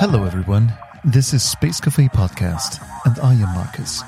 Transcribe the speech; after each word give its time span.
Hello, 0.00 0.24
everyone. 0.24 0.72
This 1.04 1.34
is 1.34 1.42
Space 1.42 1.80
Cafe 1.80 2.08
Podcast, 2.08 2.82
and 3.04 3.18
I 3.18 3.34
am 3.34 3.54
Marcus. 3.54 3.98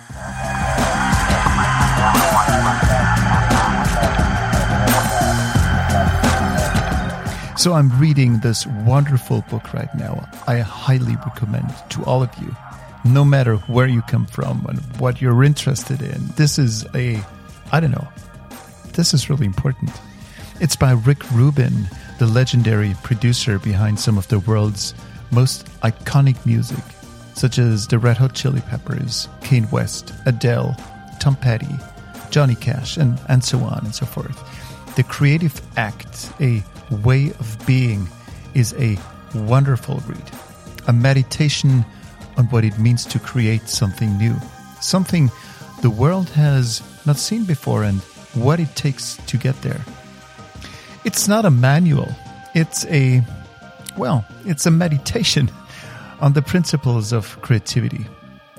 So, 7.61 7.75
I'm 7.75 7.91
reading 8.01 8.39
this 8.39 8.67
wonderful 8.67 9.45
book 9.51 9.75
right 9.75 9.95
now. 9.95 10.27
I 10.47 10.61
highly 10.61 11.17
recommend 11.17 11.71
to 11.91 12.03
all 12.05 12.23
of 12.23 12.31
you, 12.41 12.57
no 13.05 13.27
matter 13.27 13.57
where 13.57 13.87
you 13.87 14.01
come 14.03 14.25
from 14.25 14.65
and 14.71 14.81
what 14.99 15.21
you're 15.21 15.45
interested 15.45 16.01
in. 16.01 16.29
This 16.37 16.59
is 16.59 16.87
a, 16.95 17.23
I 17.73 17.81
don't 17.81 17.91
know, 17.91 18.09
this 18.95 19.13
is 19.13 19.29
really 19.29 19.45
important. 19.45 19.91
It's 20.59 20.75
by 20.75 20.93
Rick 20.93 21.31
Rubin, 21.33 21.87
the 22.19 22.27
legendary 22.27 22.95
producer 23.03 23.59
behind 23.59 24.01
some 24.01 24.17
of 24.17 24.27
the 24.29 24.39
world's 24.39 24.95
most 25.31 25.67
iconic 25.83 26.47
music, 26.47 26.83
such 27.35 27.59
as 27.59 27.87
the 27.87 27.99
Red 27.99 28.17
Hot 28.17 28.35
Chili 28.35 28.63
Peppers, 28.63 29.29
Kanye 29.43 29.71
West, 29.71 30.15
Adele, 30.25 30.75
Tom 31.21 31.37
Petty, 31.37 31.69
Johnny 32.31 32.55
Cash, 32.55 32.97
and, 32.97 33.21
and 33.29 33.45
so 33.45 33.59
on 33.59 33.81
and 33.85 33.95
so 33.95 34.07
forth. 34.07 34.97
The 34.97 35.03
creative 35.03 35.61
act, 35.77 36.33
a 36.41 36.65
way 37.05 37.33
of 37.39 37.67
being, 37.67 38.09
is 38.55 38.73
a 38.79 38.99
wonderful 39.35 40.03
read, 40.07 40.31
a 40.89 40.93
meditation 40.93 41.85
on 42.39 42.47
what 42.47 42.65
it 42.65 42.79
means 42.79 43.05
to 43.07 43.19
create 43.19 43.69
something 43.69 44.17
new, 44.17 44.35
something 44.81 45.31
the 45.83 45.91
world 45.91 46.31
has 46.31 46.83
not 47.05 47.19
seen 47.19 47.45
before, 47.45 47.85
and 47.85 48.01
what 48.33 48.59
it 48.59 48.75
takes 48.75 49.17
to 49.27 49.37
get 49.37 49.61
there. 49.61 49.85
It's 51.07 51.29
not 51.29 51.45
a 51.45 51.51
manual, 51.51 52.09
it's 52.57 52.85
a, 52.87 53.23
well, 53.97 54.27
it's 54.45 54.67
a 54.67 54.73
meditation 54.73 55.49
on 56.21 56.33
the 56.33 56.43
principles 56.43 57.13
of 57.13 57.41
creativity. 57.43 58.05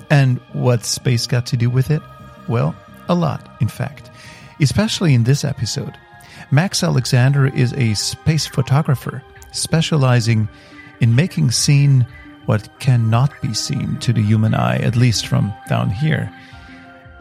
And 0.08 0.40
what's 0.54 0.88
space 0.88 1.26
got 1.26 1.44
to 1.48 1.58
do 1.58 1.68
with 1.68 1.90
it? 1.90 2.00
Well, 2.48 2.74
a 3.10 3.14
lot, 3.14 3.46
in 3.60 3.68
fact, 3.68 4.10
especially 4.62 5.12
in 5.12 5.24
this 5.24 5.44
episode. 5.44 5.94
Max 6.50 6.82
Alexander 6.82 7.48
is 7.48 7.74
a 7.74 7.92
space 7.92 8.46
photographer 8.46 9.22
specializing 9.52 10.48
in 11.00 11.14
making 11.14 11.50
seen 11.50 12.06
what 12.46 12.66
cannot 12.80 13.30
be 13.42 13.52
seen 13.52 13.98
to 13.98 14.10
the 14.10 14.22
human 14.22 14.54
eye, 14.54 14.78
at 14.78 14.96
least 14.96 15.26
from 15.26 15.52
down 15.68 15.90
here. 15.90 16.32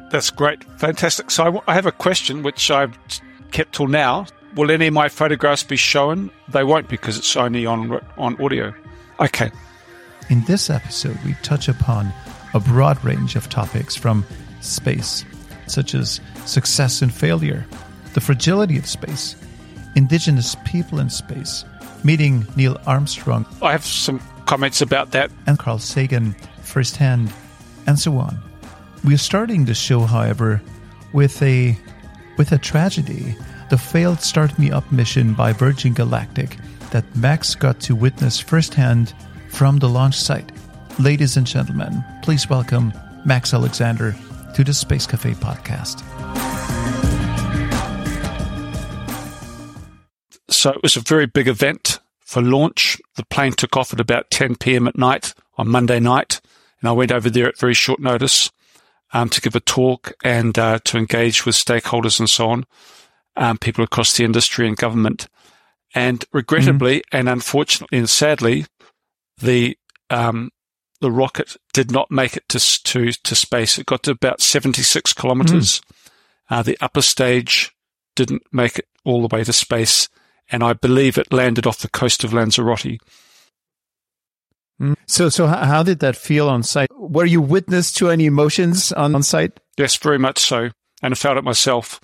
That's 0.09 0.29
great. 0.29 0.63
Fantastic. 0.79 1.31
So 1.31 1.61
I 1.67 1.73
have 1.73 1.85
a 1.85 1.91
question 1.91 2.43
which 2.43 2.71
I've 2.71 2.97
kept 3.51 3.75
till 3.75 3.87
now. 3.87 4.27
Will 4.55 4.71
any 4.71 4.87
of 4.87 4.93
my 4.93 5.09
photographs 5.09 5.63
be 5.63 5.75
shown? 5.75 6.31
They 6.47 6.63
won't 6.63 6.87
because 6.87 7.17
it's 7.17 7.35
only 7.35 7.65
on 7.65 7.99
on 8.17 8.41
audio. 8.41 8.73
Okay. 9.19 9.51
In 10.29 10.43
this 10.45 10.69
episode, 10.69 11.17
we 11.23 11.33
touch 11.43 11.67
upon 11.67 12.11
a 12.53 12.59
broad 12.59 13.03
range 13.03 13.35
of 13.35 13.49
topics 13.49 13.95
from 13.95 14.25
space, 14.61 15.23
such 15.67 15.93
as 15.93 16.19
success 16.45 17.01
and 17.01 17.13
failure, 17.13 17.65
the 18.13 18.21
fragility 18.21 18.77
of 18.77 18.85
space, 18.85 19.35
indigenous 19.95 20.55
people 20.65 20.99
in 20.99 21.09
space, 21.09 21.63
meeting 22.03 22.45
Neil 22.55 22.79
Armstrong. 22.85 23.45
I 23.61 23.71
have 23.71 23.85
some 23.85 24.19
comments 24.45 24.81
about 24.81 25.11
that. 25.11 25.31
And 25.45 25.57
Carl 25.59 25.79
Sagan 25.79 26.35
firsthand, 26.61 27.31
and 27.87 27.97
so 27.97 28.17
on. 28.17 28.37
We're 29.03 29.17
starting 29.17 29.65
the 29.65 29.73
show, 29.73 30.01
however, 30.01 30.61
with 31.13 31.41
a 31.41 31.77
with 32.37 32.51
a 32.51 32.57
tragedy, 32.57 33.35
the 33.69 33.77
failed 33.77 34.21
Start 34.21 34.57
Me 34.57 34.71
Up 34.71 34.89
mission 34.91 35.33
by 35.33 35.51
Virgin 35.51 35.93
Galactic 35.93 36.57
that 36.91 37.03
Max 37.15 37.53
got 37.53 37.79
to 37.81 37.95
witness 37.95 38.39
firsthand 38.39 39.13
from 39.49 39.77
the 39.79 39.89
launch 39.89 40.15
site. 40.15 40.51
Ladies 40.99 41.35
and 41.35 41.45
gentlemen, 41.45 42.03
please 42.23 42.49
welcome 42.49 42.93
Max 43.25 43.53
Alexander 43.53 44.15
to 44.55 44.63
the 44.63 44.73
Space 44.73 45.05
Cafe 45.05 45.33
podcast. 45.33 46.01
So 50.49 50.71
it 50.71 50.81
was 50.81 50.95
a 50.95 51.01
very 51.01 51.25
big 51.25 51.47
event 51.47 51.99
for 52.21 52.41
launch. 52.41 53.01
The 53.15 53.25
plane 53.25 53.51
took 53.51 53.75
off 53.75 53.91
at 53.93 53.99
about 53.99 54.31
10 54.31 54.55
p.m. 54.55 54.87
at 54.87 54.97
night 54.97 55.33
on 55.57 55.67
Monday 55.67 55.99
night, 55.99 56.39
and 56.79 56.87
I 56.89 56.93
went 56.93 57.11
over 57.11 57.29
there 57.29 57.47
at 57.47 57.59
very 57.59 57.73
short 57.73 57.99
notice 57.99 58.49
um, 59.13 59.29
to 59.29 59.41
give 59.41 59.55
a 59.55 59.59
talk 59.59 60.13
and 60.23 60.57
uh, 60.57 60.79
to 60.85 60.97
engage 60.97 61.45
with 61.45 61.55
stakeholders 61.55 62.19
and 62.19 62.29
so 62.29 62.49
on, 62.49 62.65
um, 63.37 63.57
people 63.57 63.83
across 63.83 64.17
the 64.17 64.25
industry 64.25 64.67
and 64.67 64.75
government. 64.75 65.27
And 65.95 66.25
regrettably 66.33 66.97
mm-hmm. 66.97 67.17
and 67.17 67.29
unfortunately 67.29 67.97
and 67.97 68.09
sadly, 68.09 68.65
the 69.37 69.77
um, 70.09 70.51
the 70.99 71.11
rocket 71.11 71.55
did 71.73 71.91
not 71.91 72.11
make 72.11 72.35
it 72.35 72.47
to 72.49 72.59
to 72.59 73.11
to 73.11 73.35
space. 73.35 73.77
It 73.77 73.85
got 73.85 74.03
to 74.03 74.11
about 74.11 74.41
seventy 74.41 74.81
six 74.81 75.13
kilometers. 75.13 75.79
Mm. 75.79 75.83
Uh, 76.49 76.63
the 76.63 76.77
upper 76.81 77.01
stage 77.01 77.73
didn't 78.15 78.43
make 78.51 78.79
it 78.79 78.87
all 79.05 79.25
the 79.25 79.33
way 79.33 79.43
to 79.43 79.53
space, 79.53 80.09
and 80.49 80.63
I 80.63 80.73
believe 80.73 81.17
it 81.17 81.31
landed 81.31 81.65
off 81.65 81.79
the 81.79 81.89
coast 81.89 82.23
of 82.23 82.33
Lanzarote. 82.33 82.99
Mm. 84.81 84.95
So, 85.07 85.29
so 85.29 85.47
how 85.47 85.83
did 85.83 85.99
that 85.99 86.15
feel 86.15 86.49
on 86.49 86.63
site? 86.63 86.89
Were 86.95 87.25
you 87.25 87.41
witness 87.41 87.91
to 87.93 88.09
any 88.09 88.25
emotions 88.25 88.91
on, 88.91 89.15
on 89.15 89.23
site? 89.23 89.59
Yes, 89.77 89.95
very 89.97 90.19
much 90.19 90.39
so, 90.39 90.69
and 91.01 91.13
I 91.13 91.15
felt 91.15 91.37
it 91.37 91.43
myself. 91.43 91.99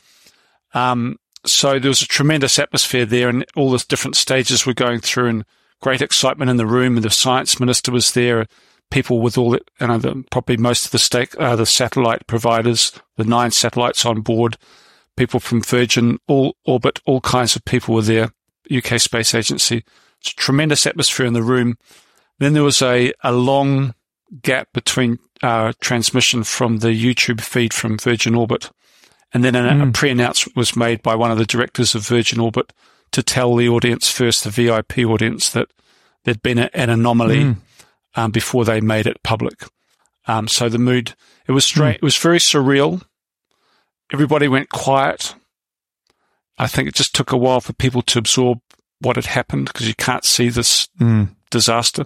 Um, 0.74 1.18
so 1.46 1.80
there 1.80 1.90
was 1.90 2.02
a 2.02 2.08
tremendous 2.08 2.60
atmosphere 2.60 3.06
there, 3.06 3.30
and 3.30 3.46
all 3.56 3.72
the 3.72 3.84
different 3.88 4.16
stages 4.16 4.66
were 4.66 4.74
going 4.74 5.00
through, 5.00 5.28
and 5.30 5.46
great 5.82 6.02
excitement 6.02 6.50
in 6.50 6.58
the 6.58 6.66
room. 6.66 6.96
And 6.96 7.04
the 7.04 7.10
science 7.10 7.60
minister 7.60 7.92
was 7.92 8.14
there. 8.14 8.48
People 8.92 9.22
with 9.22 9.38
all, 9.38 9.52
the, 9.52 9.62
you 9.82 9.88
know, 9.88 9.98
the, 9.98 10.24
probably 10.32 10.58
most 10.58 10.86
of 10.86 10.92
the 10.92 11.00
stake, 11.00 11.38
uh, 11.40 11.56
the 11.56 11.66
satellite 11.66 12.28
providers, 12.28 12.92
the 13.18 13.24
nine 13.24 13.52
satellites 13.52 14.06
on 14.06 14.22
board, 14.22 14.58
people 15.18 15.40
from 15.40 15.62
Virgin, 15.62 16.20
all 16.28 16.56
orbit, 16.66 17.00
all 17.06 17.22
kinds 17.22 17.56
of 17.56 17.66
people 17.66 17.96
were 17.96 18.02
there. 18.02 18.32
UK 18.74 19.00
Space 19.00 19.36
Agency. 19.36 19.84
Tremendous 20.24 20.88
atmosphere 20.88 21.26
in 21.26 21.34
the 21.34 21.44
room. 21.44 21.78
Then 22.40 22.54
there 22.54 22.64
was 22.64 22.82
a, 22.82 23.14
a 23.24 23.32
long 23.32 23.94
gap 24.42 24.70
between 24.74 25.20
uh, 25.42 25.74
transmission 25.82 26.44
from 26.44 26.78
the 26.78 26.90
YouTube 26.90 27.42
feed 27.42 27.74
from 27.74 27.98
Virgin 27.98 28.36
Orbit. 28.36 28.72
And 29.34 29.44
then 29.44 29.56
a, 29.56 29.62
mm. 29.62 29.90
a 29.90 29.92
pre 29.92 30.12
announcement 30.12 30.56
was 30.56 30.76
made 30.76 31.02
by 31.02 31.16
one 31.16 31.32
of 31.32 31.38
the 31.38 31.46
directors 31.46 31.96
of 31.96 32.06
Virgin 32.08 32.40
Orbit 32.40 32.72
to 33.12 33.24
tell 33.24 33.56
the 33.56 33.70
audience 33.70 34.10
first, 34.10 34.44
the 34.44 34.50
VIP 34.50 35.00
audience, 35.00 35.50
that 35.50 35.70
there'd 36.24 36.42
been 36.42 36.60
a, 36.60 36.70
an 36.74 36.90
anomaly 36.90 37.44
mm. 37.44 37.58
um, 38.16 38.32
before 38.32 38.66
they 38.66 38.82
made 38.82 39.08
it 39.08 39.24
public. 39.24 39.64
Um, 40.28 40.48
so 40.48 40.70
the 40.70 40.78
mood, 40.78 41.16
it 41.48 41.52
was 41.52 41.66
strange. 41.66 41.96
Mm. 41.96 41.98
It 41.98 42.04
was 42.04 42.18
very 42.18 42.38
surreal. 42.38 43.04
Everybody 44.12 44.48
went 44.48 44.70
quiet. 44.70 45.36
I 46.58 46.68
think 46.68 46.88
it 46.88 46.96
just 46.96 47.16
took 47.16 47.32
a 47.32 47.38
while 47.38 47.62
for 47.62 47.74
people 47.74 48.02
to 48.04 48.20
absorb 48.20 48.60
what 49.00 49.16
had 49.16 49.26
happened 49.26 49.66
because 49.66 49.88
you 49.88 49.96
can't 49.96 50.24
see 50.24 50.50
this 50.50 50.88
mm. 51.00 51.30
disaster, 51.50 52.06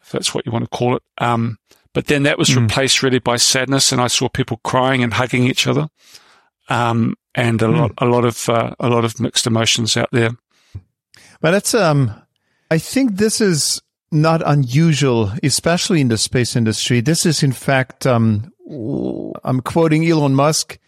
if 0.00 0.10
that's 0.12 0.34
what 0.34 0.46
you 0.46 0.52
want 0.52 0.64
to 0.64 0.76
call 0.76 0.96
it. 0.96 1.02
Um, 1.18 1.58
but 1.92 2.06
then 2.06 2.24
that 2.24 2.38
was 2.38 2.50
mm. 2.50 2.62
replaced 2.62 3.02
really 3.02 3.18
by 3.18 3.36
sadness, 3.36 3.92
and 3.92 4.00
I 4.00 4.06
saw 4.06 4.28
people 4.28 4.60
crying 4.64 5.02
and 5.02 5.14
hugging 5.14 5.44
each 5.44 5.66
other, 5.66 5.88
um, 6.68 7.14
and 7.34 7.60
a 7.62 7.66
mm. 7.66 7.78
lot, 7.78 7.92
a 7.98 8.06
lot 8.06 8.24
of, 8.24 8.48
uh, 8.48 8.74
a 8.80 8.88
lot 8.88 9.04
of 9.04 9.20
mixed 9.20 9.46
emotions 9.46 9.96
out 9.96 10.08
there. 10.12 10.30
But 11.40 11.52
that's, 11.52 11.74
um, 11.74 12.12
I 12.70 12.78
think 12.78 13.16
this 13.16 13.40
is 13.40 13.80
not 14.10 14.42
unusual, 14.44 15.32
especially 15.42 16.00
in 16.00 16.08
the 16.08 16.18
space 16.18 16.56
industry. 16.56 17.00
This 17.00 17.26
is, 17.26 17.42
in 17.42 17.52
fact, 17.52 18.06
um, 18.06 18.52
I'm 19.44 19.60
quoting 19.60 20.08
Elon 20.08 20.34
Musk 20.34 20.78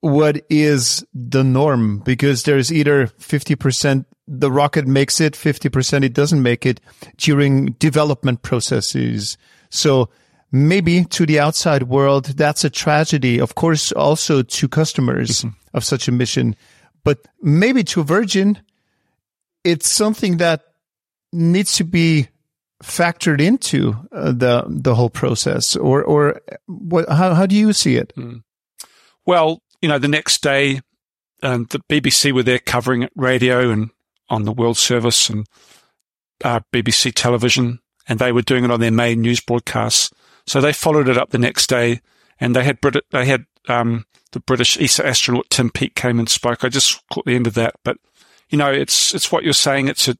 what 0.00 0.44
is 0.48 1.04
the 1.12 1.42
norm 1.42 1.98
because 1.98 2.44
there's 2.44 2.72
either 2.72 3.08
50% 3.08 4.04
the 4.28 4.52
rocket 4.52 4.86
makes 4.86 5.20
it, 5.20 5.32
50% 5.32 6.04
it 6.04 6.12
doesn't 6.12 6.42
make 6.42 6.66
it 6.66 6.80
during 7.16 7.72
development 7.72 8.42
processes. 8.42 9.38
So 9.70 10.10
maybe 10.50 11.04
to 11.04 11.26
the 11.26 11.40
outside 11.40 11.84
world, 11.84 12.26
that's 12.26 12.64
a 12.64 12.70
tragedy. 12.70 13.40
Of 13.40 13.54
course, 13.54 13.92
also 13.92 14.42
to 14.42 14.68
customers 14.68 15.42
mm-hmm. 15.42 15.48
of 15.74 15.84
such 15.84 16.08
a 16.08 16.12
mission, 16.12 16.56
but 17.04 17.18
maybe 17.42 17.84
to 17.84 18.02
Virgin, 18.02 18.58
it's 19.64 19.88
something 19.88 20.38
that 20.38 20.62
needs 21.32 21.74
to 21.76 21.84
be 21.84 22.28
factored 22.82 23.40
into 23.40 23.94
uh, 24.12 24.30
the 24.30 24.64
the 24.68 24.94
whole 24.94 25.10
process 25.10 25.74
or 25.74 26.02
or 26.04 26.40
what 26.66 27.08
how 27.08 27.34
how 27.34 27.44
do 27.44 27.56
you 27.56 27.72
see 27.72 27.96
it 27.96 28.12
mm. 28.16 28.40
well 29.26 29.60
you 29.80 29.88
know, 29.88 29.98
the 29.98 30.08
next 30.08 30.42
day, 30.42 30.80
um, 31.42 31.66
the 31.70 31.80
BBC 31.88 32.32
were 32.32 32.42
there 32.42 32.58
covering 32.58 33.02
it, 33.02 33.12
radio 33.14 33.70
and 33.70 33.90
on 34.28 34.44
the 34.44 34.52
World 34.52 34.76
Service 34.76 35.30
and 35.30 35.46
uh, 36.44 36.60
BBC 36.72 37.12
television, 37.14 37.78
and 38.08 38.18
they 38.18 38.32
were 38.32 38.42
doing 38.42 38.64
it 38.64 38.70
on 38.70 38.80
their 38.80 38.90
main 38.90 39.20
news 39.20 39.40
broadcasts. 39.40 40.12
So 40.48 40.60
they 40.60 40.72
followed 40.72 41.08
it 41.08 41.18
up 41.18 41.30
the 41.30 41.38
next 41.38 41.68
day, 41.68 42.00
and 42.40 42.56
they 42.56 42.64
had 42.64 42.80
Brit- 42.80 43.04
they 43.10 43.26
had 43.26 43.44
um, 43.68 44.06
the 44.32 44.40
British 44.40 44.80
ESA 44.80 45.06
astronaut 45.06 45.50
Tim 45.50 45.70
Peake 45.70 45.94
came 45.94 46.18
and 46.18 46.28
spoke. 46.28 46.64
I 46.64 46.68
just 46.68 47.06
caught 47.12 47.26
the 47.26 47.34
end 47.34 47.46
of 47.46 47.54
that, 47.54 47.74
but 47.84 47.98
you 48.48 48.56
know, 48.56 48.72
it's 48.72 49.14
it's 49.14 49.30
what 49.30 49.44
you're 49.44 49.52
saying. 49.52 49.88
It's 49.88 50.08
a, 50.08 50.16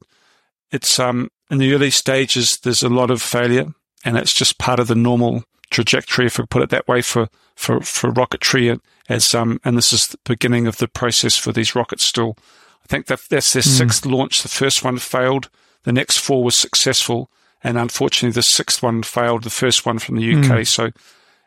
it's 0.70 0.98
um 0.98 1.30
in 1.50 1.58
the 1.58 1.72
early 1.72 1.90
stages. 1.90 2.58
There's 2.58 2.82
a 2.82 2.88
lot 2.88 3.10
of 3.10 3.22
failure, 3.22 3.72
and 4.04 4.16
it's 4.16 4.34
just 4.34 4.58
part 4.58 4.80
of 4.80 4.88
the 4.88 4.94
normal 4.94 5.44
trajectory, 5.70 6.26
if 6.26 6.38
we 6.38 6.46
put 6.46 6.62
it 6.62 6.70
that 6.70 6.88
way, 6.88 7.00
for 7.00 7.28
for 7.54 7.80
for 7.80 8.12
rocketry. 8.12 8.78
As 9.08 9.34
um, 9.34 9.60
and 9.64 9.78
this 9.78 9.92
is 9.92 10.08
the 10.08 10.18
beginning 10.24 10.66
of 10.66 10.76
the 10.76 10.88
process 10.88 11.38
for 11.38 11.52
these 11.52 11.74
rockets. 11.74 12.04
Still, 12.04 12.36
I 12.84 12.86
think 12.86 13.06
that 13.06 13.20
that's 13.30 13.52
their 13.54 13.62
mm. 13.62 13.78
sixth 13.78 14.04
launch. 14.04 14.42
The 14.42 14.48
first 14.48 14.84
one 14.84 14.98
failed. 14.98 15.48
The 15.84 15.92
next 15.92 16.18
four 16.18 16.44
was 16.44 16.54
successful, 16.54 17.30
and 17.62 17.76
unfortunately, 17.78 18.34
the 18.34 18.42
sixth 18.42 18.82
one 18.82 19.02
failed. 19.02 19.42
The 19.42 19.50
first 19.50 19.84
one 19.84 19.98
from 19.98 20.16
the 20.16 20.34
UK. 20.34 20.44
Mm. 20.44 20.66
So 20.66 20.90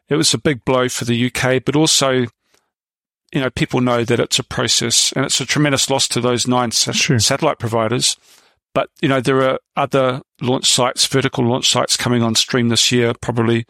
it 0.09 0.15
was 0.15 0.33
a 0.33 0.37
big 0.37 0.65
blow 0.65 0.89
for 0.89 1.05
the 1.05 1.31
UK, 1.31 1.63
but 1.63 1.75
also 1.75 2.27
you 3.31 3.39
know, 3.39 3.49
people 3.49 3.81
know 3.81 4.03
that 4.03 4.19
it's 4.19 4.39
a 4.39 4.43
process 4.43 5.11
and 5.13 5.25
it's 5.25 5.39
a 5.39 5.45
tremendous 5.45 5.89
loss 5.89 6.07
to 6.09 6.21
those 6.21 6.47
nine 6.47 6.71
sa- 6.71 6.91
satellite 6.91 7.59
providers. 7.59 8.17
But, 8.73 8.89
you 9.01 9.07
know, 9.07 9.21
there 9.21 9.41
are 9.41 9.59
other 9.75 10.21
launch 10.41 10.69
sites, 10.69 11.05
vertical 11.07 11.45
launch 11.45 11.69
sites 11.69 11.97
coming 11.97 12.23
on 12.23 12.35
stream 12.35 12.69
this 12.69 12.91
year, 12.91 13.13
probably 13.21 13.65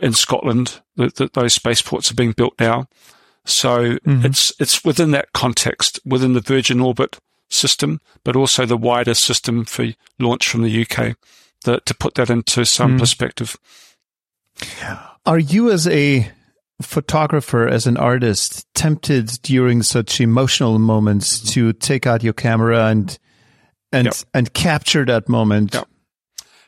in 0.00 0.12
Scotland. 0.12 0.80
That 0.96 1.32
those 1.34 1.54
spaceports 1.54 2.10
are 2.10 2.14
being 2.14 2.32
built 2.32 2.54
now. 2.58 2.86
So 3.44 3.96
mm-hmm. 3.96 4.26
it's, 4.26 4.52
it's 4.60 4.84
within 4.84 5.10
that 5.12 5.32
context, 5.32 6.00
within 6.04 6.32
the 6.32 6.40
Virgin 6.40 6.80
Orbit 6.80 7.18
system, 7.50 8.00
but 8.24 8.36
also 8.36 8.64
the 8.64 8.76
wider 8.76 9.14
system 9.14 9.64
for 9.64 9.86
launch 10.18 10.48
from 10.48 10.62
the 10.62 10.86
UK 10.86 11.16
that, 11.64 11.86
to 11.86 11.94
put 11.94 12.14
that 12.14 12.30
into 12.30 12.64
some 12.64 12.96
mm. 12.96 12.98
perspective. 12.98 13.56
Are 15.26 15.38
you 15.38 15.70
as 15.70 15.86
a 15.88 16.30
photographer, 16.82 17.66
as 17.66 17.86
an 17.86 17.96
artist, 17.96 18.66
tempted 18.74 19.42
during 19.42 19.82
such 19.82 20.20
emotional 20.20 20.78
moments 20.78 21.38
mm-hmm. 21.38 21.48
to 21.48 21.72
take 21.72 22.06
out 22.06 22.22
your 22.22 22.32
camera 22.32 22.86
and 22.86 23.18
and 23.92 24.06
yep. 24.06 24.14
and 24.32 24.52
capture 24.54 25.04
that 25.04 25.28
moment? 25.28 25.74
Yep. 25.74 25.88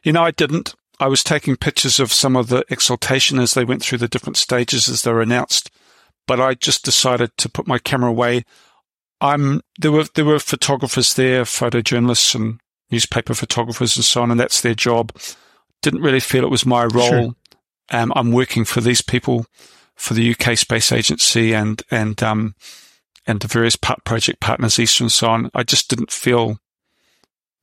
You 0.03 0.13
know, 0.13 0.23
I 0.23 0.31
didn't. 0.31 0.75
I 0.99 1.09
was 1.09 1.23
taking 1.23 1.57
pictures 1.57 2.01
of 2.01 2.13
some 2.13 2.37
of 2.37 2.49
the 2.49 2.65
exaltation 2.71 3.39
as 3.39 3.53
they 3.53 3.65
went 3.65 3.83
through 3.83 3.99
the 3.99 4.09
different 4.09 4.39
stages 4.39 4.89
as 4.89 5.03
they 5.03 5.13
were 5.13 5.21
announced, 5.21 5.71
but 6.27 6.41
I 6.41 6.55
just 6.55 6.85
decided 6.85 7.37
to 7.37 7.49
put 7.49 7.67
my 7.67 7.79
camera 7.79 8.11
away. 8.11 8.45
I'm 9.21 9.61
there 9.79 9.93
were 9.93 10.05
there 10.15 10.25
were 10.25 10.39
photographers 10.39 11.15
there, 11.15 11.43
photojournalists 11.43 12.35
and 12.35 12.61
newspaper 12.91 13.35
photographers 13.35 13.97
and 13.97 14.05
so 14.05 14.23
on, 14.23 14.31
and 14.31 14.41
that's 14.41 14.61
their 14.61 14.75
job. 14.75 15.13
Didn't 15.83 16.03
really 16.03 16.21
feel 16.21 16.45
it 16.45 16.51
was 16.51 16.67
my 16.67 16.85
role. 16.85 17.09
Sure. 17.09 17.37
Um, 17.91 18.13
I'm 18.17 18.33
working 18.33 18.65
for 18.65 18.81
these 18.81 19.03
people 19.03 19.47
for 19.95 20.15
the 20.15 20.35
UK 20.35 20.57
Space 20.57 20.93
Agency 20.93 21.55
and 21.55 21.83
and 21.91 22.23
um, 22.23 22.55
and 23.27 23.41
the 23.41 23.49
various 23.49 23.77
project 23.77 24.41
partners, 24.41 24.79
ESA 24.79 25.05
and 25.05 25.13
so 25.13 25.29
on. 25.29 25.51
I 25.55 25.63
just 25.63 25.89
didn't 25.89 26.11
feel 26.11 26.59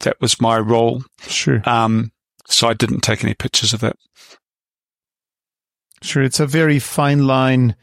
that 0.01 0.19
was 0.19 0.41
my 0.41 0.57
role. 0.59 1.03
Sure. 1.21 1.61
Um, 1.65 2.11
so 2.47 2.67
I 2.67 2.73
didn't 2.73 3.01
take 3.01 3.23
any 3.23 3.33
pictures 3.33 3.73
of 3.73 3.83
it. 3.83 3.97
Sure, 6.01 6.23
it's 6.23 6.41
a 6.41 6.47
very 6.47 6.79
fine 6.79 7.25
line 7.25 7.75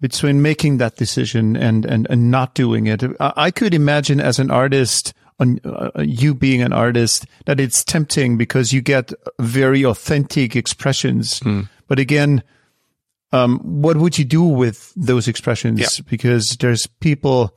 between 0.00 0.42
making 0.42 0.78
that 0.78 0.96
decision 0.96 1.56
and 1.56 1.84
and, 1.84 2.06
and 2.08 2.30
not 2.30 2.54
doing 2.54 2.86
it. 2.86 3.02
I, 3.18 3.50
could 3.50 3.74
imagine 3.74 4.20
as 4.20 4.38
an 4.38 4.50
artist. 4.50 5.12
On 5.42 5.58
uh, 5.64 5.90
you 5.98 6.34
being 6.36 6.62
an 6.62 6.72
artist, 6.72 7.26
that 7.46 7.58
it's 7.58 7.82
tempting 7.82 8.38
because 8.38 8.72
you 8.72 8.80
get 8.80 9.12
very 9.40 9.84
authentic 9.84 10.54
expressions. 10.54 11.40
Mm. 11.40 11.68
But 11.88 11.98
again, 11.98 12.44
um, 13.32 13.58
what 13.58 13.96
would 13.96 14.16
you 14.18 14.24
do 14.24 14.44
with 14.44 14.92
those 14.94 15.26
expressions? 15.26 15.80
Yeah. 15.80 16.04
Because 16.08 16.56
there's 16.58 16.86
people 17.00 17.56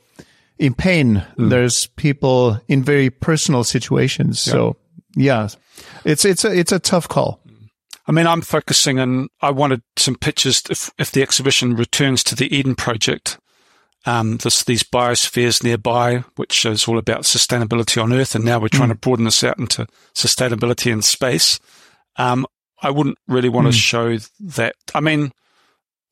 in 0.57 0.73
pain. 0.73 1.23
Mm. 1.37 1.51
There's 1.51 1.85
people 1.95 2.59
in 2.67 2.83
very 2.83 3.11
personal 3.11 3.63
situations. 3.63 4.47
Yeah. 4.47 4.53
So 4.53 4.77
yeah, 5.15 5.49
it's, 6.05 6.25
it's 6.25 6.43
a, 6.43 6.51
it's 6.51 6.71
a 6.71 6.79
tough 6.79 7.07
call. 7.07 7.39
I 8.07 8.11
mean, 8.11 8.25
I'm 8.25 8.41
focusing 8.41 8.99
on, 8.99 9.27
I 9.41 9.51
wanted 9.51 9.83
some 9.95 10.15
pictures 10.15 10.63
if, 10.71 10.91
if 10.97 11.11
the 11.11 11.21
exhibition 11.21 11.75
returns 11.75 12.23
to 12.23 12.35
the 12.35 12.49
Eden 12.55 12.73
project, 12.73 13.37
um, 14.05 14.37
this, 14.37 14.63
these 14.63 14.83
biospheres 14.83 15.63
nearby, 15.63 16.23
which 16.35 16.65
is 16.65 16.87
all 16.87 16.97
about 16.97 17.21
sustainability 17.21 18.01
on 18.01 18.13
Earth. 18.13 18.35
And 18.35 18.45
now 18.45 18.59
we're 18.59 18.67
trying 18.67 18.89
mm. 18.89 18.93
to 18.93 18.99
broaden 18.99 19.25
this 19.25 19.43
out 19.43 19.57
into 19.57 19.87
sustainability 20.13 20.91
in 20.91 21.01
space. 21.01 21.59
Um, 22.17 22.45
I 22.81 22.91
wouldn't 22.91 23.17
really 23.27 23.49
want 23.49 23.67
mm. 23.67 23.71
to 23.71 23.77
show 23.77 24.17
that. 24.39 24.75
I 24.93 24.99
mean, 24.99 25.31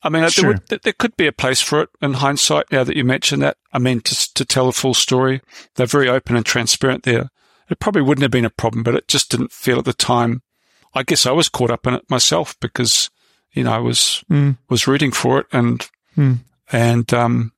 I 0.02 0.08
mean, 0.08 0.28
sure. 0.28 0.42
there, 0.42 0.60
would, 0.70 0.82
there, 0.82 0.92
could 0.92 1.16
be 1.16 1.26
a 1.26 1.32
place 1.32 1.62
for 1.62 1.82
it 1.82 1.88
in 2.02 2.14
hindsight. 2.14 2.70
Now 2.70 2.84
that 2.84 2.96
you 2.96 3.04
mention 3.04 3.40
that, 3.40 3.56
I 3.72 3.78
mean, 3.78 4.00
to, 4.00 4.34
to 4.34 4.44
tell 4.44 4.68
a 4.68 4.72
full 4.72 4.94
story, 4.94 5.40
they're 5.76 5.86
very 5.86 6.08
open 6.08 6.36
and 6.36 6.44
transparent 6.44 7.04
there. 7.04 7.30
It 7.70 7.78
probably 7.78 8.02
wouldn't 8.02 8.22
have 8.22 8.30
been 8.30 8.44
a 8.44 8.50
problem, 8.50 8.82
but 8.82 8.94
it 8.94 9.08
just 9.08 9.30
didn't 9.30 9.52
feel 9.52 9.78
at 9.78 9.86
the 9.86 9.94
time. 9.94 10.42
I 10.94 11.04
guess 11.04 11.24
I 11.24 11.32
was 11.32 11.48
caught 11.48 11.70
up 11.70 11.86
in 11.86 11.94
it 11.94 12.10
myself 12.10 12.54
because, 12.60 13.08
you 13.52 13.64
know, 13.64 13.72
I 13.72 13.78
was, 13.78 14.22
mm. 14.30 14.58
was 14.68 14.86
rooting 14.86 15.10
for 15.10 15.40
it 15.40 15.46
and, 15.52 15.88
mm. 16.16 16.38
and, 16.70 17.12
um, 17.14 17.52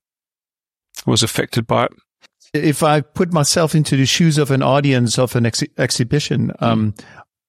was 1.05 1.23
affected 1.23 1.67
by 1.67 1.85
it. 1.85 1.93
If 2.55 2.83
I 2.83 3.03
put 3.03 3.33
myself 3.33 3.75
into 3.75 3.97
the 3.97 4.07
shoes 4.07 4.39
of 4.39 4.51
an 4.51 4.63
audience 4.63 5.19
of 5.19 5.37
an 5.37 5.47
ex- 5.47 5.65
exhibition, 5.77 6.53
um. 6.61 6.95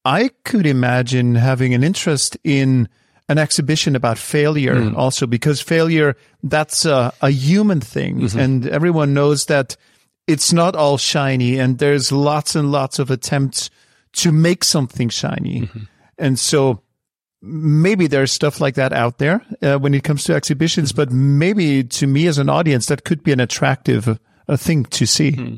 I 0.06 0.30
could 0.46 0.66
imagine 0.66 1.36
having 1.36 1.74
an 1.74 1.84
interest 1.84 2.38
in, 2.46 2.88
an 3.30 3.38
exhibition 3.38 3.96
about 3.96 4.18
failure 4.18 4.76
mm. 4.76 4.96
also 4.96 5.28
because 5.28 5.62
failure 5.62 6.16
that's 6.44 6.86
a, 6.86 7.14
a 7.22 7.30
human 7.30 7.82
thing 7.82 8.22
mm-hmm. 8.22 8.40
and 8.40 8.68
everyone 8.68 9.14
knows 9.14 9.46
that 9.46 9.76
it's 10.28 10.54
not 10.54 10.76
all 10.76 10.98
shiny 10.98 11.60
and 11.60 11.80
there's 11.80 12.12
lots 12.12 12.56
and 12.56 12.72
lots 12.72 13.00
of 13.00 13.12
attempts 13.12 13.70
to 14.14 14.32
make 14.32 14.64
something 14.64 15.10
shiny 15.10 15.62
mm-hmm. 15.62 15.84
and 16.18 16.40
so 16.40 16.82
maybe 17.48 18.08
there's 18.08 18.32
stuff 18.32 18.62
like 18.62 18.76
that 18.76 18.94
out 18.94 19.18
there 19.18 19.42
uh, 19.62 19.78
when 19.78 19.94
it 19.94 20.04
comes 20.04 20.24
to 20.24 20.34
exhibitions 20.34 20.92
but 20.92 21.12
maybe 21.12 21.84
to 21.84 22.08
me 22.08 22.28
as 22.28 22.38
an 22.38 22.50
audience 22.50 22.88
that 22.88 23.04
could 23.04 23.24
be 23.24 23.32
an 23.32 23.40
attractive 23.40 24.20
uh, 24.48 24.58
thing 24.58 24.84
to 24.86 25.06
see 25.06 25.32
mm-hmm. 25.32 25.56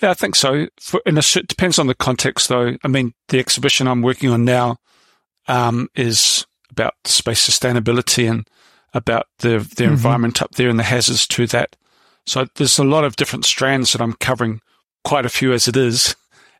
yeah 0.00 0.10
i 0.10 0.14
think 0.14 0.34
so 0.34 0.66
For, 0.80 1.02
and 1.04 1.18
it 1.18 1.48
depends 1.48 1.78
on 1.78 1.86
the 1.86 1.94
context 1.94 2.48
though 2.48 2.76
i 2.82 2.88
mean 2.88 3.12
the 3.28 3.38
exhibition 3.38 3.86
i'm 3.86 4.02
working 4.02 4.30
on 4.30 4.44
now 4.44 4.78
um, 5.48 5.88
is 5.94 6.46
about 6.70 6.94
space 7.04 7.48
sustainability 7.48 8.28
and 8.30 8.48
about 8.94 9.26
the 9.38 9.58
the 9.58 9.84
mm-hmm. 9.84 9.92
environment 9.92 10.42
up 10.42 10.52
there 10.52 10.68
and 10.68 10.78
the 10.78 10.84
hazards 10.84 11.26
to 11.28 11.46
that. 11.48 11.76
So 12.26 12.46
there's 12.56 12.78
a 12.78 12.84
lot 12.84 13.04
of 13.04 13.16
different 13.16 13.44
strands 13.44 13.92
that 13.92 14.02
I'm 14.02 14.14
covering, 14.14 14.60
quite 15.04 15.26
a 15.26 15.30
few 15.30 15.52
as 15.52 15.68
it 15.68 15.76
is, 15.76 16.16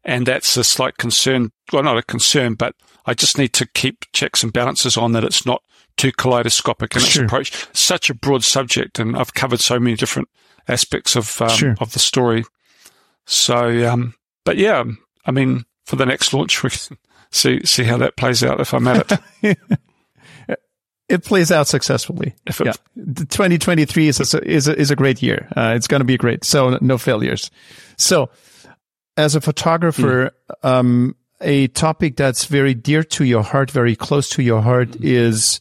and 0.06 0.24
that's 0.24 0.56
a 0.56 0.64
slight 0.64 0.96
concern. 0.96 1.50
Well, 1.72 1.82
not 1.82 1.98
a 1.98 2.02
concern, 2.02 2.54
but 2.54 2.74
I 3.04 3.12
just 3.12 3.36
need 3.36 3.52
to 3.54 3.66
keep 3.66 4.06
checks 4.12 4.42
and 4.42 4.52
balances 4.52 4.96
on 4.96 5.12
that 5.12 5.24
it's 5.24 5.44
not 5.44 5.62
too 5.96 6.12
kaleidoscopic 6.12 6.94
in 6.94 7.02
sure. 7.02 7.24
its 7.24 7.28
approach. 7.28 7.66
Such 7.74 8.08
a 8.08 8.14
broad 8.14 8.44
subject, 8.44 8.98
and 8.98 9.16
I've 9.16 9.34
covered 9.34 9.60
so 9.60 9.78
many 9.78 9.96
different 9.96 10.28
aspects 10.68 11.16
of 11.16 11.42
um, 11.42 11.50
sure. 11.50 11.74
of 11.80 11.92
the 11.92 11.98
story. 11.98 12.44
So, 13.26 13.92
um, 13.92 14.14
but 14.44 14.56
yeah, 14.56 14.84
I 15.26 15.32
mean, 15.32 15.64
for 15.84 15.96
the 15.96 16.06
next 16.06 16.32
launch, 16.32 16.62
we 16.62 16.70
can 16.70 16.96
see 17.32 17.66
see 17.66 17.82
how 17.82 17.98
that 17.98 18.16
plays 18.16 18.44
out 18.44 18.60
if 18.60 18.72
I'm 18.72 18.86
at 18.86 19.20
it. 19.42 19.58
it 21.08 21.24
plays 21.24 21.50
out 21.50 21.66
successfully. 21.66 22.36
If 22.46 22.60
yeah. 22.60 22.72
2023 22.94 24.06
is 24.06 24.34
a, 24.34 24.48
is 24.48 24.68
a, 24.68 24.78
is 24.78 24.92
a 24.92 24.96
great 24.96 25.20
year. 25.20 25.48
Uh, 25.56 25.72
it's 25.74 25.88
going 25.88 26.00
to 26.00 26.04
be 26.04 26.16
great. 26.16 26.44
So 26.44 26.78
no 26.80 26.96
failures. 26.96 27.50
So 27.96 28.30
as 29.16 29.34
a 29.34 29.40
photographer, 29.40 30.30
mm. 30.50 30.68
um, 30.68 31.16
a 31.40 31.68
topic 31.68 32.16
that's 32.16 32.46
very 32.46 32.74
dear 32.74 33.02
to 33.02 33.24
your 33.24 33.42
heart, 33.42 33.70
very 33.70 33.96
close 33.96 34.28
to 34.30 34.42
your 34.42 34.62
heart 34.62 34.90
mm. 34.90 35.04
is 35.04 35.60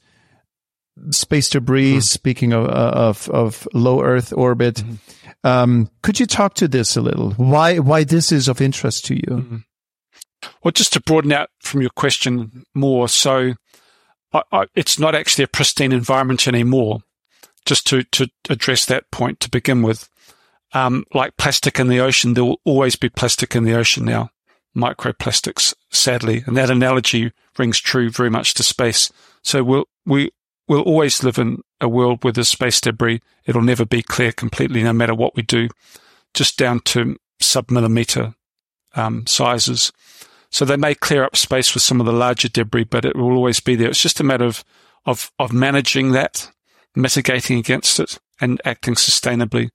space 1.12 1.50
debris. 1.50 1.98
Mm. 1.98 2.04
Speaking 2.04 2.54
of, 2.54 2.66
of, 2.68 3.30
of, 3.30 3.68
low 3.74 4.02
Earth 4.02 4.34
orbit, 4.34 4.76
mm-hmm. 4.76 5.48
um, 5.48 5.90
could 6.02 6.20
you 6.20 6.26
talk 6.26 6.54
to 6.56 6.68
this 6.68 6.96
a 6.96 7.02
little? 7.02 7.32
Why, 7.32 7.80
why 7.80 8.04
this 8.04 8.32
is 8.32 8.48
of 8.48 8.62
interest 8.62 9.06
to 9.06 9.16
you? 9.16 9.22
Mm-hmm. 9.22 9.58
Well, 10.64 10.72
just 10.72 10.94
to 10.94 11.02
broaden 11.02 11.32
out 11.32 11.50
from 11.60 11.82
your 11.82 11.90
question 11.90 12.66
more. 12.74 13.10
So, 13.10 13.54
I, 14.32 14.42
I, 14.52 14.66
it's 14.76 15.00
not 15.00 15.16
actually 15.16 15.46
a 15.46 15.48
pristine 15.50 15.92
environment 15.92 16.48
anymore. 16.48 17.00
Just 17.66 17.88
to, 17.88 18.04
to 18.04 18.30
address 18.48 18.86
that 18.86 19.10
point 19.10 19.40
to 19.40 19.50
begin 19.50 19.82
with, 19.82 20.08
um, 20.76 21.06
like 21.14 21.38
plastic 21.38 21.80
in 21.80 21.88
the 21.88 22.02
ocean, 22.02 22.34
there 22.34 22.44
will 22.44 22.60
always 22.66 22.98
be 22.98 23.08
plastic 23.08 23.56
in 23.56 23.64
the 23.64 23.74
ocean 23.74 24.04
now, 24.04 24.30
microplastics, 24.76 25.74
sadly, 25.90 26.44
and 26.46 26.58
that 26.58 26.70
analogy 26.70 27.32
rings 27.58 27.80
true 27.80 28.10
very 28.10 28.30
much 28.30 28.54
to 28.56 28.64
space. 28.64 29.10
So 29.42 29.64
we'll, 29.64 29.86
we 30.06 30.32
will 30.68 30.82
always 30.82 31.24
live 31.24 31.40
in 31.40 31.62
a 31.80 31.88
world 31.88 32.24
where 32.24 32.34
there's 32.34 32.50
space 32.50 32.82
debris. 32.82 33.22
It'll 33.46 33.62
never 33.62 33.86
be 33.86 34.02
clear 34.02 34.34
completely, 34.34 34.84
no 34.84 34.92
matter 34.92 35.16
what 35.16 35.34
we 35.34 35.44
do, 35.44 35.70
just 36.34 36.58
down 36.58 36.82
to 36.82 37.16
submillimeter 37.42 38.36
um, 38.96 39.26
sizes. 39.28 39.94
So 40.50 40.66
they 40.66 40.76
may 40.76 40.94
clear 40.94 41.24
up 41.24 41.38
space 41.38 41.74
with 41.74 41.84
some 41.84 42.02
of 42.02 42.06
the 42.06 42.12
larger 42.12 42.50
debris, 42.50 42.84
but 42.84 43.06
it 43.06 43.16
will 43.16 43.32
always 43.32 43.62
be 43.62 43.78
there. 43.78 43.90
It's 43.90 44.02
just 44.02 44.20
a 44.20 44.26
matter 44.26 44.46
of, 44.46 44.66
of, 45.06 45.32
of 45.40 45.54
managing 45.54 46.12
that, 46.12 46.52
mitigating 46.98 47.60
against 47.60 47.98
it 48.02 48.20
and 48.42 48.62
acting 48.66 48.96
sustainably 48.96 49.70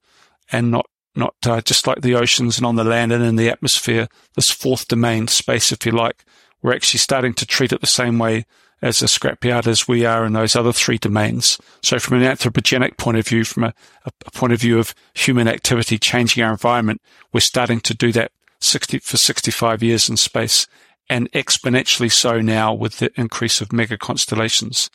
and 0.51 0.69
not 0.69 0.85
not 1.15 1.35
uh, 1.45 1.61
just 1.61 1.87
like 1.87 2.01
the 2.01 2.15
oceans 2.15 2.57
and 2.57 2.65
on 2.65 2.75
the 2.75 2.83
land 2.83 3.11
and 3.11 3.23
in 3.23 3.35
the 3.35 3.49
atmosphere, 3.49 4.07
this 4.35 4.49
fourth 4.49 4.87
domain 4.87 5.27
space, 5.27 5.71
if 5.71 5.85
you 5.85 5.91
like, 5.91 6.23
we're 6.61 6.73
actually 6.73 6.99
starting 6.99 7.33
to 7.33 7.45
treat 7.45 7.73
it 7.73 7.81
the 7.81 7.87
same 7.87 8.19
way 8.19 8.45
as 8.81 9.01
a 9.01 9.05
scrapyard 9.05 9.67
as 9.67 9.87
we 9.87 10.05
are 10.05 10.25
in 10.25 10.33
those 10.33 10.55
other 10.55 10.73
three 10.73 10.97
domains. 10.97 11.59
So 11.83 11.99
from 11.99 12.21
an 12.21 12.35
anthropogenic 12.35 12.97
point 12.97 13.17
of 13.17 13.27
view, 13.27 13.43
from 13.43 13.65
a, 13.65 13.73
a 14.05 14.31
point 14.31 14.53
of 14.53 14.61
view 14.61 14.79
of 14.79 14.95
human 15.13 15.47
activity 15.47 15.97
changing 15.99 16.43
our 16.43 16.51
environment, 16.51 17.01
we're 17.31 17.41
starting 17.41 17.79
to 17.81 17.93
do 17.93 18.11
that 18.13 18.31
60 18.59 18.99
for 18.99 19.17
65 19.17 19.83
years 19.83 20.09
in 20.09 20.17
space 20.17 20.67
and 21.09 21.31
exponentially 21.31 22.11
so 22.11 22.41
now 22.41 22.73
with 22.73 22.99
the 22.99 23.11
increase 23.19 23.61
of 23.61 23.73
mega 23.73 23.97
constellations. 23.97 24.89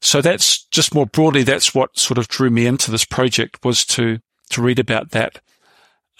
So 0.00 0.20
that's 0.20 0.64
just 0.66 0.94
more 0.94 1.06
broadly, 1.06 1.42
that's 1.42 1.74
what 1.74 1.98
sort 1.98 2.18
of 2.18 2.28
drew 2.28 2.50
me 2.50 2.66
into 2.66 2.90
this 2.90 3.04
project 3.04 3.64
was 3.64 3.84
to, 3.86 4.18
to 4.50 4.62
read 4.62 4.78
about 4.78 5.10
that. 5.10 5.40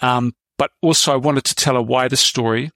Um, 0.01 0.35
but 0.57 0.71
also 0.81 1.13
I 1.13 1.17
wanted 1.17 1.43
to 1.45 1.55
tell 1.55 1.77
a 1.77 1.81
wider 1.81 2.15
story 2.15 2.71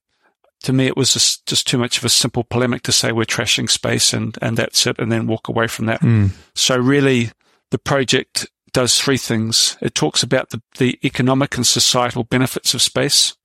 to 0.63 0.73
me, 0.73 0.85
it 0.85 0.95
was 0.95 1.13
just, 1.13 1.45
just, 1.47 1.67
too 1.67 1.77
much 1.77 1.97
of 1.97 2.05
a 2.05 2.09
simple 2.09 2.43
polemic 2.43 2.83
to 2.83 2.91
say 2.91 3.11
we're 3.11 3.25
trashing 3.25 3.69
space 3.69 4.13
and, 4.13 4.37
and 4.41 4.57
that's 4.57 4.85
it, 4.85 4.99
and 4.99 5.11
then 5.11 5.27
walk 5.27 5.47
away 5.47 5.67
from 5.67 5.87
that. 5.87 6.01
Mm. 6.01 6.31
So 6.53 6.77
really, 6.77 7.31
the 7.71 7.79
project 7.79 8.47
does 8.73 8.99
three 8.99 9.17
things. 9.17 9.77
It 9.81 9.95
talks 9.95 10.23
about 10.23 10.51
the, 10.51 10.61
the 10.77 10.99
economic 11.03 11.57
and 11.57 11.65
societal 11.65 12.23
benefits 12.23 12.73
of 12.73 12.81
space. 12.81 13.35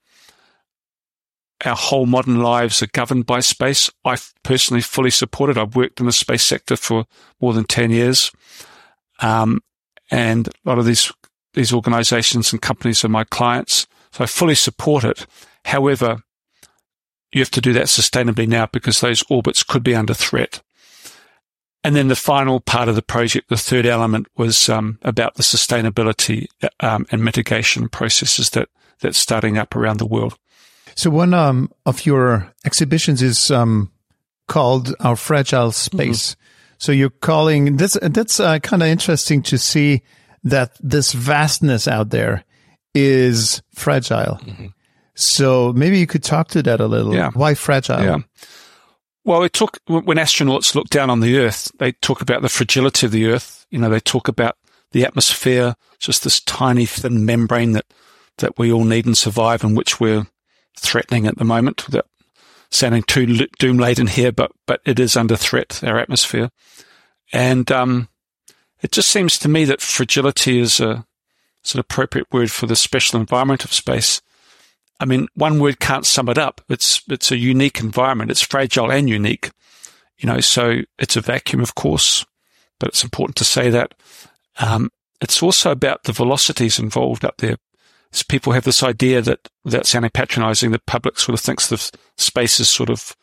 Our 1.65 1.75
whole 1.75 2.05
modern 2.05 2.43
lives 2.43 2.83
are 2.83 2.89
governed 2.89 3.25
by 3.25 3.41
space. 3.41 3.91
I 4.05 4.19
personally 4.43 4.83
fully 4.83 5.11
support 5.11 5.49
it. 5.49 5.57
I've 5.57 5.75
worked 5.75 6.01
in 6.01 6.07
the 6.07 6.13
space 6.13 6.43
sector 6.43 6.77
for 6.77 7.07
more 7.41 7.55
than 7.55 7.65
10 7.65 7.91
years. 7.91 8.31
Um, 9.21 9.63
and 10.11 10.49
a 10.49 10.53
lot 10.65 10.79
of 10.79 10.85
these, 10.85 11.11
these 11.57 11.73
organizations 11.73 12.53
and 12.53 12.63
companies 12.63 13.05
are 13.05 13.09
my 13.09 13.25
clients. 13.25 13.89
So 14.13 14.23
I 14.23 14.27
fully 14.27 14.55
support 14.55 15.03
it. 15.03 15.27
However, 15.65 16.23
you 17.33 17.41
have 17.41 17.51
to 17.51 17.61
do 17.61 17.73
that 17.73 17.87
sustainably 17.87 18.47
now 18.47 18.67
because 18.67 19.01
those 19.01 19.25
orbits 19.29 19.65
could 19.65 19.83
be 19.83 19.97
under 19.97 20.15
threat. 20.15 20.63
And 21.83 21.95
then 21.97 22.09
the 22.09 22.17
final 22.17 22.61
part 22.61 22.89
of 22.89 22.95
the 22.95 23.03
project, 23.03 23.49
the 23.49 23.57
third 23.57 23.87
element, 23.87 24.27
was 24.37 24.69
um, 24.69 24.99
about 25.03 25.35
the 25.35 25.43
sustainability 25.43 26.47
um, 26.81 27.07
and 27.11 27.25
mitigation 27.25 27.89
processes 27.89 28.51
that 28.51 28.69
that's 29.01 29.19
starting 29.19 29.59
up 29.59 29.77
around 29.77 29.99
the 29.99 30.07
world. 30.07 30.39
So 30.95 31.11
one 31.11 31.35
um, 31.35 31.71
of 31.85 32.07
your 32.07 32.53
exhibitions 32.65 33.23
is 33.23 33.51
um, 33.51 33.93
called 34.49 34.95
"Our 35.01 35.17
Fragile 35.17 35.73
Space." 35.73 36.33
Mm-hmm. 36.33 36.41
So 36.79 36.93
you're 36.93 37.11
calling 37.11 37.77
this. 37.77 37.97
That's 38.03 38.41
uh, 38.41 38.59
kind 38.59 38.83
of 38.83 38.89
interesting 38.89 39.43
to 39.43 39.59
see 39.59 40.03
that 40.47 40.77
this 40.81 41.13
vastness 41.13 41.89
out 41.89 42.11
there 42.11 42.45
is 42.95 43.63
fragile. 43.75 44.39
Mm-hmm. 44.43 44.67
So 45.15 45.73
maybe 45.73 45.99
you 45.99 46.07
could 46.07 46.23
talk 46.23 46.49
to 46.49 46.63
that 46.63 46.81
a 46.81 46.87
little. 46.87 47.15
Yeah. 47.15 47.31
Why 47.35 47.55
fragile? 47.55 48.03
Yeah. 48.03 48.19
Well, 49.25 49.43
it 49.43 49.53
took, 49.53 49.79
when 49.87 50.19
astronauts 50.19 50.75
look 50.75 50.89
down 50.89 51.11
on 51.11 51.21
the 51.21 51.39
Earth, 51.39 51.73
they 51.79 51.93
talk 51.93 52.21
about 52.21 52.43
the 52.43 52.49
fragility 52.49 53.07
of 53.07 53.13
the 53.13 53.27
Earth. 53.27 53.67
You 53.71 53.81
know, 53.81 53.89
they 53.89 53.99
talk 53.99 54.29
about 54.29 54.57
the 54.93 55.05
atmosphere, 55.05 55.75
just 55.99 56.23
this 56.23 56.41
tiny 56.41 56.87
thin 56.87 57.27
membrane 57.27 57.73
that, 57.73 57.87
that 58.39 58.57
we 58.57 58.71
all 58.71 58.85
need 58.85 59.05
and 59.05 59.19
survive 59.19 59.65
and 59.65 59.77
which 59.77 59.99
we're 59.99 60.27
threatening 60.79 61.27
at 61.27 61.39
the 61.39 61.45
moment 61.45 61.87
without 61.87 62.07
sounding 62.71 63.03
too 63.03 63.49
doom 63.59 63.79
laden 63.79 64.07
here, 64.07 64.31
but, 64.31 64.53
but 64.65 64.81
it 64.85 65.01
is 65.01 65.17
under 65.17 65.35
threat, 65.35 65.83
our 65.83 65.99
atmosphere. 65.99 66.51
And, 67.33 67.71
um, 67.73 68.09
it 68.83 68.93
just 68.93 69.11
seems 69.11 69.39
to 69.39 69.49
me 69.49 69.65
that 69.65 69.81
fragility 69.81 70.59
is 70.59 70.81
a, 70.81 71.07
is 71.65 71.75
an 71.75 71.81
appropriate 71.81 72.27
word 72.33 72.51
for 72.51 72.67
the 72.67 72.77
special 72.77 73.19
environment 73.19 73.65
of 73.65 73.73
space. 73.73 74.21
I 74.99 75.05
mean, 75.05 75.29
one 75.35 75.59
word 75.59 75.81
can't 75.81 76.07
sum 76.07 76.29
it 76.29 76.39
up. 76.39 76.61
It's, 76.69 77.03
it's 77.09 77.31
a 77.31 77.37
unique 77.37 77.81
environment. 77.81 78.31
It's 78.31 78.43
fragile 78.43 78.91
and 78.91 79.09
unique, 79.09 79.51
you 80.19 80.27
know, 80.27 80.41
so 80.41 80.81
it's 80.99 81.17
a 81.17 81.21
vacuum, 81.21 81.63
of 81.63 81.75
course, 81.75 82.25
but 82.79 82.89
it's 82.89 83.05
important 83.05 83.37
to 83.37 83.45
say 83.45 83.71
that. 83.71 83.95
Um, 84.59 84.91
it's 85.21 85.43
also 85.43 85.71
about 85.71 86.05
the 86.05 86.13
velocities 86.13 86.79
involved 86.79 87.25
up 87.25 87.39
there. 87.39 87.57
People 88.29 88.55
have 88.55 88.65
this 88.65 88.83
idea 88.83 89.21
that, 89.21 89.49
without 89.65 89.87
sounding 89.87 90.11
patronizing, 90.11 90.71
the 90.71 90.79
public 90.79 91.19
sort 91.19 91.35
of 91.35 91.41
thinks 91.41 91.69
the 91.69 91.91
space 92.17 92.59
is 92.61 92.69
sort 92.69 92.89
of 92.89 93.15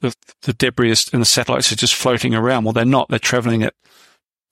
the, 0.00 0.14
the 0.42 0.54
debris 0.54 0.94
and 1.12 1.20
the 1.20 1.26
satellites 1.26 1.70
are 1.70 1.76
just 1.76 1.94
floating 1.94 2.34
around. 2.34 2.64
Well, 2.64 2.72
they're 2.72 2.84
not. 2.86 3.08
They're 3.08 3.18
traveling 3.18 3.62
at 3.62 3.74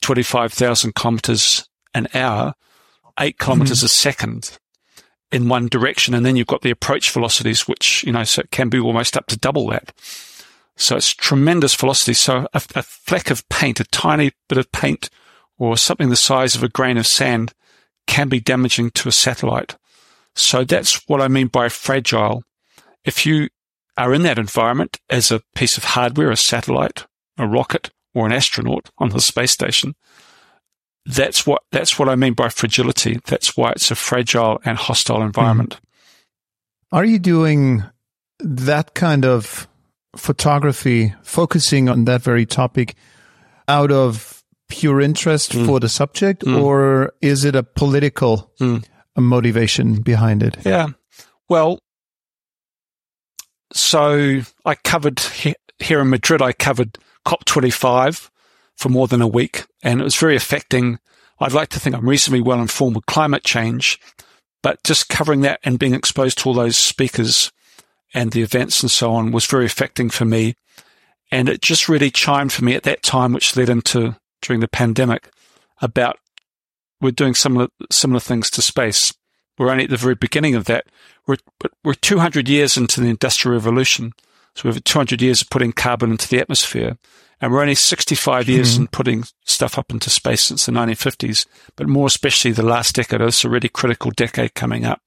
25,000 0.03 0.95
kilometers 0.95 1.69
an 1.95 2.09
hour, 2.15 2.55
eight 3.19 3.39
kilometers 3.39 3.79
mm-hmm. 3.79 3.87
a 3.87 3.89
second 3.89 4.59
in 5.31 5.49
one 5.49 5.69
direction. 5.69 6.15
And 6.15 6.25
then 6.25 6.37
you've 6.37 6.47
got 6.47 6.63
the 6.63 6.71
approach 6.71 7.11
velocities, 7.11 7.69
which, 7.69 8.05
you 8.05 8.13
know, 8.13 8.25
so 8.25 8.41
it 8.41 8.51
can 8.51 8.69
be 8.69 8.79
almost 8.79 9.17
up 9.17 9.27
to 9.27 9.39
double 9.39 9.69
that. 9.69 9.93
So 10.77 10.97
it's 10.97 11.13
tremendous 11.13 11.75
velocity. 11.75 12.15
So 12.15 12.47
a, 12.55 12.63
a 12.75 12.83
fleck 12.83 13.31
of 13.31 13.49
paint, 13.49 13.81
a 13.81 13.85
tiny 13.85 14.33
bit 14.49 14.59
of 14.59 14.71
paint 14.73 15.11
or 15.59 15.77
something 15.77 16.09
the 16.09 16.17
size 16.17 16.55
of 16.55 16.63
a 16.63 16.69
grain 16.69 16.97
of 16.97 17.07
sand 17.07 17.53
can 18.07 18.29
be 18.29 18.41
damaging 18.41 18.91
to 18.93 19.09
a 19.09 19.13
satellite. 19.13 19.77
So 20.35 20.65
that's 20.65 21.07
what 21.09 21.21
I 21.21 21.29
mean 21.29 21.49
by 21.49 21.69
fragile. 21.69 22.45
If 23.05 23.27
you 23.27 23.49
are 23.97 24.15
in 24.15 24.23
that 24.23 24.39
environment 24.39 24.99
as 25.11 25.31
a 25.31 25.43
piece 25.57 25.77
of 25.77 25.85
hardware, 25.85 26.31
a 26.31 26.37
satellite, 26.37 27.07
a 27.37 27.47
rocket, 27.47 27.91
or 28.15 28.27
an 28.27 28.33
astronaut 28.33 28.91
on 28.99 29.11
the 29.11 29.21
space 29.21 29.53
station, 29.53 29.95
that's 31.05 31.47
what 31.47 31.63
that's 31.73 31.99
what 31.99 32.09
I 32.09 32.17
mean 32.17 32.35
by 32.35 32.49
fragility. 32.49 33.19
That's 33.27 33.57
why 33.57 33.71
it's 33.71 33.91
a 33.91 33.95
fragile 33.95 34.61
and 34.65 34.77
hostile 34.77 35.23
environment. 35.23 35.77
Mm-hmm. 35.77 36.97
Are 36.97 37.05
you 37.05 37.19
doing 37.19 37.85
that 38.41 38.95
kind 38.95 39.25
of 39.25 39.69
photography, 40.17 41.15
focusing 41.23 41.89
on 41.89 42.05
that 42.07 42.23
very 42.23 42.47
topic, 42.47 42.95
out 43.67 43.91
of 43.91 44.43
pure 44.69 45.01
interest 45.01 45.53
mm. 45.53 45.67
for 45.67 45.81
the 45.81 45.89
subject, 45.89 46.43
mm. 46.43 46.63
or 46.63 47.13
is 47.21 47.45
it 47.45 47.57
a 47.57 47.63
political 47.63 48.53
mm. 48.61 48.85
motivation 49.17 50.01
behind 50.03 50.43
it? 50.43 50.57
Yeah. 50.65 50.89
Well, 51.49 51.79
so 53.73 54.41
I 54.65 54.75
covered 54.77 55.21
here 55.79 56.01
in 56.01 56.11
Madrid. 56.11 56.43
I 56.43 56.53
covered 56.53 56.99
COP25 57.29 58.31
for 58.75 58.89
more 58.89 59.07
than 59.07 59.21
a 59.21 59.29
week, 59.29 59.67
and 59.83 60.01
it 60.01 60.05
was 60.05 60.17
very 60.17 60.35
affecting. 60.35 60.99
I'd 61.39 61.53
like 61.53 61.69
to 61.71 61.81
think 61.81 61.95
I'm 61.95 62.09
reasonably 62.09 62.41
well 62.41 62.61
informed 62.61 62.97
with 62.97 63.05
climate 63.07 63.45
change, 63.45 64.01
but 64.63 64.83
just 64.83 65.11
covering 65.11 65.43
that 65.43 65.61
and 65.63 65.79
being 65.79 65.93
exposed 65.95 66.39
to 66.39 66.49
all 66.49 66.55
those 66.55 66.79
speakers 66.79 67.53
and 68.15 68.33
the 68.33 68.41
events 68.41 68.83
and 68.83 68.91
so 68.91 69.13
on 69.13 69.31
was 69.31 69.45
very 69.45 69.67
affecting 69.67 70.09
for 70.09 70.25
me. 70.25 70.55
And 71.31 71.51
it 71.51 71.61
just 71.61 71.89
really 71.89 72.11
chimed 72.11 72.53
for 72.53 72.65
me 72.65 72.75
at 72.75 72.85
that 72.85 73.03
time, 73.03 73.35
which 73.35 73.57
led 73.57 73.69
into 73.69 74.17
during 74.41 74.61
the 74.61 74.69
pandemic 74.69 75.31
about 75.83 76.19
we're 77.03 77.11
doing 77.11 77.35
similar, 77.35 77.69
similar 77.91 78.21
things 78.21 78.49
to 78.51 78.63
space. 78.63 79.13
We're 79.59 79.71
only 79.71 79.85
at 79.85 79.91
the 79.91 79.99
very 79.99 80.15
beginning 80.15 80.55
of 80.55 80.65
that. 80.65 80.87
We're, 81.27 81.37
we're 81.85 81.93
200 81.93 82.49
years 82.49 82.79
into 82.79 83.03
the 83.03 83.09
industrial 83.09 83.55
revolution. 83.55 84.15
So 84.59 84.69
we 84.69 84.75
have 84.75 84.83
200 84.83 85.23
years 85.23 85.41
of 85.41 85.51
putting 85.51 85.71
carbon 85.71 86.11
into 86.11 86.27
the 86.27 86.41
atmosphere. 86.41 86.99
And 87.41 87.53
we're 87.53 87.61
only 87.61 87.77
65 87.77 88.49
years 88.49 88.73
mm-hmm. 88.73 88.83
in 88.83 88.89
putting 88.89 89.25
stuff 89.45 89.79
up 89.79 89.93
into 89.93 90.11
space 90.11 90.43
since 90.43 90.67
the 90.67 90.73
1950s, 90.73 91.47
but 91.77 91.87
more 91.87 92.09
especially 92.09 92.51
the 92.51 92.65
last 92.65 92.97
decade. 92.97 93.21
It's 93.21 93.45
a 93.45 93.49
really 93.49 93.69
critical 93.69 94.11
decade 94.11 94.55
coming 94.55 94.85
up. 94.85 95.01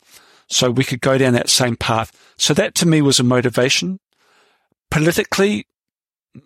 So 0.47 0.71
we 0.71 0.85
could 0.85 1.01
go 1.01 1.17
down 1.17 1.33
that 1.33 1.49
same 1.49 1.75
path. 1.75 2.17
So 2.37 2.53
that 2.53 2.75
to 2.75 2.87
me 2.87 3.01
was 3.01 3.19
a 3.19 3.23
motivation. 3.23 3.99
Politically, 4.89 5.67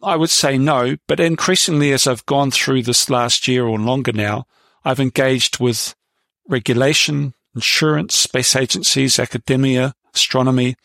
I 0.02 0.16
would 0.16 0.32
say 0.32 0.58
no, 0.58 0.98
but 1.08 1.20
increasingly 1.20 1.92
as 1.92 2.08
I've 2.08 2.26
gone 2.26 2.50
through 2.50 2.82
this 2.82 3.08
last 3.08 3.48
year 3.48 3.68
or 3.68 3.78
longer 3.78 4.14
now, 4.14 4.48
I've 4.84 5.00
engaged 5.00 5.60
with 5.60 5.94
regulation, 6.48 7.36
insurance, 7.54 8.16
space 8.16 8.56
agencies, 8.56 9.20
academia, 9.20 9.94
astronomy, 10.16 10.76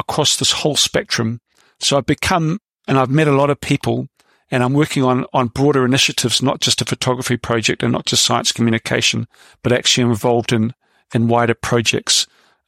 across 0.00 0.36
this 0.36 0.50
whole 0.50 0.76
spectrum. 0.76 1.40
So 1.78 1.96
I've 1.96 2.06
become 2.06 2.58
and 2.88 2.98
I've 2.98 3.10
met 3.10 3.28
a 3.28 3.36
lot 3.36 3.50
of 3.50 3.60
people 3.60 4.08
and 4.50 4.64
I'm 4.64 4.72
working 4.72 5.04
on, 5.04 5.26
on 5.32 5.48
broader 5.48 5.84
initiatives, 5.84 6.42
not 6.42 6.60
just 6.60 6.82
a 6.82 6.84
photography 6.84 7.36
project 7.36 7.82
and 7.82 7.92
not 7.92 8.06
just 8.06 8.24
science 8.24 8.50
communication, 8.50 9.28
but 9.62 9.72
actually 9.72 10.08
involved 10.08 10.52
in, 10.52 10.74
in 11.14 11.28
wider 11.28 11.54
projects, 11.54 12.26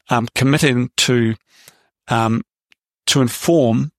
um, 0.09 0.29
committing 0.35 0.91
to, 0.99 1.35
um, 2.07 2.43
to 3.07 3.21
inform 3.21 3.91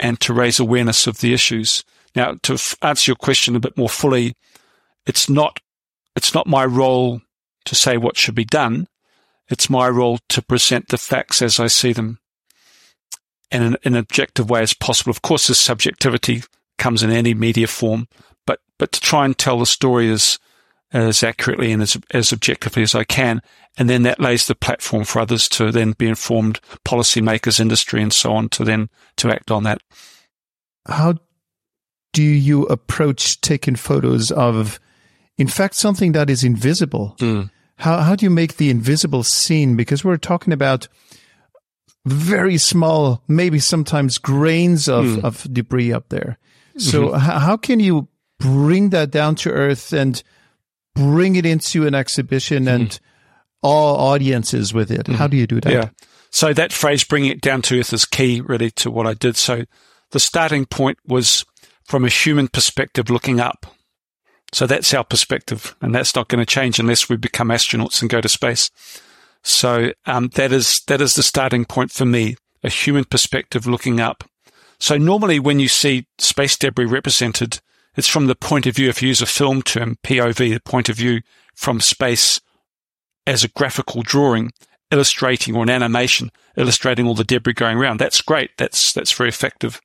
and 0.00 0.18
to 0.20 0.32
raise 0.32 0.58
awareness 0.58 1.06
of 1.06 1.18
the 1.18 1.32
issues. 1.32 1.84
Now, 2.16 2.34
to 2.42 2.54
f- 2.54 2.74
answer 2.82 3.10
your 3.10 3.16
question 3.16 3.54
a 3.54 3.60
bit 3.60 3.76
more 3.76 3.88
fully, 3.88 4.34
it's 5.06 5.30
not, 5.30 5.60
it's 6.16 6.34
not 6.34 6.48
my 6.48 6.64
role 6.64 7.20
to 7.66 7.74
say 7.76 7.96
what 7.96 8.16
should 8.16 8.34
be 8.34 8.44
done. 8.44 8.88
It's 9.48 9.70
my 9.70 9.88
role 9.88 10.18
to 10.30 10.42
present 10.42 10.88
the 10.88 10.98
facts 10.98 11.42
as 11.42 11.60
I 11.60 11.68
see 11.68 11.92
them 11.92 12.18
in 13.50 13.62
an, 13.62 13.76
an 13.84 13.94
objective 13.94 14.50
way 14.50 14.62
as 14.62 14.74
possible. 14.74 15.10
Of 15.10 15.22
course, 15.22 15.46
this 15.48 15.60
subjectivity 15.60 16.42
comes 16.76 17.02
in 17.02 17.10
any 17.10 17.34
media 17.34 17.66
form, 17.66 18.08
but, 18.46 18.60
but 18.78 18.92
to 18.92 19.00
try 19.00 19.24
and 19.24 19.36
tell 19.36 19.58
the 19.58 19.66
story 19.66 20.10
as, 20.10 20.38
as 20.92 21.22
accurately 21.22 21.72
and 21.72 21.82
as, 21.82 21.96
as 22.12 22.32
objectively 22.32 22.82
as 22.82 22.94
I 22.94 23.04
can. 23.04 23.42
And 23.76 23.88
then 23.88 24.02
that 24.02 24.20
lays 24.20 24.46
the 24.46 24.54
platform 24.54 25.04
for 25.04 25.20
others 25.20 25.48
to 25.50 25.70
then 25.70 25.92
be 25.92 26.08
informed, 26.08 26.60
policymakers, 26.84 27.60
industry, 27.60 28.02
and 28.02 28.12
so 28.12 28.32
on 28.32 28.48
to 28.50 28.64
then 28.64 28.88
to 29.16 29.30
act 29.30 29.50
on 29.50 29.62
that. 29.64 29.80
How 30.86 31.14
do 32.12 32.22
you 32.22 32.64
approach 32.64 33.40
taking 33.40 33.76
photos 33.76 34.30
of, 34.32 34.80
in 35.36 35.46
fact, 35.46 35.74
something 35.74 36.12
that 36.12 36.28
is 36.30 36.42
invisible? 36.42 37.14
Mm. 37.18 37.50
How, 37.76 37.98
how 37.98 38.16
do 38.16 38.26
you 38.26 38.30
make 38.30 38.56
the 38.56 38.70
invisible 38.70 39.22
seen? 39.22 39.76
Because 39.76 40.04
we're 40.04 40.16
talking 40.16 40.52
about 40.52 40.88
very 42.06 42.58
small, 42.58 43.22
maybe 43.28 43.58
sometimes 43.58 44.18
grains 44.18 44.88
of, 44.88 45.04
mm. 45.04 45.24
of 45.24 45.46
debris 45.52 45.92
up 45.92 46.08
there. 46.08 46.38
So 46.76 47.08
mm-hmm. 47.08 47.18
how 47.18 47.56
can 47.56 47.80
you 47.80 48.08
bring 48.38 48.90
that 48.90 49.10
down 49.10 49.34
to 49.36 49.50
earth 49.50 49.92
and 49.92 50.22
bring 50.94 51.36
it 51.36 51.44
into 51.44 51.86
an 51.86 51.94
exhibition 51.94 52.64
mm. 52.64 52.74
and 52.74 53.00
all 53.62 53.96
audiences 53.96 54.72
with 54.72 54.90
it? 54.90 55.06
Mm. 55.06 55.16
How 55.16 55.26
do 55.26 55.36
you 55.36 55.46
do 55.46 55.60
that? 55.60 55.72
Yeah. 55.72 55.88
So 56.30 56.52
that 56.52 56.72
phrase, 56.72 57.04
bringing 57.04 57.30
it 57.30 57.40
down 57.40 57.62
to 57.62 57.80
earth 57.80 57.92
is 57.92 58.04
key 58.04 58.40
really 58.40 58.70
to 58.72 58.90
what 58.90 59.06
I 59.06 59.14
did. 59.14 59.36
So 59.36 59.64
the 60.10 60.20
starting 60.20 60.66
point 60.66 60.98
was 61.06 61.44
from 61.84 62.04
a 62.04 62.08
human 62.08 62.48
perspective 62.48 63.10
looking 63.10 63.40
up. 63.40 63.66
So 64.52 64.66
that's 64.66 64.94
our 64.94 65.04
perspective, 65.04 65.76
and 65.82 65.94
that's 65.94 66.14
not 66.14 66.28
going 66.28 66.38
to 66.38 66.46
change 66.46 66.78
unless 66.78 67.08
we 67.08 67.16
become 67.16 67.48
astronauts 67.48 68.00
and 68.00 68.08
go 68.08 68.20
to 68.22 68.28
space. 68.30 68.70
So 69.42 69.92
um, 70.06 70.28
that 70.34 70.52
is 70.52 70.82
that 70.88 71.00
is 71.00 71.14
the 71.14 71.22
starting 71.22 71.64
point 71.64 71.90
for 71.90 72.04
me, 72.04 72.36
a 72.62 72.68
human 72.68 73.04
perspective 73.04 73.66
looking 73.66 74.00
up. 74.00 74.24
So 74.78 74.96
normally, 74.96 75.40
when 75.40 75.58
you 75.58 75.68
see 75.68 76.06
space 76.18 76.56
debris 76.56 76.86
represented, 76.86 77.60
it's 77.96 78.08
from 78.08 78.26
the 78.26 78.34
point 78.34 78.66
of 78.66 78.76
view. 78.76 78.88
If 78.88 79.02
you 79.02 79.08
use 79.08 79.22
a 79.22 79.26
film 79.26 79.62
term, 79.62 79.96
POV, 80.04 80.54
the 80.54 80.60
point 80.60 80.88
of 80.88 80.96
view 80.96 81.20
from 81.54 81.80
space, 81.80 82.40
as 83.26 83.42
a 83.42 83.48
graphical 83.48 84.02
drawing, 84.02 84.52
illustrating 84.90 85.56
or 85.56 85.62
an 85.62 85.70
animation, 85.70 86.30
illustrating 86.56 87.06
all 87.06 87.14
the 87.14 87.24
debris 87.24 87.54
going 87.54 87.76
around. 87.76 87.98
That's 87.98 88.20
great. 88.20 88.50
That's 88.56 88.92
that's 88.92 89.12
very 89.12 89.28
effective. 89.28 89.80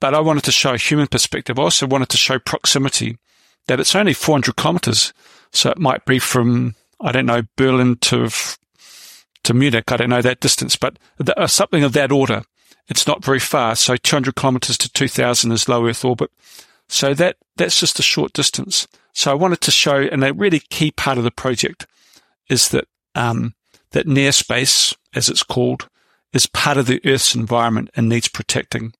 But 0.00 0.14
I 0.14 0.20
wanted 0.20 0.44
to 0.44 0.52
show 0.52 0.74
a 0.74 0.78
human 0.78 1.06
perspective. 1.06 1.58
I 1.58 1.62
also 1.62 1.86
wanted 1.86 2.10
to 2.10 2.18
show 2.18 2.38
proximity 2.38 3.18
that 3.66 3.80
it's 3.80 3.94
only 3.94 4.12
400 4.12 4.56
kilometers. 4.56 5.12
So 5.52 5.70
it 5.70 5.78
might 5.78 6.04
be 6.04 6.18
from, 6.18 6.74
I 7.00 7.12
don't 7.12 7.26
know, 7.26 7.42
Berlin 7.56 7.96
to, 7.96 8.30
to 9.42 9.54
Munich. 9.54 9.90
I 9.90 9.96
don't 9.96 10.10
know 10.10 10.22
that 10.22 10.40
distance, 10.40 10.76
but 10.76 10.98
uh, 11.36 11.46
something 11.46 11.84
of 11.84 11.92
that 11.92 12.12
order. 12.12 12.42
It's 12.88 13.06
not 13.06 13.24
very 13.24 13.40
far. 13.40 13.74
So 13.76 13.96
200 13.96 14.36
kilometers 14.36 14.78
to 14.78 14.92
2000 14.92 15.52
is 15.52 15.68
low 15.68 15.86
Earth 15.86 16.04
orbit. 16.04 16.30
So 16.88 17.14
that, 17.14 17.36
that's 17.56 17.80
just 17.80 17.98
a 17.98 18.02
short 18.02 18.32
distance. 18.32 18.86
So 19.12 19.30
I 19.30 19.34
wanted 19.34 19.60
to 19.62 19.70
show, 19.70 19.96
and 19.96 20.22
a 20.22 20.32
really 20.32 20.60
key 20.60 20.90
part 20.92 21.18
of 21.18 21.24
the 21.24 21.30
project 21.30 21.86
is 22.48 22.68
that, 22.68 22.86
um, 23.14 23.54
that 23.90 24.06
near 24.06 24.30
space, 24.30 24.94
as 25.14 25.28
it's 25.28 25.42
called, 25.42 25.88
is 26.32 26.46
part 26.46 26.76
of 26.76 26.86
the 26.86 27.00
Earth's 27.04 27.34
environment 27.34 27.90
and 27.96 28.08
needs 28.08 28.28
protecting. 28.28 28.92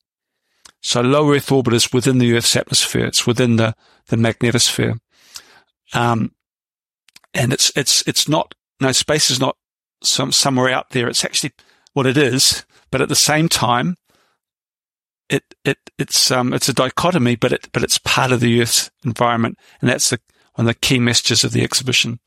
So 0.83 1.01
low 1.01 1.33
Earth 1.33 1.53
orbit 1.53 1.75
is 1.75 1.93
within 1.93 2.19
the 2.19 2.35
Earth's 2.35 2.57
atmosphere. 2.57 3.07
It's 3.07 3.27
within 3.27 3.57
the, 3.57 3.75
the 4.09 4.17
magnetosphere. 4.17 4.99
Um, 5.93 6.33
and 7.37 7.53
it's, 7.53 7.71
it's, 7.77 8.03
it's 8.07 8.29
not, 8.29 8.55
no, 8.81 8.93
space 8.93 9.31
is 9.31 9.41
not 9.41 9.57
some, 10.03 10.33
somewhere 10.33 10.71
out 10.71 10.91
there. 10.91 11.09
It's 11.09 11.25
actually 11.25 11.53
what 11.93 12.07
it 12.07 12.17
is. 12.17 12.65
But 12.91 13.01
at 13.01 13.09
the 13.09 13.15
same 13.15 13.49
time, 13.49 13.97
it, 15.29 15.43
it, 15.65 15.79
it's, 15.99 16.31
um, 16.31 16.53
it's 16.53 16.69
a 16.69 16.73
dichotomy, 16.73 17.37
but 17.37 17.53
it, 17.53 17.69
but 17.73 17.83
it's 17.83 17.99
part 17.99 18.33
of 18.33 18.41
the 18.41 18.61
Earth's 18.63 18.91
environment. 19.05 19.59
And 19.81 19.91
that's 19.91 20.11
the, 20.11 20.21
one 20.55 20.67
of 20.67 20.75
the 20.75 20.79
key 20.81 20.99
messages 20.99 21.45
of 21.45 21.53
the 21.53 21.63
exhibition. 21.63 22.21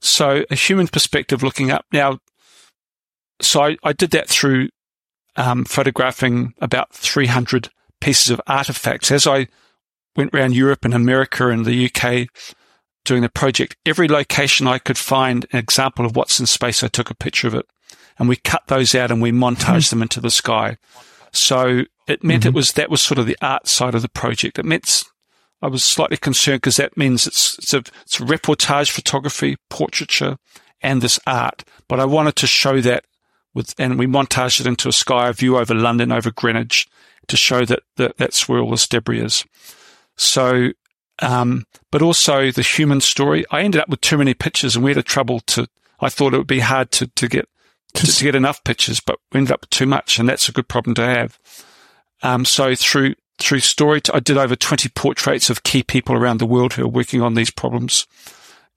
So 0.00 0.44
a 0.50 0.54
human 0.54 0.88
perspective 0.88 1.42
looking 1.42 1.70
up. 1.70 1.86
Now, 1.92 2.18
so 3.40 3.62
I, 3.62 3.76
I 3.82 3.92
did 3.92 4.10
that 4.10 4.28
through, 4.28 4.68
um, 5.36 5.64
photographing 5.64 6.54
about 6.60 6.92
300 6.92 7.70
pieces 8.00 8.30
of 8.30 8.40
artifacts. 8.46 9.10
As 9.10 9.26
I 9.26 9.48
went 10.14 10.34
around 10.34 10.54
Europe 10.54 10.84
and 10.84 10.94
America 10.94 11.48
and 11.48 11.64
the 11.64 11.90
UK 11.90 12.28
doing 13.04 13.22
the 13.22 13.28
project, 13.28 13.76
every 13.86 14.08
location 14.08 14.66
I 14.66 14.78
could 14.78 14.98
find 14.98 15.46
an 15.52 15.58
example 15.58 16.04
of 16.04 16.16
what's 16.16 16.40
in 16.40 16.46
space, 16.46 16.82
I 16.82 16.88
took 16.88 17.10
a 17.10 17.14
picture 17.14 17.48
of 17.48 17.54
it. 17.54 17.66
And 18.18 18.28
we 18.28 18.36
cut 18.36 18.62
those 18.68 18.94
out 18.94 19.10
and 19.10 19.20
we 19.20 19.32
montaged 19.32 19.90
them 19.90 20.02
into 20.02 20.20
the 20.20 20.30
sky. 20.30 20.78
So 21.32 21.82
it 22.06 22.22
meant 22.22 22.42
mm-hmm. 22.42 22.48
it 22.48 22.54
was, 22.54 22.72
that 22.72 22.90
was 22.90 23.02
sort 23.02 23.18
of 23.18 23.26
the 23.26 23.36
art 23.42 23.66
side 23.66 23.94
of 23.94 24.02
the 24.02 24.08
project. 24.08 24.58
It 24.58 24.64
meant 24.64 25.02
I 25.60 25.66
was 25.66 25.82
slightly 25.82 26.16
concerned 26.16 26.60
because 26.60 26.76
that 26.76 26.96
means 26.96 27.26
it's, 27.26 27.58
it's 27.58 27.74
a, 27.74 27.78
it's 27.78 28.20
a 28.20 28.24
reportage 28.24 28.90
photography, 28.90 29.56
portraiture, 29.68 30.36
and 30.80 31.00
this 31.00 31.18
art. 31.26 31.64
But 31.88 31.98
I 31.98 32.04
wanted 32.04 32.36
to 32.36 32.46
show 32.46 32.80
that 32.82 33.04
with, 33.54 33.74
and 33.78 33.98
we 33.98 34.06
montaged 34.06 34.60
it 34.60 34.66
into 34.66 34.88
a 34.88 34.92
sky 34.92 35.32
view 35.32 35.56
over 35.56 35.74
London, 35.74 36.12
over 36.12 36.30
Greenwich, 36.30 36.86
to 37.28 37.36
show 37.36 37.64
that, 37.64 37.80
that 37.96 38.16
that's 38.18 38.48
where 38.48 38.60
all 38.60 38.70
this 38.70 38.86
debris 38.86 39.20
is. 39.20 39.44
So, 40.16 40.70
um, 41.20 41.64
but 41.90 42.02
also 42.02 42.50
the 42.50 42.62
human 42.62 43.00
story. 43.00 43.44
I 43.50 43.62
ended 43.62 43.80
up 43.80 43.88
with 43.88 44.00
too 44.00 44.18
many 44.18 44.34
pictures 44.34 44.74
and 44.74 44.84
we 44.84 44.90
had 44.90 44.98
a 44.98 45.02
trouble 45.02 45.40
to, 45.40 45.68
I 46.00 46.08
thought 46.08 46.34
it 46.34 46.38
would 46.38 46.46
be 46.46 46.60
hard 46.60 46.90
to, 46.92 47.06
to 47.06 47.28
get, 47.28 47.48
to, 47.94 48.06
to 48.06 48.24
get 48.24 48.34
enough 48.34 48.64
pictures, 48.64 49.00
but 49.00 49.18
we 49.32 49.38
ended 49.38 49.52
up 49.52 49.62
with 49.62 49.70
too 49.70 49.86
much 49.86 50.18
and 50.18 50.28
that's 50.28 50.48
a 50.48 50.52
good 50.52 50.68
problem 50.68 50.94
to 50.96 51.06
have. 51.06 51.38
Um, 52.22 52.44
so 52.44 52.74
through, 52.74 53.14
through 53.38 53.60
story, 53.60 54.00
I 54.12 54.20
did 54.20 54.36
over 54.36 54.56
20 54.56 54.88
portraits 54.90 55.50
of 55.50 55.62
key 55.62 55.82
people 55.82 56.16
around 56.16 56.38
the 56.38 56.46
world 56.46 56.74
who 56.74 56.84
are 56.84 56.88
working 56.88 57.22
on 57.22 57.34
these 57.34 57.50
problems. 57.50 58.06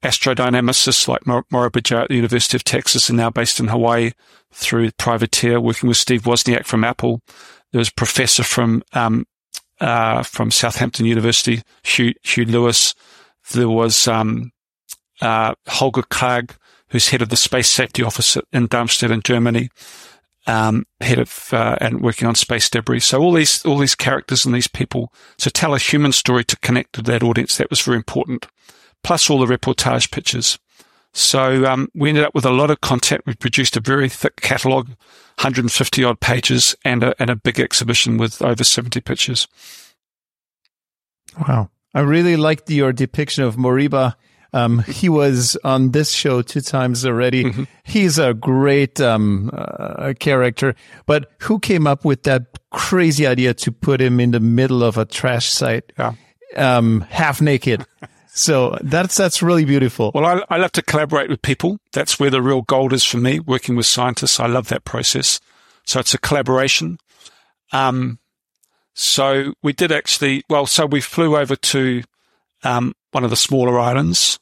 Astrodynamicists 0.02 1.08
like 1.08 1.22
Moriba 1.24 1.82
Jah 1.82 2.02
at 2.02 2.08
the 2.08 2.16
University 2.16 2.56
of 2.56 2.62
Texas 2.62 3.08
and 3.08 3.16
now 3.16 3.30
based 3.30 3.58
in 3.58 3.68
Hawaii 3.68 4.12
through 4.52 4.92
Privateer, 4.92 5.60
working 5.60 5.88
with 5.88 5.96
Steve 5.96 6.22
Wozniak 6.22 6.66
from 6.66 6.84
Apple. 6.84 7.20
There 7.72 7.80
was 7.80 7.88
a 7.88 7.94
professor 7.94 8.44
from 8.44 8.82
um, 8.92 9.26
uh, 9.80 10.22
from 10.22 10.50
Southampton 10.50 11.06
University, 11.06 11.62
Hugh, 11.82 12.14
Hugh 12.22 12.44
Lewis. 12.44 12.94
There 13.52 13.68
was 13.68 14.08
um, 14.08 14.52
uh, 15.20 15.54
Holger 15.66 16.02
Krag, 16.02 16.56
who's 16.90 17.08
head 17.08 17.22
of 17.22 17.28
the 17.28 17.36
Space 17.36 17.68
Safety 17.68 18.02
Office 18.02 18.36
in 18.52 18.66
Darmstadt 18.66 19.10
in 19.10 19.22
Germany, 19.22 19.70
um, 20.46 20.86
head 21.00 21.18
of 21.18 21.48
uh, 21.52 21.76
and 21.80 22.00
working 22.00 22.26
on 22.26 22.34
space 22.34 22.70
debris. 22.70 23.00
So 23.00 23.20
all 23.20 23.32
these 23.32 23.64
all 23.64 23.78
these 23.78 23.94
characters 23.94 24.46
and 24.46 24.54
these 24.54 24.68
people 24.68 25.12
to 25.38 25.50
tell 25.50 25.74
a 25.74 25.78
human 25.78 26.12
story 26.12 26.44
to 26.44 26.56
connect 26.58 26.94
to 26.94 27.02
that 27.02 27.22
audience 27.22 27.56
that 27.58 27.70
was 27.70 27.80
very 27.80 27.96
important. 27.96 28.46
Plus 29.04 29.30
all 29.30 29.38
the 29.38 29.46
reportage 29.46 30.10
pictures. 30.10 30.58
So 31.12 31.64
um, 31.64 31.88
we 31.94 32.10
ended 32.10 32.24
up 32.24 32.34
with 32.34 32.44
a 32.44 32.50
lot 32.50 32.70
of 32.70 32.80
content. 32.80 33.22
We 33.26 33.34
produced 33.34 33.76
a 33.76 33.80
very 33.80 34.08
thick 34.08 34.36
catalogue, 34.36 34.88
150 34.88 36.04
odd 36.04 36.20
pages, 36.20 36.76
and 36.84 37.02
a, 37.02 37.14
and 37.20 37.30
a 37.30 37.36
big 37.36 37.58
exhibition 37.58 38.18
with 38.18 38.42
over 38.42 38.62
70 38.62 39.00
pictures. 39.00 39.48
Wow. 41.46 41.70
I 41.94 42.00
really 42.00 42.36
liked 42.36 42.70
your 42.70 42.92
depiction 42.92 43.44
of 43.44 43.56
Moriba. 43.56 44.14
Um, 44.52 44.80
he 44.80 45.08
was 45.08 45.56
on 45.64 45.90
this 45.90 46.10
show 46.10 46.42
two 46.42 46.60
times 46.60 47.04
already. 47.04 47.44
Mm-hmm. 47.44 47.64
He's 47.84 48.18
a 48.18 48.34
great 48.34 49.00
um, 49.00 49.50
uh, 49.52 50.14
character. 50.18 50.74
But 51.06 51.30
who 51.40 51.58
came 51.58 51.86
up 51.86 52.04
with 52.04 52.22
that 52.24 52.58
crazy 52.70 53.26
idea 53.26 53.54
to 53.54 53.72
put 53.72 54.00
him 54.00 54.20
in 54.20 54.30
the 54.30 54.40
middle 54.40 54.82
of 54.82 54.96
a 54.96 55.04
trash 55.04 55.48
site, 55.48 55.92
yeah. 55.98 56.14
um, 56.56 57.02
half 57.10 57.40
naked? 57.40 57.84
So 58.38 58.78
that's 58.82 59.16
that's 59.16 59.42
really 59.42 59.64
beautiful. 59.64 60.12
Well, 60.14 60.24
I, 60.24 60.54
I 60.54 60.58
love 60.58 60.70
to 60.72 60.82
collaborate 60.82 61.28
with 61.28 61.42
people. 61.42 61.80
That's 61.92 62.20
where 62.20 62.30
the 62.30 62.40
real 62.40 62.62
gold 62.62 62.92
is 62.92 63.02
for 63.02 63.16
me. 63.16 63.40
Working 63.40 63.74
with 63.74 63.86
scientists, 63.86 64.38
I 64.38 64.46
love 64.46 64.68
that 64.68 64.84
process. 64.84 65.40
So 65.84 65.98
it's 65.98 66.14
a 66.14 66.18
collaboration. 66.18 66.98
Um, 67.72 68.20
so 68.94 69.54
we 69.60 69.72
did 69.72 69.90
actually. 69.90 70.44
Well, 70.48 70.66
so 70.66 70.86
we 70.86 71.00
flew 71.00 71.36
over 71.36 71.56
to 71.56 72.04
um, 72.62 72.94
one 73.10 73.24
of 73.24 73.30
the 73.30 73.36
smaller 73.36 73.76
islands, 73.76 74.38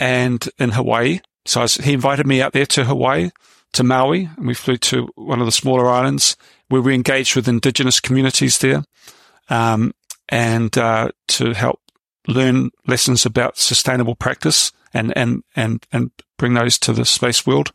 and 0.00 0.48
in 0.58 0.70
Hawaii. 0.70 1.20
So 1.44 1.60
was, 1.60 1.74
he 1.74 1.92
invited 1.92 2.26
me 2.26 2.40
out 2.40 2.54
there 2.54 2.64
to 2.64 2.84
Hawaii, 2.84 3.28
to 3.74 3.84
Maui, 3.84 4.30
and 4.38 4.46
we 4.46 4.54
flew 4.54 4.78
to 4.78 5.10
one 5.16 5.40
of 5.40 5.46
the 5.46 5.52
smaller 5.52 5.86
islands 5.86 6.34
where 6.70 6.80
we 6.80 6.94
engaged 6.94 7.36
with 7.36 7.46
indigenous 7.46 8.00
communities 8.00 8.56
there, 8.60 8.84
um, 9.50 9.92
and 10.30 10.78
uh, 10.78 11.10
to 11.28 11.52
help 11.52 11.81
learn 12.26 12.70
lessons 12.86 13.26
about 13.26 13.58
sustainable 13.58 14.14
practice 14.14 14.72
and, 14.94 15.16
and, 15.16 15.42
and, 15.56 15.86
and 15.92 16.10
bring 16.38 16.54
those 16.54 16.78
to 16.78 16.92
the 16.92 17.04
space 17.04 17.46
world. 17.46 17.72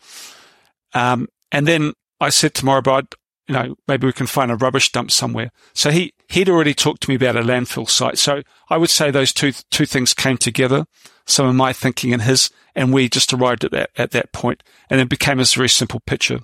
Um, 0.94 1.28
and 1.52 1.68
then 1.68 1.94
I 2.20 2.30
said 2.30 2.54
to 2.56 2.66
Moriba, 2.66 3.06
you 3.48 3.54
know, 3.54 3.76
maybe 3.88 4.08
we 4.08 4.14
can 4.14 4.28
find 4.28 4.52
a 4.52 4.56
rubbish 4.56 4.92
dump 4.92 5.12
somewhere. 5.12 5.52
So 5.74 5.90
he, 5.90 6.14
he'd 6.30 6.50
already 6.50 6.74
talked 6.74 7.04
to 7.04 7.10
me 7.10 7.16
about 7.16 7.38
a 7.38 7.42
landfill 7.42 7.90
site. 7.90 8.18
So 8.18 8.42
I 8.70 8.78
would 8.78 8.90
say 8.90 9.10
those 9.10 9.32
two, 9.32 9.54
two 9.72 9.86
things 9.86 10.14
came 10.14 10.38
together, 10.38 10.86
some 11.26 11.46
of 11.46 11.56
my 11.56 11.72
thinking 11.74 12.14
and 12.14 12.22
his, 12.22 12.50
and 12.76 12.94
we 12.94 13.10
just 13.10 13.34
arrived 13.34 13.64
at 13.64 13.72
that, 13.72 13.92
at 13.98 14.12
that 14.12 14.34
point 14.34 14.64
and 14.90 15.00
it 15.00 15.10
became 15.10 15.40
a 15.40 15.46
very 15.46 15.70
simple 15.70 16.02
picture. 16.02 16.40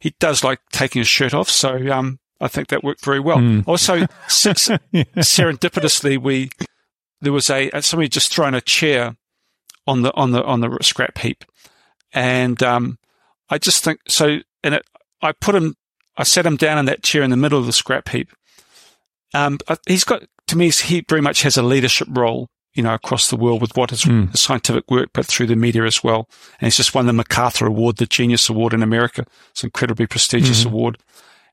He 0.00 0.14
does 0.20 0.44
like 0.44 0.60
taking 0.72 1.00
his 1.00 1.08
shirt 1.08 1.34
off. 1.34 1.50
So, 1.50 1.90
um, 1.90 2.20
I 2.40 2.48
think 2.48 2.68
that 2.68 2.84
worked 2.84 3.04
very 3.04 3.18
well. 3.20 3.38
Mm. 3.38 3.66
Also, 3.66 3.96
serendipitously, 4.28 6.18
we, 6.18 6.50
there 7.20 7.32
was 7.32 7.50
a 7.50 7.70
somebody 7.80 8.08
just 8.08 8.32
thrown 8.32 8.54
a 8.54 8.60
chair 8.60 9.16
on 9.86 10.02
the 10.02 10.14
on 10.14 10.32
the 10.32 10.44
on 10.44 10.60
the 10.60 10.78
scrap 10.82 11.18
heap, 11.18 11.44
and 12.12 12.62
um, 12.62 12.98
I 13.48 13.58
just 13.58 13.84
think 13.84 14.00
so. 14.08 14.38
And 14.62 14.74
it, 14.74 14.82
I 15.22 15.32
put 15.32 15.54
him, 15.54 15.74
I 16.16 16.24
sat 16.24 16.46
him 16.46 16.56
down 16.56 16.78
in 16.78 16.86
that 16.86 17.02
chair 17.02 17.22
in 17.22 17.30
the 17.30 17.36
middle 17.36 17.58
of 17.58 17.66
the 17.66 17.72
scrap 17.72 18.08
heap. 18.08 18.30
Um, 19.34 19.58
he's 19.86 20.04
got 20.04 20.22
to 20.48 20.56
me, 20.56 20.70
he 20.70 21.04
very 21.08 21.20
much 21.20 21.42
has 21.42 21.56
a 21.56 21.62
leadership 21.62 22.08
role, 22.10 22.48
you 22.74 22.82
know, 22.82 22.94
across 22.94 23.28
the 23.28 23.36
world 23.36 23.60
with 23.60 23.76
what 23.76 23.92
is 23.92 24.02
mm. 24.02 24.34
scientific 24.36 24.90
work, 24.90 25.10
but 25.12 25.26
through 25.26 25.46
the 25.46 25.56
media 25.56 25.84
as 25.84 26.02
well. 26.02 26.28
And 26.60 26.66
he's 26.66 26.76
just 26.76 26.94
won 26.94 27.06
the 27.06 27.12
MacArthur 27.12 27.66
Award, 27.66 27.96
the 27.96 28.06
Genius 28.06 28.48
Award 28.48 28.72
in 28.72 28.82
America. 28.82 29.24
It's 29.50 29.62
an 29.62 29.68
incredibly 29.68 30.06
prestigious 30.06 30.60
mm-hmm. 30.60 30.70
award. 30.70 30.98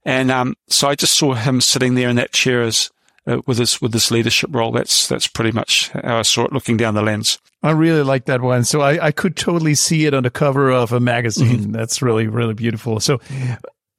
And 0.05 0.31
um, 0.31 0.55
so 0.69 0.87
I 0.87 0.95
just 0.95 1.17
saw 1.17 1.33
him 1.33 1.61
sitting 1.61 1.95
there 1.95 2.09
in 2.09 2.15
that 2.15 2.31
chair 2.31 2.61
as 2.61 2.89
uh, 3.27 3.41
with 3.45 3.57
this 3.57 3.81
with 3.81 3.91
this 3.91 4.11
leadership 4.11 4.49
role. 4.53 4.71
That's 4.71 5.07
that's 5.07 5.27
pretty 5.27 5.51
much 5.51 5.89
how 5.89 6.19
I 6.19 6.21
saw 6.23 6.45
it 6.45 6.53
looking 6.53 6.77
down 6.77 6.93
the 6.93 7.01
lens. 7.01 7.39
I 7.63 7.71
really 7.71 8.03
like 8.03 8.25
that 8.25 8.41
one. 8.41 8.63
So 8.63 8.81
I, 8.81 9.07
I 9.07 9.11
could 9.11 9.35
totally 9.35 9.75
see 9.75 10.05
it 10.05 10.13
on 10.13 10.23
the 10.23 10.29
cover 10.29 10.69
of 10.71 10.91
a 10.91 10.99
magazine. 10.99 11.59
Mm-hmm. 11.59 11.71
That's 11.71 12.01
really 12.01 12.27
really 12.27 12.53
beautiful. 12.53 12.99
So 12.99 13.19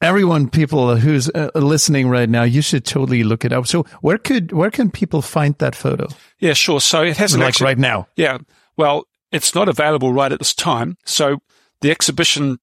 everyone, 0.00 0.48
people 0.48 0.96
who's 0.96 1.28
uh, 1.30 1.50
listening 1.54 2.08
right 2.08 2.28
now, 2.28 2.42
you 2.42 2.62
should 2.62 2.84
totally 2.84 3.24
look 3.24 3.44
it 3.44 3.52
up. 3.52 3.66
So 3.66 3.84
where 4.00 4.18
could 4.18 4.52
where 4.52 4.70
can 4.70 4.90
people 4.90 5.22
find 5.22 5.56
that 5.58 5.74
photo? 5.74 6.08
Yeah, 6.38 6.52
sure. 6.52 6.80
So 6.80 7.02
it 7.02 7.16
hasn't 7.16 7.40
like 7.40 7.48
actually, 7.48 7.64
right 7.66 7.78
now. 7.78 8.08
Yeah. 8.16 8.38
Well, 8.76 9.04
it's 9.32 9.54
not 9.54 9.68
available 9.68 10.12
right 10.12 10.32
at 10.32 10.38
this 10.38 10.54
time. 10.54 10.96
So 11.04 11.38
the 11.80 11.90
exhibition 11.90 12.58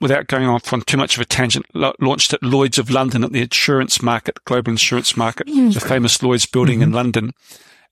without 0.00 0.26
going 0.26 0.46
off 0.46 0.72
on 0.72 0.82
too 0.82 0.96
much 0.96 1.16
of 1.16 1.20
a 1.20 1.24
tangent, 1.24 1.66
launched 1.74 2.32
at 2.32 2.42
Lloyd's 2.42 2.78
of 2.78 2.90
London 2.90 3.24
at 3.24 3.32
the 3.32 3.42
insurance 3.42 4.02
market, 4.02 4.44
global 4.44 4.70
insurance 4.70 5.16
market, 5.16 5.46
mm. 5.46 5.72
the 5.72 5.80
famous 5.80 6.22
Lloyd's 6.22 6.46
building 6.46 6.76
mm-hmm. 6.76 6.90
in 6.90 6.92
London. 6.92 7.32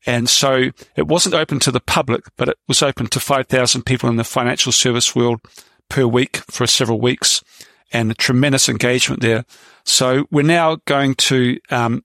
And 0.07 0.29
so 0.29 0.71
it 0.97 1.07
wasn't 1.07 1.35
open 1.35 1.61
to 1.61 1.71
the 1.71 1.81
public, 1.81 2.25
but 2.37 2.49
it 2.49 2.59
was 2.69 2.83
open 2.83 3.07
to 3.07 3.21
5,000 3.21 3.83
people 3.87 4.09
in 4.11 4.17
the 4.17 4.25
financial 4.25 4.71
service 4.71 5.15
world 5.17 5.41
per 5.89 6.07
week 6.07 6.39
for 6.51 6.67
several 6.67 7.01
weeks 7.01 7.43
and 7.93 8.11
a 8.11 8.15
tremendous 8.15 8.69
engagement 8.69 9.23
there. 9.23 9.45
So 9.85 10.27
we're 10.31 10.43
now 10.43 10.79
going 10.87 11.15
to, 11.15 11.59
um, 11.71 12.05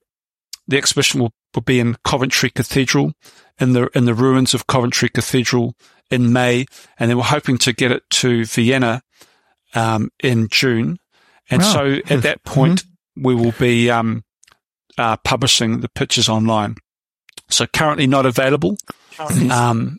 the 0.67 0.77
exhibition 0.77 1.19
will, 1.19 1.33
will 1.53 1.61
be 1.61 1.79
in 1.79 1.97
Coventry 2.05 2.49
Cathedral 2.49 3.13
in 3.59 3.73
the, 3.73 3.89
in 3.93 4.05
the 4.05 4.13
ruins 4.13 4.53
of 4.53 4.67
Coventry 4.67 5.09
Cathedral 5.09 5.75
in 6.09 6.31
May. 6.31 6.65
And 6.97 7.09
then 7.09 7.17
we're 7.17 7.23
hoping 7.23 7.57
to 7.59 7.73
get 7.73 7.91
it 7.91 8.03
to 8.11 8.45
Vienna 8.45 9.01
um, 9.75 10.11
in 10.21 10.47
June. 10.49 10.97
And 11.49 11.61
wow. 11.61 11.73
so 11.73 11.85
at 12.09 12.23
that 12.23 12.43
point, 12.43 12.83
mm-hmm. 12.83 13.23
we 13.23 13.35
will 13.35 13.53
be 13.53 13.89
um, 13.89 14.23
uh, 14.97 15.17
publishing 15.17 15.81
the 15.81 15.89
pictures 15.89 16.29
online. 16.29 16.75
So 17.49 17.65
currently 17.65 18.07
not 18.07 18.25
available. 18.25 18.77
Um, 19.51 19.97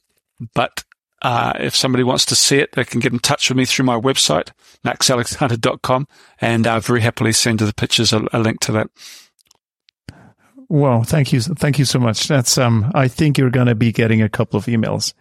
but 0.55 0.85
uh, 1.23 1.53
if 1.59 1.77
somebody 1.77 2.05
wants 2.05 2.25
to 2.27 2.35
see 2.35 2.59
it, 2.59 2.73
they 2.73 2.85
can 2.85 3.01
get 3.01 3.13
in 3.13 3.19
touch 3.19 3.51
with 3.51 3.59
me 3.59 3.65
through 3.67 3.85
my 3.85 3.99
website, 3.99 4.51
maxalexander.com, 4.85 6.07
and 6.41 6.67
I'll 6.67 6.81
very 6.81 7.03
happily 7.03 7.33
send 7.33 7.59
to 7.59 7.67
the 7.67 7.75
pictures 7.75 8.13
a, 8.13 8.27
a 8.33 8.39
link 8.39 8.61
to 8.61 8.73
that. 8.73 8.89
Well, 10.69 11.03
thank 11.03 11.33
you, 11.33 11.41
thank 11.41 11.79
you 11.79 11.85
so 11.85 11.99
much. 11.99 12.29
That's 12.29 12.57
um, 12.57 12.91
I 12.95 13.09
think 13.09 13.37
you're 13.37 13.51
going 13.51 13.67
to 13.67 13.75
be 13.75 13.93
getting 13.93 14.23
a 14.23 14.29
couple 14.29 14.57
of 14.57 14.67
emails 14.67 15.13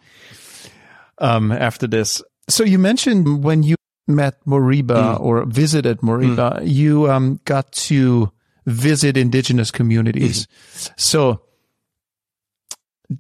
um 1.17 1.51
after 1.51 1.85
this. 1.85 2.21
So 2.47 2.63
you 2.63 2.79
mentioned 2.79 3.43
when 3.43 3.63
you 3.63 3.75
met 4.09 4.43
Moriba 4.45 5.15
mm. 5.15 5.19
or 5.21 5.45
visited 5.45 5.99
Moriba, 5.99 6.59
mm. 6.59 6.67
you 6.67 7.09
um, 7.09 7.39
got 7.45 7.71
to 7.71 8.31
visit 8.65 9.15
indigenous 9.15 9.71
communities. 9.71 10.47
Mm. 10.47 10.91
So, 10.97 11.41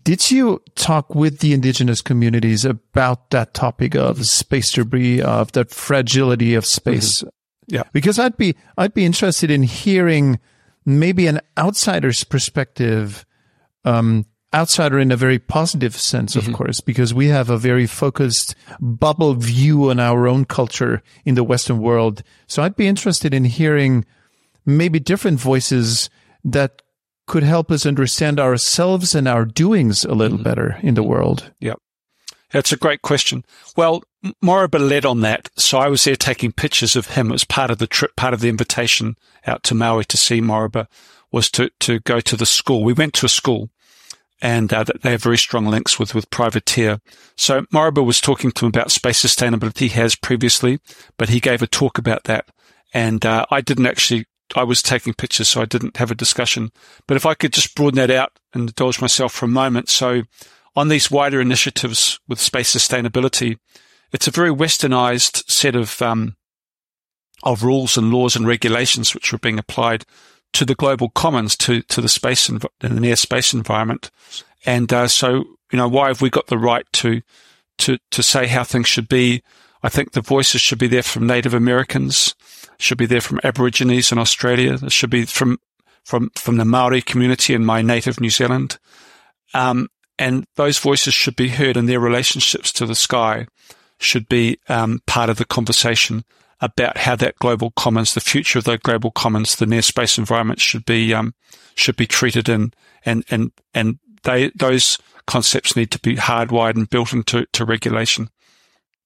did 0.03 0.29
you 0.29 0.61
talk 0.75 1.15
with 1.15 1.39
the 1.39 1.53
indigenous 1.53 2.01
communities 2.01 2.65
about 2.65 3.31
that 3.31 3.53
topic 3.53 3.95
of 3.95 4.25
space 4.25 4.71
debris, 4.71 5.21
of 5.21 5.51
that 5.53 5.71
fragility 5.71 6.55
of 6.55 6.65
space? 6.65 7.19
Mm-hmm. 7.19 7.29
Yeah, 7.75 7.83
because 7.93 8.17
I'd 8.17 8.37
be 8.37 8.55
I'd 8.77 8.93
be 8.93 9.05
interested 9.05 9.51
in 9.51 9.63
hearing 9.63 10.39
maybe 10.85 11.27
an 11.27 11.39
outsider's 11.57 12.23
perspective 12.23 13.25
um, 13.85 14.25
outsider 14.53 14.99
in 14.99 15.11
a 15.11 15.17
very 15.17 15.39
positive 15.39 15.95
sense, 15.95 16.35
of 16.35 16.43
mm-hmm. 16.45 16.53
course, 16.53 16.81
because 16.81 17.13
we 17.13 17.27
have 17.27 17.49
a 17.49 17.57
very 17.57 17.85
focused 17.85 18.55
bubble 18.79 19.33
view 19.35 19.89
on 19.89 19.99
our 19.99 20.27
own 20.27 20.45
culture 20.45 21.01
in 21.25 21.35
the 21.35 21.43
Western 21.43 21.79
world. 21.79 22.23
So 22.47 22.63
I'd 22.63 22.75
be 22.75 22.87
interested 22.87 23.33
in 23.33 23.45
hearing 23.45 24.05
maybe 24.65 24.99
different 24.99 25.39
voices 25.39 26.09
that 26.43 26.81
could 27.27 27.43
help 27.43 27.69
us 27.69 27.85
understand 27.85 28.39
ourselves 28.39 29.13
and 29.13 29.27
our 29.27 29.45
doings 29.45 30.03
a 30.03 30.13
little 30.13 30.37
mm-hmm. 30.37 30.43
better 30.43 30.77
in 30.81 30.95
the 30.95 31.03
world. 31.03 31.51
Yeah. 31.59 31.75
That's 32.51 32.71
a 32.71 32.77
great 32.77 33.03
question. 33.03 33.45
Well, 33.77 34.03
Moriba 34.43 34.79
led 34.79 35.05
on 35.05 35.21
that. 35.21 35.49
So 35.55 35.77
I 35.77 35.87
was 35.87 36.03
there 36.03 36.15
taking 36.15 36.51
pictures 36.51 36.95
of 36.95 37.07
him. 37.07 37.29
It 37.29 37.33
was 37.33 37.43
part 37.43 37.69
of 37.69 37.77
the 37.77 37.85
trip, 37.85 38.15
part 38.15 38.33
of 38.33 38.39
the 38.39 38.49
invitation 38.49 39.15
out 39.45 39.61
to 39.63 39.75
Maui 39.75 40.05
to 40.05 40.17
see 40.17 40.41
Moriba 40.41 40.87
was 41.31 41.51
to, 41.51 41.69
to 41.81 41.99
go 41.99 42.19
to 42.19 42.35
the 42.35 42.47
school. 42.47 42.83
We 42.83 42.93
went 42.93 43.13
to 43.15 43.27
a 43.27 43.29
school 43.29 43.69
and 44.41 44.73
uh, 44.73 44.85
they 45.01 45.11
have 45.11 45.23
very 45.23 45.37
strong 45.37 45.65
links 45.65 45.99
with, 45.99 46.15
with 46.15 46.29
privateer. 46.29 46.99
So 47.35 47.61
Moriba 47.73 48.05
was 48.05 48.21
talking 48.21 48.51
to 48.51 48.65
him 48.65 48.69
about 48.69 48.91
space 48.91 49.21
sustainability. 49.23 49.79
He 49.79 49.89
has 49.89 50.15
previously, 50.15 50.79
but 51.17 51.29
he 51.29 51.39
gave 51.39 51.61
a 51.61 51.67
talk 51.67 51.97
about 51.97 52.23
that. 52.25 52.47
And 52.93 53.25
uh, 53.25 53.45
I 53.51 53.61
didn't 53.61 53.85
actually, 53.85 54.25
I 54.55 54.63
was 54.63 54.81
taking 54.81 55.13
pictures, 55.13 55.49
so 55.49 55.61
I 55.61 55.65
didn't 55.65 55.97
have 55.97 56.09
a 56.09 56.15
discussion. 56.15 56.71
But 57.05 57.17
if 57.17 57.25
I 57.25 57.33
could 57.33 57.53
just 57.53 57.75
broaden 57.75 57.97
that 57.97 58.11
out 58.11 58.31
and 58.53 58.69
indulge 58.69 59.01
myself 59.01 59.33
for 59.33 59.45
a 59.45 59.49
moment. 59.49 59.89
So 59.89 60.23
on 60.75 60.87
these 60.87 61.11
wider 61.11 61.41
initiatives 61.41 62.19
with 62.27 62.39
space 62.39 62.73
sustainability, 62.73 63.57
it's 64.13 64.27
a 64.27 64.31
very 64.31 64.51
westernized 64.51 65.49
set 65.49 65.75
of, 65.75 66.01
um, 66.01 66.35
of 67.43 67.63
rules 67.63 67.97
and 67.97 68.11
laws 68.11 68.35
and 68.35 68.47
regulations 68.47 69.13
which 69.13 69.33
are 69.33 69.37
being 69.37 69.59
applied 69.59 70.05
to 70.53 70.65
the 70.65 70.75
global 70.75 71.09
commons, 71.09 71.55
to, 71.57 71.81
to 71.83 72.01
the 72.01 72.09
space 72.09 72.49
and 72.49 72.63
the 72.79 72.89
near 72.89 73.15
space 73.15 73.53
environment. 73.53 74.09
And, 74.65 74.91
uh, 74.91 75.07
so, 75.07 75.43
you 75.71 75.77
know, 75.77 75.87
why 75.87 76.07
have 76.07 76.21
we 76.21 76.29
got 76.29 76.47
the 76.47 76.57
right 76.57 76.85
to, 76.93 77.21
to, 77.79 77.97
to 78.11 78.23
say 78.23 78.47
how 78.47 78.63
things 78.63 78.87
should 78.87 79.07
be? 79.07 79.43
I 79.81 79.89
think 79.89 80.11
the 80.11 80.21
voices 80.21 80.61
should 80.61 80.79
be 80.79 80.87
there 80.87 81.03
from 81.03 81.27
Native 81.27 81.53
Americans, 81.53 82.35
should 82.79 82.97
be 82.97 83.05
there 83.05 83.21
from 83.21 83.39
Aborigines 83.43 84.11
in 84.11 84.17
Australia, 84.17 84.77
should 84.89 85.09
be 85.09 85.25
from, 85.25 85.59
from, 86.03 86.31
from 86.35 86.57
the 86.57 86.65
Maori 86.65 87.01
community 87.01 87.53
in 87.53 87.65
my 87.65 87.81
native 87.81 88.19
New 88.19 88.29
Zealand. 88.29 88.77
Um, 89.53 89.87
and 90.17 90.45
those 90.55 90.77
voices 90.77 91.13
should 91.13 91.37
be 91.37 91.49
heard 91.49 91.77
and 91.77 91.87
their 91.87 91.99
relationships 91.99 92.73
to 92.73 92.85
the 92.85 92.95
sky 92.95 93.47
should 93.99 94.27
be, 94.27 94.59
um, 94.67 95.01
part 95.07 95.29
of 95.29 95.37
the 95.37 95.45
conversation 95.45 96.25
about 96.61 96.97
how 96.97 97.15
that 97.15 97.37
global 97.39 97.71
commons, 97.71 98.13
the 98.13 98.21
future 98.21 98.59
of 98.59 98.65
the 98.65 98.77
global 98.77 99.11
commons, 99.11 99.55
the 99.55 99.65
near 99.65 99.81
space 99.81 100.17
environment 100.17 100.59
should 100.59 100.85
be 100.85 101.13
um, 101.13 101.33
should 101.75 101.95
be 101.95 102.07
treated 102.07 102.49
in, 102.49 102.73
and 103.05 103.23
and 103.29 103.51
and 103.73 103.99
they 104.23 104.51
those 104.55 104.97
concepts 105.25 105.75
need 105.75 105.91
to 105.91 105.99
be 105.99 106.15
hardwired 106.15 106.75
and 106.75 106.89
built 106.89 107.13
into 107.13 107.45
to 107.53 107.65
regulation. 107.65 108.29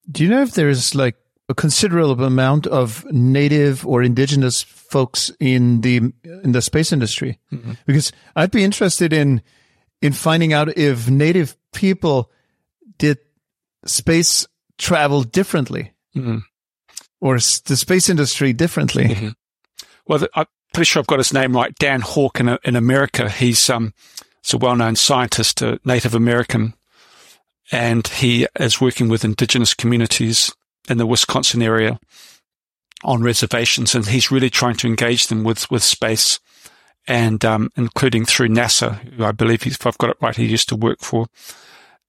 Do 0.10 0.24
you 0.24 0.30
know 0.30 0.42
if 0.42 0.52
there's 0.52 0.96
like 0.96 1.16
a 1.50 1.54
considerable 1.54 2.24
amount 2.24 2.68
of 2.68 3.06
native 3.12 3.86
or 3.86 4.02
indigenous 4.02 4.62
folks 4.62 5.32
in 5.40 5.82
the 5.82 5.98
in 6.24 6.52
the 6.54 6.62
space 6.62 6.92
industry? 6.92 7.40
Mm-hmm. 7.52 7.74
Because 7.86 8.12
I'd 8.36 8.52
be 8.52 8.64
interested 8.64 9.14
in 9.14 9.42
in 10.02 10.14
finding 10.14 10.54
out 10.54 10.76
if 10.78 11.10
native 11.10 11.56
people 11.72 12.32
did 12.98 13.20
space 13.86 14.48
travel 14.78 15.24
differently. 15.24 15.94
Mm-hmm 16.16 16.40
or 17.24 17.36
the 17.36 17.78
space 17.78 18.10
industry 18.10 18.52
differently? 18.52 19.06
Mm-hmm. 19.06 19.30
Well, 20.06 20.28
I'm 20.36 20.46
pretty 20.74 20.90
sure 20.90 21.00
I've 21.00 21.08
got 21.08 21.20
his 21.20 21.34
name 21.34 21.54
right. 21.56 21.74
Dan 21.80 22.02
Hawk 22.02 22.42
in, 22.42 22.58
in 22.66 22.76
America. 22.76 23.30
He's 23.30 23.70
um, 23.70 23.94
he's 24.44 24.54
a 24.54 24.58
well-known 24.58 24.98
scientist, 24.98 25.62
a 25.62 25.80
Native 25.86 26.14
American, 26.14 26.74
and 27.72 28.06
he 28.06 28.46
is 28.60 28.82
working 28.82 29.08
with 29.08 29.24
indigenous 29.24 29.74
communities 29.74 30.52
in 30.90 30.98
the 30.98 31.06
Wisconsin 31.06 31.62
area 31.62 31.98
on 33.06 33.24
reservations, 33.24 33.96
and 33.96 34.06
he's 34.08 34.30
really 34.30 34.50
trying 34.50 34.76
to 34.76 34.88
engage 34.88 35.28
them 35.28 35.46
with 35.46 35.72
with 35.72 35.82
space, 35.82 36.42
and 37.08 37.46
um, 37.46 37.70
including 37.78 38.26
through 38.26 38.50
NASA, 38.50 39.00
who 39.16 39.24
I 39.24 39.32
believe, 39.32 39.66
if 39.66 39.88
I've 39.88 39.98
got 39.98 40.10
it 40.10 40.18
right, 40.20 40.36
he 40.36 40.46
used 40.46 40.68
to 40.70 40.76
work 40.76 41.00
for. 41.00 41.28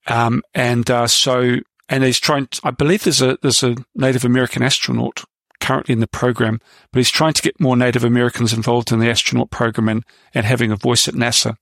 Um, 0.09 0.43
and 0.55 0.91
uh, 0.91 1.07
so 1.07 1.59
and 1.89 2.05
he's 2.05 2.21
trying. 2.21 2.47
To, 2.49 2.61
I 2.65 2.71
believe 2.71 3.05
there's 3.05 3.23
a 3.23 3.39
there's 3.43 3.63
a 3.63 3.77
Native 3.95 4.25
American 4.25 4.63
astronaut 4.63 5.25
currently 5.61 5.93
in 5.93 6.01
the 6.01 6.07
program, 6.07 6.61
but 6.93 6.99
he's 6.99 7.11
trying 7.11 7.33
to 7.33 7.43
get 7.43 7.61
more 7.61 7.77
Native 7.77 8.05
Americans 8.05 8.53
involved 8.53 8.93
in 8.93 8.99
the 8.99 9.11
astronaut 9.11 9.51
program 9.51 9.89
and, 9.89 10.05
and 10.35 10.45
having 10.45 10.71
a 10.71 10.77
voice 10.77 11.09
at 11.09 11.15
NASA. 11.15 11.57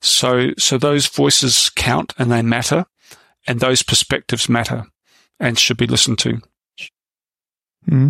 So 0.00 0.50
so 0.58 0.78
those 0.78 1.06
voices 1.06 1.70
count 1.74 2.12
and 2.18 2.30
they 2.30 2.42
matter, 2.42 2.86
and 3.46 3.60
those 3.60 3.82
perspectives 3.82 4.48
matter 4.48 4.84
and 5.38 5.58
should 5.58 5.76
be 5.76 5.86
listened 5.86 6.18
to. 6.20 6.40
Hmm. 7.88 8.08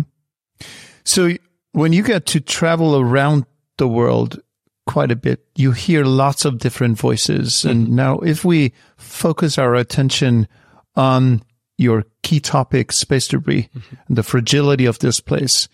So 1.03 1.31
when 1.71 1.91
you 1.93 2.03
get 2.03 2.25
to 2.27 2.39
travel 2.39 2.97
around 2.97 3.45
the 3.77 3.87
world 3.87 4.39
quite 4.85 5.11
a 5.11 5.15
bit, 5.15 5.45
you 5.55 5.71
hear 5.71 6.05
lots 6.05 6.45
of 6.45 6.59
different 6.59 6.97
voices. 6.97 7.53
Mm-hmm. 7.53 7.69
And 7.69 7.89
now 7.89 8.19
if 8.19 8.45
we 8.45 8.73
focus 8.97 9.57
our 9.57 9.75
attention 9.75 10.47
on 10.95 11.43
your 11.77 12.05
key 12.21 12.39
topic, 12.39 12.91
space 12.91 13.27
debris, 13.27 13.69
mm-hmm. 13.75 13.95
and 14.07 14.17
the 14.17 14.23
fragility 14.23 14.85
of 14.85 14.99
this 14.99 15.19
place. 15.19 15.67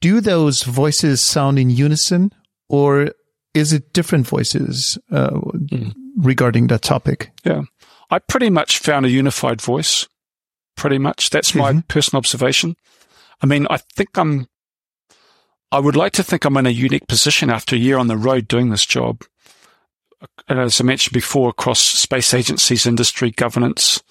Do 0.00 0.20
those 0.20 0.62
voices 0.62 1.20
sound 1.20 1.58
in 1.58 1.70
unison, 1.70 2.32
or 2.68 3.12
is 3.54 3.72
it 3.72 3.92
different 3.92 4.26
voices 4.26 4.98
uh, 5.10 5.30
mm. 5.30 5.94
regarding 6.16 6.68
that 6.68 6.82
topic? 6.82 7.30
Yeah, 7.44 7.62
I 8.10 8.18
pretty 8.18 8.50
much 8.50 8.78
found 8.78 9.06
a 9.06 9.10
unified 9.10 9.60
voice. 9.60 10.08
Pretty 10.74 10.98
much, 10.98 11.30
that's 11.30 11.54
my 11.54 11.70
mm-hmm. 11.70 11.80
personal 11.80 12.18
observation. 12.18 12.76
I 13.42 13.46
mean, 13.46 13.66
I 13.68 13.76
think 13.76 14.16
I'm. 14.16 14.46
I 15.70 15.78
would 15.78 15.96
like 15.96 16.12
to 16.14 16.22
think 16.22 16.44
I'm 16.44 16.56
in 16.56 16.66
a 16.66 16.70
unique 16.70 17.06
position 17.06 17.50
after 17.50 17.76
a 17.76 17.78
year 17.78 17.98
on 17.98 18.06
the 18.06 18.16
road 18.16 18.48
doing 18.48 18.70
this 18.70 18.84
job. 18.84 19.22
And 20.48 20.58
as 20.58 20.80
I 20.80 20.84
mentioned 20.84 21.14
before, 21.14 21.50
across 21.50 21.80
space 21.80 22.34
agencies, 22.34 22.86
industry, 22.86 23.30
governance, 23.30 24.02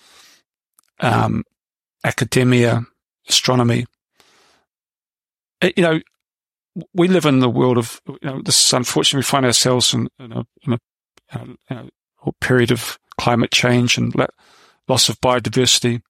um, 0.99 1.43
academia, 2.03 2.85
astronomy. 3.27 3.85
Uh, 5.61 5.69
you 5.75 5.83
know, 5.83 5.99
we 6.93 7.07
live 7.07 7.25
in 7.25 7.39
the 7.39 7.49
world 7.49 7.77
of, 7.77 8.01
you 8.07 8.17
know, 8.23 8.41
this 8.41 8.73
unfortunately 8.73 9.19
we 9.19 9.23
find 9.23 9.45
ourselves 9.45 9.93
in, 9.93 10.07
in, 10.19 10.31
a, 10.31 10.45
in 10.65 10.73
a, 10.73 10.79
a, 11.69 11.87
a, 12.25 12.31
period 12.39 12.71
of 12.71 12.97
climate 13.19 13.51
change 13.51 13.97
and 13.97 14.13
loss 14.87 15.09
of 15.09 15.19
biodiversity. 15.21 16.01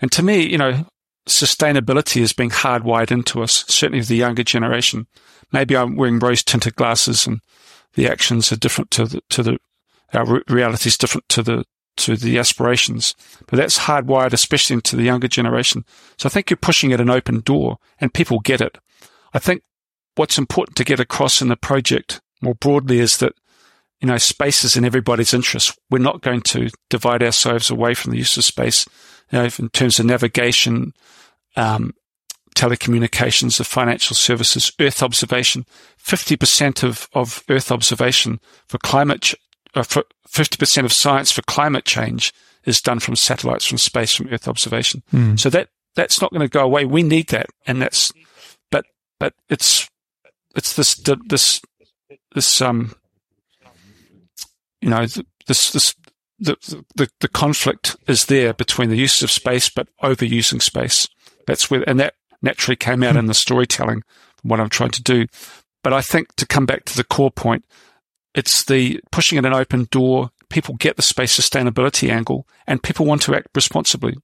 And 0.00 0.10
to 0.12 0.22
me, 0.22 0.48
you 0.50 0.58
know, 0.58 0.86
sustainability 1.28 2.22
is 2.22 2.32
being 2.32 2.50
hardwired 2.50 3.10
into 3.10 3.42
us, 3.42 3.64
certainly 3.68 4.02
the 4.02 4.16
younger 4.16 4.44
generation. 4.44 5.06
Maybe 5.52 5.76
I'm 5.76 5.96
wearing 5.96 6.18
rose 6.18 6.42
tinted 6.42 6.76
glasses 6.76 7.26
and 7.26 7.40
the 7.96 8.08
actions 8.08 8.52
are 8.52 8.56
different 8.56 8.90
to 8.92 9.04
the, 9.06 9.20
to 9.30 9.42
the, 9.42 9.58
our 10.14 10.40
reality 10.48 10.88
is 10.88 10.96
different 10.96 11.28
to 11.30 11.42
the, 11.42 11.64
to 11.96 12.16
the 12.16 12.38
aspirations. 12.38 13.14
But 13.46 13.56
that's 13.56 13.80
hardwired, 13.80 14.32
especially 14.32 14.74
into 14.74 14.96
the 14.96 15.02
younger 15.02 15.28
generation. 15.28 15.84
So 16.18 16.28
I 16.28 16.30
think 16.30 16.48
you're 16.48 16.56
pushing 16.56 16.92
at 16.92 17.00
an 17.00 17.10
open 17.10 17.40
door 17.40 17.78
and 18.00 18.14
people 18.14 18.38
get 18.38 18.60
it. 18.60 18.78
I 19.34 19.38
think 19.38 19.62
what's 20.14 20.38
important 20.38 20.76
to 20.76 20.84
get 20.84 21.00
across 21.00 21.42
in 21.42 21.48
the 21.48 21.56
project 21.56 22.20
more 22.40 22.54
broadly 22.54 23.00
is 23.00 23.16
that, 23.18 23.32
you 24.00 24.08
know, 24.08 24.18
space 24.18 24.62
is 24.62 24.76
in 24.76 24.84
everybody's 24.84 25.34
interest. 25.34 25.78
We're 25.90 25.98
not 25.98 26.20
going 26.20 26.42
to 26.42 26.68
divide 26.90 27.22
ourselves 27.22 27.70
away 27.70 27.94
from 27.94 28.12
the 28.12 28.18
use 28.18 28.36
of 28.36 28.44
space, 28.44 28.86
you 29.32 29.38
know, 29.38 29.48
in 29.58 29.70
terms 29.70 29.98
of 29.98 30.06
navigation, 30.06 30.92
um, 31.56 31.94
telecommunications, 32.56 33.60
of 33.60 33.66
financial 33.66 34.16
services, 34.16 34.72
Earth 34.80 35.02
observation. 35.02 35.64
50% 36.02 36.82
of, 36.82 37.08
of 37.12 37.44
Earth 37.48 37.70
observation 37.70 38.40
for 38.66 38.78
climate, 38.78 39.20
ch- 39.20 39.34
uh, 39.74 39.82
for 39.82 40.04
50% 40.28 40.84
of 40.84 40.92
science 40.92 41.30
for 41.30 41.42
climate 41.42 41.84
change 41.84 42.32
is 42.64 42.80
done 42.80 42.98
from 42.98 43.14
satellites, 43.14 43.66
from 43.66 43.78
space, 43.78 44.14
from 44.14 44.28
Earth 44.28 44.48
observation. 44.48 45.02
Mm. 45.12 45.38
So 45.38 45.50
that, 45.50 45.68
that's 45.94 46.20
not 46.20 46.30
going 46.30 46.40
to 46.40 46.48
go 46.48 46.64
away. 46.64 46.84
We 46.84 47.02
need 47.02 47.28
that. 47.28 47.46
And 47.66 47.80
that's, 47.80 48.12
but, 48.70 48.86
but 49.20 49.34
it's, 49.48 49.88
it's 50.56 50.74
this, 50.74 50.94
this, 51.28 51.60
this, 52.34 52.60
um, 52.60 52.94
you 54.80 54.88
know, 54.88 55.06
this, 55.46 55.70
this, 55.72 55.94
the, 56.38 56.56
the, 56.96 57.08
the 57.20 57.28
conflict 57.28 57.96
is 58.08 58.26
there 58.26 58.52
between 58.52 58.90
the 58.90 58.96
use 58.96 59.22
of 59.22 59.30
space, 59.30 59.68
but 59.68 59.88
overusing 60.02 60.60
space. 60.60 61.08
That's 61.46 61.70
where, 61.70 61.88
and 61.88 62.00
that 62.00 62.14
naturally 62.42 62.76
came 62.76 63.02
out 63.02 63.16
in 63.16 63.26
the 63.26 63.34
storytelling 63.34 64.02
what 64.42 64.60
I'm 64.60 64.68
trying 64.68 64.90
to 64.90 65.02
do. 65.02 65.26
But 65.82 65.92
I 65.92 66.00
think 66.00 66.34
to 66.36 66.46
come 66.46 66.66
back 66.66 66.84
to 66.86 66.96
the 66.96 67.04
core 67.04 67.30
point, 67.30 67.64
it's 68.34 68.64
the 68.64 69.00
pushing 69.10 69.38
at 69.38 69.46
an 69.46 69.54
open 69.54 69.88
door. 69.90 70.30
People 70.48 70.74
get 70.76 70.96
the 70.96 71.02
space 71.02 71.38
sustainability 71.38 72.10
angle 72.10 72.46
and 72.66 72.82
people 72.82 73.06
want 73.06 73.22
to 73.22 73.34
act 73.34 73.48
responsibly. 73.54 74.16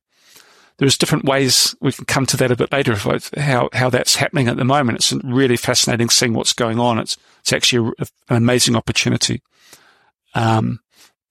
There's 0.78 0.98
different 0.98 1.24
ways 1.24 1.74
we 1.80 1.92
can 1.92 2.04
come 2.06 2.26
to 2.26 2.36
that 2.38 2.50
a 2.50 2.56
bit 2.56 2.72
later 2.72 2.92
of 2.92 3.30
how, 3.36 3.68
how 3.72 3.90
that's 3.90 4.16
happening 4.16 4.48
at 4.48 4.56
the 4.56 4.64
moment. 4.64 4.98
It's 4.98 5.12
really 5.24 5.56
fascinating 5.56 6.08
seeing 6.08 6.34
what's 6.34 6.52
going 6.52 6.80
on. 6.80 6.98
It's, 6.98 7.16
it's 7.40 7.52
actually 7.52 7.92
a, 7.98 8.06
an 8.28 8.36
amazing 8.36 8.74
opportunity. 8.74 9.42
Um, 10.34 10.80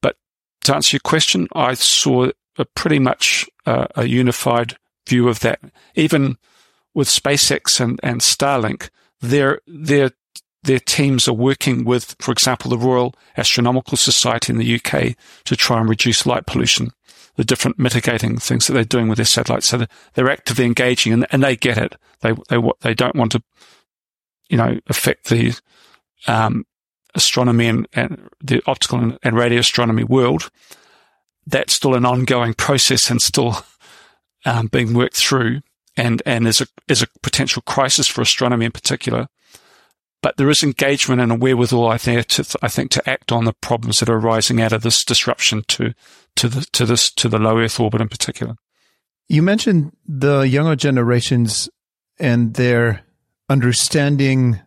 but 0.02 0.16
to 0.64 0.76
answer 0.76 0.96
your 0.96 1.02
question, 1.02 1.48
I 1.54 1.74
saw 1.74 2.30
a 2.58 2.66
pretty 2.66 3.00
much 3.00 3.50
uh, 3.66 3.88
a 3.96 4.06
unified 4.06 4.78
view 5.08 5.28
of 5.28 5.40
that. 5.42 5.60
Even 5.96 6.38
with 6.94 7.08
SpaceX 7.08 7.80
and, 7.80 8.00
and 8.04 8.22
Starlink, 8.22 8.90
their, 9.22 9.62
their 9.68 10.12
their 10.64 10.80
teams 10.80 11.28
are 11.28 11.34
working 11.34 11.84
with, 11.84 12.16
for 12.20 12.32
example, 12.32 12.70
the 12.70 12.78
Royal 12.78 13.16
Astronomical 13.36 13.98
Society 13.98 14.54
in 14.54 14.60
the 14.60 14.76
UK 14.76 15.16
to 15.46 15.56
try 15.56 15.80
and 15.80 15.90
reduce 15.90 16.26
light 16.26 16.46
pollution, 16.46 16.92
the 17.36 17.44
different 17.44 17.80
mitigating 17.80 18.38
things 18.38 18.68
that 18.68 18.74
they're 18.74 18.84
doing 18.84 19.08
with 19.08 19.18
their 19.18 19.26
satellites. 19.26 19.68
So 19.68 19.86
they're 20.14 20.30
actively 20.30 20.66
engaging 20.66 21.14
and, 21.14 21.26
and 21.32 21.44
they 21.44 21.56
get 21.56 21.78
it. 21.78 21.96
They, 22.22 22.34
they, 22.50 22.62
they 22.82 22.94
don't 22.94 23.16
want 23.16 23.32
to, 23.32 23.42
you 24.50 24.58
know, 24.58 24.80
affect 24.88 25.30
the, 25.30 25.54
um, 26.28 26.66
astronomy 27.16 27.68
and, 27.68 27.88
and 27.94 28.30
the 28.42 28.62
optical 28.68 29.00
and, 29.00 29.18
and 29.24 29.36
radio 29.36 29.60
astronomy 29.60 30.04
world. 30.04 30.52
That's 31.48 31.74
still 31.74 31.96
an 31.96 32.06
ongoing 32.06 32.54
process 32.54 33.10
and 33.10 33.22
still, 33.22 33.66
um, 34.46 34.68
being 34.68 34.94
worked 34.94 35.18
through 35.18 35.62
and, 36.02 36.22
and 36.26 36.48
is 36.48 36.62
a, 36.62 36.68
is 36.88 37.02
a 37.02 37.08
potential 37.22 37.62
crisis 37.62 38.08
for 38.08 38.22
astronomy 38.22 38.66
in 38.66 38.72
particular 38.72 39.28
but 40.22 40.38
there 40.38 40.50
is 40.50 40.62
engagement 40.62 41.20
and 41.20 41.32
a 41.32 41.36
wherewithal, 41.36 41.88
I 41.88 41.98
think, 41.98 42.28
to, 42.28 42.58
I 42.62 42.68
think, 42.68 42.92
to 42.92 43.10
act 43.10 43.32
on 43.32 43.46
the 43.46 43.54
problems 43.54 44.00
that 44.00 44.10
are 44.10 44.18
arising 44.18 44.62
out 44.62 44.72
of 44.72 44.84
this 44.84 45.04
disruption 45.04 45.64
to, 45.70 45.94
to 46.36 46.48
the, 46.48 46.66
to 46.74 46.86
this, 46.86 47.12
to 47.14 47.28
the 47.28 47.40
low 47.40 47.58
Earth 47.58 47.80
orbit 47.80 48.02
in 48.02 48.08
particular. 48.08 48.56
You 49.28 49.42
mentioned 49.42 49.96
the 50.08 50.42
younger 50.42 50.76
generations 50.76 51.70
and 52.20 52.54
their 52.54 53.04
understanding 53.50 54.62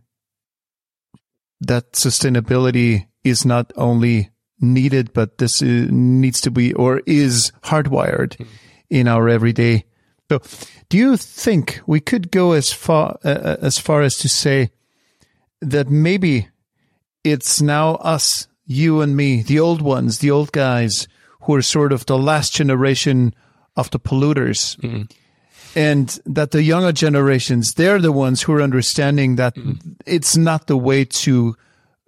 that 1.60 1.92
sustainability 1.92 3.06
is 3.22 3.44
not 3.44 3.72
only 3.76 4.30
needed, 4.60 5.12
but 5.12 5.38
this 5.38 5.62
is, 5.62 5.90
needs 5.90 6.40
to 6.40 6.50
be 6.50 6.72
or 6.74 7.00
is 7.06 7.52
hardwired 7.62 8.36
mm. 8.36 8.46
in 8.90 9.06
our 9.06 9.28
everyday. 9.28 9.84
So, 10.30 10.40
do 10.88 10.96
you 10.96 11.16
think 11.16 11.80
we 11.86 12.00
could 12.00 12.30
go 12.30 12.52
as 12.52 12.72
far 12.72 13.18
uh, 13.24 13.56
as 13.60 13.78
far 13.78 14.02
as 14.02 14.16
to 14.18 14.28
say 14.28 14.70
that 15.60 15.90
maybe 15.90 16.48
it's 17.24 17.60
now 17.60 17.96
us, 17.96 18.48
you 18.66 19.00
and 19.00 19.16
me, 19.16 19.42
the 19.42 19.60
old 19.60 19.82
ones, 19.82 20.18
the 20.18 20.30
old 20.30 20.52
guys 20.52 21.08
who 21.42 21.54
are 21.54 21.62
sort 21.62 21.92
of 21.92 22.06
the 22.06 22.18
last 22.18 22.54
generation 22.54 23.34
of 23.76 23.90
the 23.90 23.98
polluters. 23.98 24.78
Mm-hmm. 24.80 25.02
And 25.76 26.20
that 26.24 26.52
the 26.52 26.62
younger 26.62 26.92
generations, 26.92 27.74
they're 27.74 28.00
the 28.00 28.12
ones 28.12 28.42
who 28.42 28.52
are 28.52 28.62
understanding 28.62 29.36
that 29.36 29.56
mm-hmm. 29.56 29.72
it's 30.06 30.36
not 30.36 30.68
the 30.68 30.76
way 30.76 31.04
to 31.04 31.56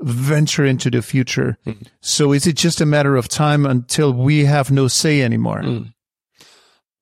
venture 0.00 0.64
into 0.64 0.88
the 0.88 1.02
future. 1.02 1.58
Mm-hmm. 1.66 1.82
So 2.00 2.32
is 2.32 2.46
it 2.46 2.54
just 2.54 2.80
a 2.80 2.86
matter 2.86 3.16
of 3.16 3.28
time 3.28 3.66
until 3.66 4.12
we 4.12 4.44
have 4.44 4.70
no 4.70 4.86
say 4.86 5.22
anymore? 5.22 5.62
Mm. 5.62 5.92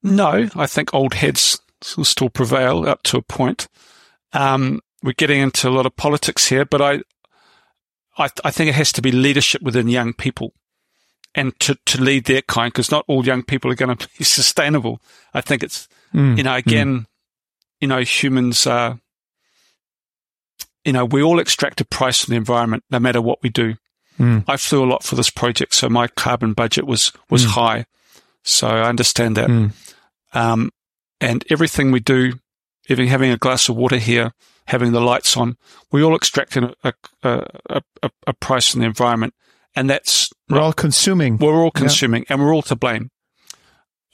No, 0.04 0.48
I 0.54 0.66
think 0.66 0.92
old 0.92 1.14
heads 1.14 1.58
will 1.96 2.04
still 2.04 2.28
prevail 2.28 2.86
up 2.86 3.02
to 3.04 3.16
a 3.16 3.22
point. 3.22 3.68
Um, 4.34 4.80
we're 5.02 5.12
getting 5.12 5.40
into 5.40 5.68
a 5.68 5.70
lot 5.70 5.86
of 5.86 5.96
politics 5.96 6.48
here, 6.48 6.66
but 6.66 6.82
I, 6.82 7.00
I, 8.18 8.28
I 8.44 8.50
think 8.50 8.68
it 8.68 8.74
has 8.74 8.92
to 8.92 9.02
be 9.02 9.10
leadership 9.10 9.62
within 9.62 9.88
young 9.88 10.12
people 10.12 10.52
and 11.34 11.58
to, 11.60 11.76
to 11.86 12.02
lead 12.02 12.26
their 12.26 12.42
kind 12.42 12.72
because 12.72 12.90
not 12.90 13.04
all 13.08 13.24
young 13.24 13.42
people 13.42 13.70
are 13.70 13.76
going 13.76 13.96
to 13.96 14.08
be 14.18 14.24
sustainable. 14.24 15.00
I 15.32 15.40
think 15.40 15.62
it's, 15.62 15.88
mm, 16.12 16.36
you 16.36 16.42
know, 16.42 16.54
again, 16.54 17.00
mm. 17.00 17.06
you 17.80 17.88
know, 17.88 18.00
humans 18.00 18.66
are, 18.66 19.00
you 20.84 20.92
know, 20.92 21.06
we 21.06 21.22
all 21.22 21.38
extract 21.38 21.80
a 21.80 21.84
price 21.84 22.24
from 22.24 22.32
the 22.32 22.36
environment 22.36 22.84
no 22.90 22.98
matter 22.98 23.22
what 23.22 23.42
we 23.42 23.48
do. 23.48 23.76
Mm. 24.18 24.44
I 24.46 24.58
flew 24.58 24.84
a 24.84 24.86
lot 24.86 25.02
for 25.02 25.16
this 25.16 25.30
project, 25.30 25.74
so 25.74 25.88
my 25.88 26.08
carbon 26.08 26.52
budget 26.52 26.86
was, 26.86 27.10
was 27.30 27.44
mm. 27.44 27.48
high. 27.48 27.86
So 28.42 28.68
I 28.68 28.88
understand 28.88 29.36
that. 29.38 29.48
Um, 30.34 30.70
and 31.20 31.44
everything 31.50 31.90
we 31.90 32.00
do, 32.00 32.34
even 32.88 33.06
having 33.06 33.30
a 33.30 33.36
glass 33.36 33.68
of 33.68 33.76
water 33.76 33.96
here, 33.96 34.32
having 34.66 34.92
the 34.92 35.00
lights 35.00 35.36
on. 35.36 35.56
We 35.92 36.02
all 36.02 36.14
extract 36.14 36.56
a, 36.56 36.74
a, 36.82 36.92
a, 37.70 38.10
a 38.26 38.32
price 38.34 38.70
from 38.70 38.80
the 38.80 38.86
environment. 38.86 39.34
And 39.76 39.90
that's. 39.90 40.30
We're 40.48 40.60
all 40.60 40.72
consuming. 40.72 41.38
We're 41.38 41.54
all 41.54 41.70
consuming 41.70 42.22
yeah. 42.22 42.34
and 42.34 42.42
we're 42.42 42.54
all 42.54 42.62
to 42.62 42.76
blame. 42.76 43.10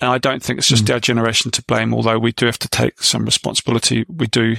And 0.01 0.11
I 0.11 0.19
don't 0.19 0.43
think 0.43 0.59
it's 0.59 0.69
just 0.69 0.87
mm. 0.87 0.95
our 0.95 1.01
generation 1.01 1.51
to 1.51 1.63
blame, 1.65 1.93
although 1.93 2.19
we 2.19 2.33
do 2.33 2.47
have 2.47 2.59
to 2.61 2.69
take 2.69 3.03
some 3.03 3.25
responsibility. 3.25 4.07
We 4.09 4.27
do. 4.27 4.57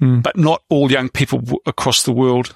Mm. 0.00 0.22
But 0.22 0.36
not 0.36 0.62
all 0.68 0.92
young 0.92 1.08
people 1.08 1.42
across 1.64 2.02
the 2.02 2.12
world, 2.12 2.54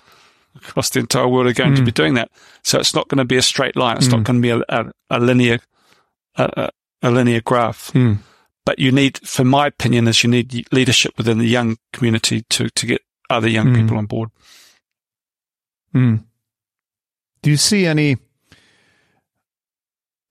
across 0.56 0.90
the 0.90 1.00
entire 1.00 1.26
world 1.26 1.46
are 1.46 1.54
going 1.54 1.72
mm. 1.72 1.76
to 1.76 1.82
be 1.82 1.92
doing 1.92 2.14
that. 2.14 2.30
So 2.62 2.78
it's 2.78 2.94
not 2.94 3.08
going 3.08 3.18
to 3.18 3.24
be 3.24 3.38
a 3.38 3.42
straight 3.42 3.76
line. 3.76 3.96
It's 3.96 4.08
not 4.08 4.18
hmm. 4.18 4.22
going 4.24 4.42
to 4.42 4.58
be 4.58 4.64
a, 4.68 4.92
a 5.08 5.18
linear, 5.18 5.60
a, 6.36 6.70
linear 7.08 7.40
graph. 7.40 7.90
Hmm. 7.90 8.14
But 8.66 8.78
you 8.78 8.92
need, 8.92 9.18
for 9.26 9.44
my 9.44 9.66
opinion, 9.66 10.06
is 10.06 10.22
you 10.22 10.30
need 10.30 10.66
leadership 10.72 11.16
within 11.16 11.38
the 11.38 11.46
young 11.46 11.78
community 11.92 12.42
to, 12.50 12.68
to 12.68 12.86
get 12.86 13.00
other 13.30 13.48
young 13.48 13.68
mm. 13.68 13.76
people 13.76 13.96
on 13.96 14.06
board. 14.06 14.30
Mm. 15.94 16.24
Do 17.42 17.50
you 17.50 17.56
see 17.56 17.86
any 17.86 18.18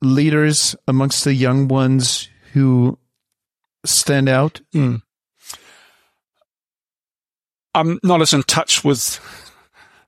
leaders 0.02 0.76
amongst 0.88 1.24
the 1.24 1.34
young 1.34 1.68
ones 1.68 2.30
who 2.54 3.00
stand 3.86 4.30
out? 4.30 4.62
Mm. 4.74 5.02
I'm 7.74 8.00
not 8.04 8.22
as 8.22 8.34
in 8.34 8.44
touch 8.44 8.84
with 8.84 9.20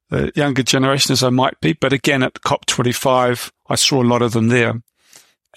the 0.10 0.32
younger 0.36 0.64
generation 0.64 1.14
as 1.14 1.24
I 1.24 1.30
might 1.30 1.60
be, 1.62 1.74
but 1.74 1.94
again, 1.94 2.22
at 2.24 2.34
COP25, 2.36 3.52
I 3.68 3.76
saw 3.76 4.02
a 4.02 4.06
lot 4.06 4.22
of 4.22 4.34
them 4.34 4.50
there, 4.50 4.82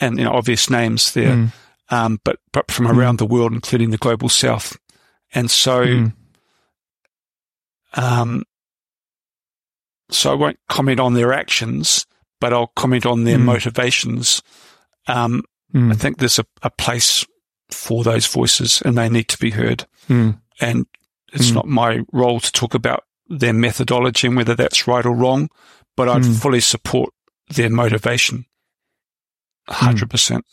and 0.01 0.19
you 0.19 0.25
know, 0.25 0.33
obvious 0.33 0.71
names 0.71 1.13
there, 1.13 1.37
mm. 1.37 1.53
um, 1.91 2.21
but 2.25 2.39
but 2.53 2.71
from 2.71 2.87
hmm. 2.87 2.99
around 2.99 3.17
mm. 3.17 3.19
the 3.19 3.27
world, 3.27 3.53
including 3.53 3.91
the 3.91 3.99
global 3.99 4.29
south, 4.29 4.77
and 5.35 5.51
so, 5.51 5.85
mm. 5.85 6.13
um, 7.95 8.45
so 10.11 10.33
I 10.33 10.35
won't 10.35 10.59
comment 10.69 11.01
on 11.01 11.15
their 11.15 11.33
actions, 11.33 12.07
but 12.41 12.53
I'll 12.53 12.73
comment 12.77 13.07
on 13.07 13.25
their 13.25 13.39
hmm. 13.39 13.45
motivations. 13.45 14.43
Um, 15.07 15.45
hmm. 15.73 15.93
I 15.93 15.95
think 15.95 16.19
there's 16.19 16.39
a, 16.39 16.47
a, 16.63 16.71
place 16.71 17.27
for 17.71 18.03
those 18.05 18.27
voices, 18.27 18.83
and 18.85 18.97
they 18.97 19.09
need 19.09 19.29
to 19.29 19.39
be 19.39 19.51
heard, 19.51 19.87
and 20.61 20.87
it's 21.33 21.51
not 21.51 21.67
my 21.67 22.01
role 22.13 22.41
to 22.41 22.53
talk 22.53 22.75
about 22.75 23.05
their 23.29 23.53
methodology 23.53 24.29
and 24.29 24.37
whether 24.37 24.55
that's 24.55 24.87
right 24.87 25.05
or 25.05 25.15
wrong, 25.15 25.49
but 25.97 26.09
I'd 26.09 26.23
mm. 26.23 26.41
fully 26.41 26.61
support 26.61 27.11
their 27.49 27.71
motivation. 27.71 28.47
Hundred 29.69 30.09
mm. 30.09 30.11
percent. 30.11 30.45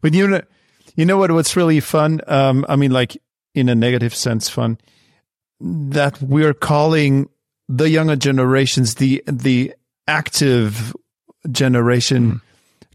But 0.00 0.14
you 0.14 0.26
know, 0.26 0.42
you 0.96 1.04
know 1.04 1.16
what? 1.16 1.30
What's 1.30 1.56
really 1.56 1.80
fun? 1.80 2.20
Um, 2.26 2.64
I 2.68 2.76
mean, 2.76 2.90
like 2.90 3.16
in 3.54 3.68
a 3.68 3.74
negative 3.74 4.14
sense, 4.14 4.48
fun 4.48 4.78
that 5.60 6.20
we're 6.22 6.54
calling 6.54 7.28
the 7.68 7.88
younger 7.88 8.16
generations 8.16 8.96
the 8.96 9.22
the 9.26 9.74
active 10.06 10.94
generation. 11.50 12.32
Mm 12.32 12.40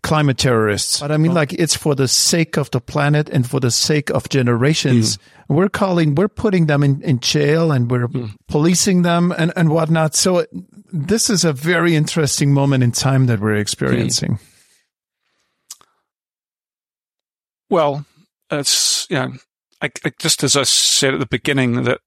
climate 0.03 0.37
terrorists. 0.37 0.99
But 0.99 1.11
I 1.11 1.17
mean, 1.17 1.33
like, 1.33 1.53
it's 1.53 1.75
for 1.75 1.95
the 1.95 2.07
sake 2.07 2.57
of 2.57 2.69
the 2.71 2.81
planet 2.81 3.29
and 3.29 3.49
for 3.49 3.59
the 3.59 3.71
sake 3.71 4.11
of 4.11 4.29
generations. 4.29 5.17
Mm. 5.17 5.21
We're 5.55 5.69
calling, 5.69 6.15
we're 6.15 6.27
putting 6.27 6.67
them 6.67 6.83
in, 6.83 7.01
in 7.01 7.19
jail 7.19 7.71
and 7.71 7.89
we're 7.89 8.07
mm. 8.07 8.35
policing 8.47 9.01
them 9.01 9.33
and, 9.35 9.51
and 9.55 9.69
whatnot. 9.69 10.13
So 10.13 10.45
this 10.91 11.29
is 11.29 11.43
a 11.43 11.53
very 11.53 11.95
interesting 11.95 12.53
moment 12.53 12.83
in 12.83 12.91
time 12.91 13.25
that 13.27 13.39
we're 13.39 13.55
experiencing. 13.55 14.39
Well, 17.73 18.05
it's, 18.51 19.07
you 19.09 19.15
know, 19.15 19.33
I, 19.81 19.89
I, 20.05 20.11
just 20.19 20.43
as 20.43 20.55
I 20.55 20.63
said 20.63 21.13
at 21.13 21.19
the 21.19 21.25
beginning, 21.25 21.83
that 21.83 22.01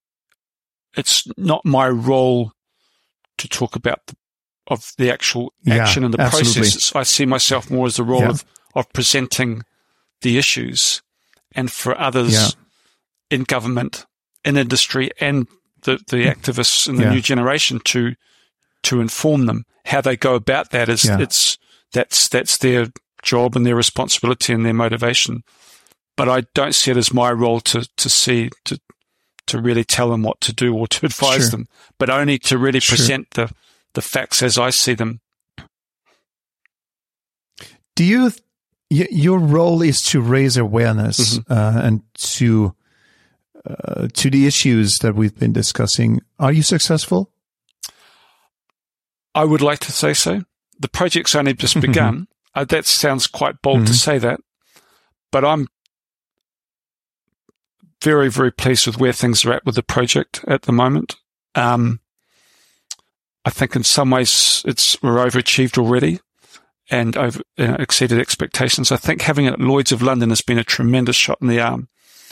it's 0.97 1.27
not 1.37 1.65
my 1.65 1.89
role 1.89 2.53
to 3.39 3.49
talk 3.49 3.75
about 3.75 4.07
the 4.07 4.15
of 4.69 4.93
the 4.99 5.11
actual 5.11 5.53
action 5.69 6.03
yeah, 6.03 6.07
and 6.07 6.15
the 6.15 6.21
absolutely. 6.21 6.63
process. 6.63 6.95
I 6.95 7.03
see 7.05 7.27
myself 7.27 7.71
more 7.71 7.87
as 7.87 7.97
the 7.97 8.05
role 8.05 8.23
yeah. 8.23 8.31
of, 8.31 8.45
of 8.75 8.93
presenting 8.93 9.63
the 10.23 10.39
issues 10.39 11.03
and 11.53 11.71
for 11.71 11.99
others 11.99 12.33
yeah. 12.33 12.49
in 13.31 13.45
government, 13.45 14.07
in 14.45 14.57
industry 14.57 15.11
and 15.21 15.47
the, 15.83 16.01
the 16.09 16.25
hmm. 16.25 16.29
activists 16.29 16.89
in 16.89 16.97
the 16.97 17.11
new 17.11 17.21
generation 17.21 17.81
to, 17.85 18.15
to 18.83 19.01
inform 19.01 19.47
them 19.47 19.65
how 19.85 20.01
they 20.01 20.17
go 20.17 20.35
about 20.35 20.71
that 20.71 20.89
is 20.89 21.05
it's, 21.05 21.59
that's, 21.93 22.29
that's 22.29 22.59
their 22.59 22.89
job 23.27 23.57
and 23.57 23.67
their 23.67 23.77
responsibility 23.77 24.55
and 24.55 24.65
their 24.65 24.73
motivation. 24.73 25.43
But 26.17 26.29
I 26.31 26.43
don't 26.55 26.75
see 26.75 26.91
it 26.91 26.97
as 26.97 27.13
my 27.13 27.31
role 27.31 27.61
to, 27.61 27.87
to 27.97 28.09
see, 28.09 28.51
to, 28.65 28.81
to 29.49 29.61
really 29.61 29.85
tell 29.85 30.11
them 30.11 30.23
what 30.23 30.41
to 30.43 30.53
do 30.55 30.75
or 30.75 30.87
to 30.89 31.07
advise 31.07 31.43
sure. 31.43 31.51
them, 31.51 31.67
but 31.99 32.09
only 32.09 32.39
to 32.41 32.57
really 32.57 32.81
sure. 32.81 32.97
present 32.97 33.31
the, 33.33 33.53
the 33.93 34.01
facts 34.01 34.43
as 34.43 34.57
I 34.57 34.71
see 34.71 34.95
them. 34.95 35.21
Do 37.95 38.05
you, 38.05 38.31
your 38.89 39.39
role 39.39 39.83
is 39.83 40.03
to 40.05 40.21
raise 40.21 40.57
awareness 40.57 41.39
mm-hmm. 41.39 41.53
uh, 41.53 41.83
and 41.83 42.03
to, 42.15 42.75
uh, 43.69 44.09
to 44.13 44.31
the 44.31 44.47
issues 44.47 44.99
that 44.99 45.15
we've 45.15 45.37
been 45.37 45.53
discussing. 45.53 46.21
Are 46.39 46.53
you 46.53 46.63
successful? 46.63 47.33
I 49.35 49.45
would 49.45 49.61
like 49.61 49.81
to 49.81 49.93
say 49.93 50.15
so. 50.15 50.43
The 50.79 50.89
project's 50.89 51.35
only 51.35 51.55
just 51.55 51.81
begun. 51.81 52.29
Uh, 52.57 52.65
that 52.65 52.87
sounds 52.87 53.27
quite 53.27 53.61
bold 53.63 53.79
mm-hmm. 53.79 53.87
to 53.87 53.95
say 53.95 54.19
that, 54.19 54.41
but 55.31 55.45
I'm 55.45 55.69
very, 58.03 58.31
very 58.31 58.51
pleased 58.51 58.87
with 58.87 58.99
where 58.99 59.13
things 59.13 59.45
are 59.45 59.53
at 59.53 59.67
with 59.67 59.75
the 59.75 59.83
project 59.83 60.45
at 60.49 60.63
the 60.63 60.73
moment. 60.73 61.17
Um, 61.55 62.01
I 63.45 63.51
think 63.51 63.77
in 63.77 63.85
some 63.85 64.11
ways 64.11 64.63
it's 64.67 65.01
we're 65.03 65.25
overachieved 65.25 65.79
already 65.79 66.21
and 66.91 67.17
over 67.17 67.41
know, 67.59 67.77
exceeded 67.79 68.19
expectations. 68.19 68.91
I 68.91 68.97
think 68.97 69.23
having 69.23 69.45
it 69.45 69.55
at 69.55 69.61
Lloyd's 69.61 69.93
of 69.93 70.03
London 70.03 70.31
has 70.31 70.41
been 70.41 70.59
a 70.59 70.65
tremendous 70.65 71.17
shot 71.17 71.39
in 71.41 71.49
the 71.49 71.61
arm. 71.61 71.89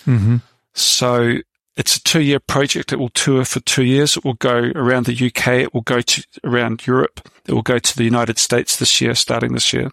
Mm-hmm. 0.07 0.37
So 0.75 1.39
it's 1.77 1.97
a 1.97 2.03
two 2.03 2.23
year 2.23 2.41
project. 2.41 2.93
It 2.93 2.99
will 2.99 3.11
tour 3.11 3.45
for 3.45 3.61
two 3.61 3.85
years. 3.85 4.17
It 4.17 4.25
will 4.25 4.35
go 4.35 4.73
around 4.75 5.07
the 5.07 5.27
UK. 5.27 5.49
It 5.49 5.75
will 5.75 5.83
go 5.83 6.01
to 6.01 6.25
around 6.45 6.87
Europe. 6.87 7.29
It 7.47 7.53
will 7.53 7.63
go 7.63 7.79
to 7.79 7.97
the 7.97 8.05
United 8.05 8.39
States 8.39 8.77
this 8.77 9.01
year, 9.01 9.15
starting 9.15 9.53
this 9.53 9.73
year. 9.73 9.91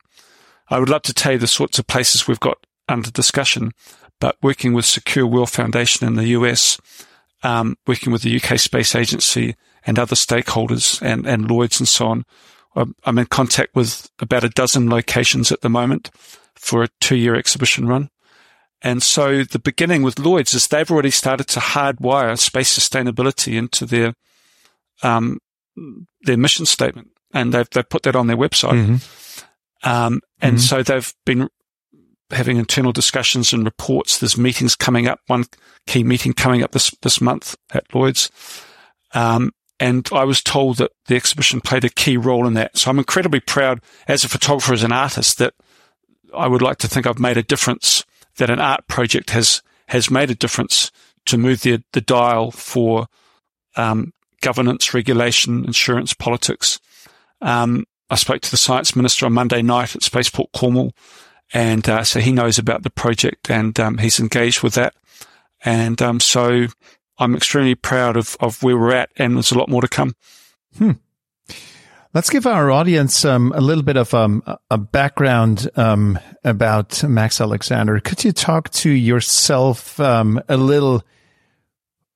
I 0.71 0.79
would 0.79 0.89
love 0.89 1.03
to 1.03 1.13
tell 1.13 1.33
you 1.33 1.37
the 1.37 1.47
sorts 1.47 1.77
of 1.79 1.87
places 1.87 2.27
we've 2.27 2.39
got 2.39 2.65
under 2.87 3.11
discussion, 3.11 3.71
but 4.19 4.37
working 4.41 4.73
with 4.73 4.85
Secure 4.85 5.27
World 5.27 5.51
Foundation 5.51 6.07
in 6.07 6.15
the 6.15 6.27
US, 6.29 6.79
um, 7.43 7.77
working 7.85 8.11
with 8.11 8.21
the 8.21 8.35
UK 8.35 8.57
Space 8.57 8.95
Agency, 8.95 9.55
and 9.85 9.97
other 9.97 10.15
stakeholders 10.15 11.01
and, 11.01 11.25
and 11.25 11.49
Lloyds 11.49 11.79
and 11.79 11.87
so 11.87 12.07
on. 12.07 12.25
I'm 13.03 13.17
in 13.17 13.25
contact 13.25 13.75
with 13.75 14.09
about 14.19 14.43
a 14.43 14.49
dozen 14.49 14.89
locations 14.89 15.51
at 15.51 15.61
the 15.61 15.69
moment 15.69 16.09
for 16.55 16.83
a 16.83 16.89
two 16.99 17.17
year 17.17 17.35
exhibition 17.35 17.87
run. 17.87 18.09
And 18.81 19.03
so 19.03 19.43
the 19.43 19.59
beginning 19.59 20.03
with 20.03 20.19
Lloyds 20.19 20.53
is 20.53 20.67
they've 20.67 20.89
already 20.89 21.11
started 21.11 21.47
to 21.49 21.59
hardwire 21.59 22.37
space 22.39 22.77
sustainability 22.77 23.57
into 23.57 23.85
their, 23.85 24.13
um, 25.03 25.39
their 26.21 26.37
mission 26.37 26.65
statement 26.65 27.09
and 27.33 27.53
they've, 27.53 27.69
they've 27.71 27.89
put 27.89 28.03
that 28.03 28.15
on 28.15 28.27
their 28.27 28.37
website. 28.37 28.73
Mm-hmm. 28.73 28.95
Um, 29.83 30.21
and 30.41 30.57
mm-hmm. 30.57 30.63
so 30.63 30.83
they've 30.83 31.13
been 31.25 31.49
having 32.31 32.57
internal 32.57 32.91
discussions 32.91 33.53
and 33.53 33.65
reports. 33.65 34.19
There's 34.19 34.37
meetings 34.37 34.75
coming 34.75 35.07
up, 35.07 35.19
one 35.27 35.45
key 35.87 36.03
meeting 36.03 36.33
coming 36.33 36.63
up 36.63 36.71
this, 36.71 36.91
this 37.01 37.19
month 37.19 37.55
at 37.73 37.93
Lloyds. 37.93 38.31
Um, 39.13 39.51
and 39.79 40.07
I 40.13 40.23
was 40.23 40.41
told 40.41 40.77
that 40.77 40.91
the 41.07 41.15
exhibition 41.15 41.59
played 41.59 41.83
a 41.83 41.89
key 41.89 42.15
role 42.15 42.47
in 42.47 42.53
that. 42.53 42.77
So 42.77 42.89
I'm 42.89 42.99
incredibly 42.99 43.39
proud 43.39 43.81
as 44.07 44.23
a 44.23 44.29
photographer, 44.29 44.73
as 44.73 44.83
an 44.83 44.91
artist, 44.91 45.39
that 45.39 45.53
I 46.33 46.47
would 46.47 46.61
like 46.61 46.77
to 46.77 46.87
think 46.87 47.07
I've 47.07 47.19
made 47.19 47.37
a 47.37 47.43
difference, 47.43 48.05
that 48.37 48.49
an 48.49 48.59
art 48.59 48.87
project 48.87 49.31
has, 49.31 49.61
has 49.87 50.11
made 50.11 50.29
a 50.29 50.35
difference 50.35 50.91
to 51.25 51.37
move 51.37 51.61
the, 51.61 51.83
the 51.93 52.01
dial 52.01 52.51
for, 52.51 53.07
um, 53.75 54.13
governance, 54.41 54.93
regulation, 54.93 55.65
insurance, 55.65 56.13
politics. 56.13 56.79
Um, 57.41 57.85
I 58.11 58.15
spoke 58.15 58.41
to 58.41 58.51
the 58.51 58.57
science 58.57 58.95
minister 58.95 59.25
on 59.25 59.33
Monday 59.33 59.61
night 59.61 59.95
at 59.95 60.03
Spaceport 60.03 60.51
Cornwall. 60.51 60.93
And, 61.53 61.87
uh, 61.87 62.03
so 62.03 62.19
he 62.19 62.31
knows 62.31 62.59
about 62.59 62.83
the 62.83 62.89
project 62.89 63.49
and, 63.49 63.79
um, 63.79 63.97
he's 63.97 64.19
engaged 64.19 64.61
with 64.61 64.75
that. 64.75 64.93
And, 65.63 66.01
um, 66.01 66.19
so 66.19 66.67
I'm 67.17 67.35
extremely 67.35 67.75
proud 67.75 68.17
of, 68.17 68.35
of 68.39 68.61
where 68.63 68.77
we're 68.77 68.93
at, 68.93 69.11
and 69.15 69.35
there's 69.35 69.51
a 69.51 69.57
lot 69.57 69.69
more 69.69 69.81
to 69.81 69.87
come. 69.87 70.15
Hmm. 70.77 70.91
Let's 72.13 72.29
give 72.29 72.45
our 72.45 72.71
audience 72.71 73.23
um, 73.23 73.53
a 73.55 73.61
little 73.61 73.83
bit 73.83 73.95
of 73.95 74.13
um, 74.13 74.43
a 74.69 74.77
background 74.77 75.69
um, 75.77 76.19
about 76.43 77.03
Max 77.03 77.39
Alexander. 77.39 77.99
Could 77.99 78.25
you 78.25 78.33
talk 78.33 78.69
to 78.71 78.89
yourself 78.89 79.99
um, 79.99 80.41
a 80.49 80.57
little? 80.57 81.03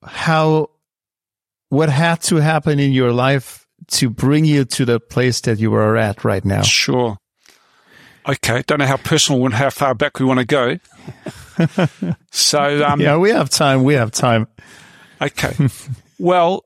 How 0.03 0.71
what 1.69 1.89
had 1.89 2.21
to 2.23 2.37
happen 2.37 2.79
in 2.79 2.91
your 2.91 3.13
life 3.13 3.64
to 3.87 4.09
bring 4.09 4.45
you 4.45 4.65
to 4.65 4.85
the 4.85 4.99
place 4.99 5.41
that 5.41 5.59
you 5.59 5.73
are 5.73 5.95
at 5.95 6.23
right 6.23 6.43
now? 6.43 6.61
Sure. 6.61 7.17
Okay. 8.27 8.63
Don't 8.65 8.79
know 8.79 8.85
how 8.85 8.97
personal 8.97 9.45
and 9.45 9.53
how 9.53 9.69
far 9.69 9.93
back 9.93 10.19
we 10.19 10.25
want 10.25 10.39
to 10.39 10.45
go. 10.45 10.79
so 12.31 12.85
um, 12.85 12.99
yeah, 12.99 13.17
we 13.17 13.29
have 13.29 13.49
time. 13.49 13.83
We 13.83 13.93
have 13.93 14.11
time. 14.11 14.47
Okay. 15.21 15.55
well, 16.19 16.65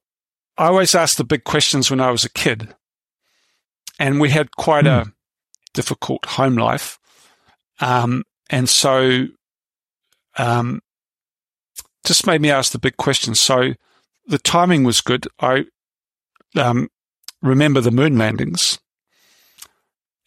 I 0.58 0.68
always 0.68 0.96
asked 0.96 1.18
the 1.18 1.24
big 1.24 1.44
questions 1.44 1.90
when 1.90 2.00
I 2.00 2.12
was 2.12 2.26
a 2.26 2.30
kid. 2.30 2.74
And 3.98 4.20
we 4.20 4.30
had 4.30 4.52
quite 4.56 4.86
mm. 4.86 5.02
a 5.02 5.04
hmm. 5.04 5.10
difficult 5.74 6.26
home 6.26 6.56
life. 6.56 6.98
Um, 7.82 8.24
and 8.50 8.68
so, 8.70 9.28
um, 10.38 10.82
just 12.06 12.26
made 12.26 12.42
me 12.42 12.50
ask 12.50 12.72
the 12.72 12.80
big 12.80 12.98
questions. 12.98 13.40
So 13.40 13.74
the 14.26 14.38
timing 14.38 14.84
was 14.84 15.02
good. 15.02 15.28
I, 15.40 15.66
um, 16.56 16.90
remember 17.42 17.82
the 17.82 17.92
moon 17.92 18.18
landings 18.18 18.80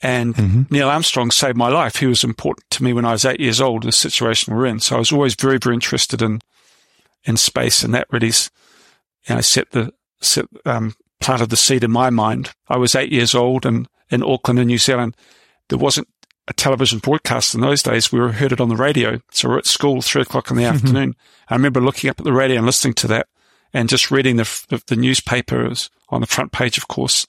and 0.03 0.35
mm-hmm. 0.35 0.63
Neil 0.71 0.89
Armstrong 0.89 1.31
saved 1.31 1.57
my 1.57 1.69
life. 1.69 1.97
He 1.97 2.07
was 2.07 2.25
important 2.25 2.69
to 2.71 2.83
me 2.83 2.93
when 2.93 3.05
I 3.05 3.13
was 3.13 3.25
eight 3.25 3.41
years 3.41 3.61
old, 3.61 3.85
the 3.85 3.93
situation 3.93 4.55
we're 4.55 4.67
in. 4.67 4.81
So 4.81 4.97
I 4.97 4.99
was 4.99 5.13
always 5.13 5.35
very, 5.35 5.59
very 5.59 5.75
interested 5.75 6.21
in 6.21 6.41
in 7.25 7.37
space, 7.37 7.85
and 7.85 7.95
that 7.95 8.09
really, 8.11 8.33
you 9.29 9.35
know, 9.35 9.41
set 9.41 9.71
the 9.71 9.93
set, 10.21 10.47
um, 10.67 10.95
planted 11.21 11.51
the 11.51 11.57
seed 11.57 11.85
in 11.85 11.93
my 11.93 12.11
mind. 12.11 12.53
I 12.69 12.77
was 12.79 12.97
eight 12.97 13.13
years 13.13 13.33
old, 13.33 13.65
and 13.65 13.89
in 14.11 14.25
Auckland, 14.25 14.59
in 14.59 14.67
New 14.67 14.79
Zealand, 14.79 15.17
there 15.69 15.79
wasn't 15.79 16.09
a 16.49 16.53
television 16.53 16.99
broadcast 16.99 17.55
in 17.55 17.61
those 17.61 17.85
days. 17.85 18.11
We 18.11 18.19
were 18.19 18.33
heard 18.33 18.51
it 18.51 18.61
on 18.61 18.69
the 18.69 18.77
radio. 18.77 19.21
So 19.31 19.51
we're 19.51 19.59
at 19.59 19.67
school 19.67 20.03
three 20.03 20.23
o'clock 20.23 20.51
in 20.51 20.57
the 20.57 20.65
afternoon. 20.65 21.15
I 21.49 21.55
remember 21.55 21.81
looking 21.81 22.11
up 22.11 22.19
at 22.19 22.25
the 22.25 22.33
radio 22.33 22.57
and 22.57 22.67
listening 22.67 22.95
to 22.95 23.07
that 23.07 23.29
and 23.73 23.89
just 23.89 24.11
reading 24.11 24.37
the, 24.37 24.64
the, 24.68 24.83
the 24.87 24.97
newspapers 24.97 25.91
on 26.09 26.20
the 26.20 26.27
front 26.27 26.53
page, 26.53 26.77
of 26.79 26.89
course. 26.89 27.27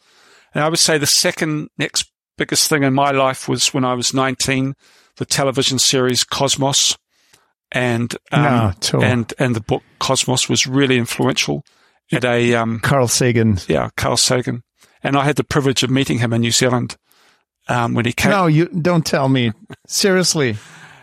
And 0.53 0.63
I 0.63 0.69
would 0.69 0.79
say 0.79 0.97
the 0.97 1.05
second 1.07 1.69
next 1.77 2.11
biggest 2.37 2.69
thing 2.69 2.83
in 2.83 2.93
my 2.93 3.11
life 3.11 3.47
was 3.47 3.73
when 3.73 3.85
I 3.85 3.93
was 3.93 4.13
19, 4.13 4.75
the 5.17 5.25
television 5.25 5.79
series 5.79 6.23
Cosmos 6.23 6.97
and, 7.71 8.15
um, 8.31 8.75
No, 8.93 9.01
and, 9.01 9.33
and 9.39 9.55
the 9.55 9.61
book 9.61 9.83
Cosmos 9.99 10.47
was 10.49 10.67
really 10.67 10.97
influential 10.97 11.63
at 12.11 12.25
a, 12.25 12.53
um, 12.55 12.79
Carl 12.81 13.07
Sagan. 13.07 13.57
yeah, 13.67 13.89
Carl 13.97 14.17
Sagan. 14.17 14.63
And 15.01 15.17
I 15.17 15.23
had 15.23 15.35
the 15.35 15.43
privilege 15.43 15.83
of 15.83 15.89
meeting 15.89 16.19
him 16.19 16.33
in 16.33 16.41
New 16.41 16.51
Zealand, 16.51 16.95
um, 17.67 17.93
when 17.93 18.05
he 18.05 18.13
came, 18.13 18.31
No, 18.31 18.45
you 18.47 18.67
don't 18.67 19.05
tell 19.05 19.29
me. 19.29 19.51
Seriously. 19.87 20.57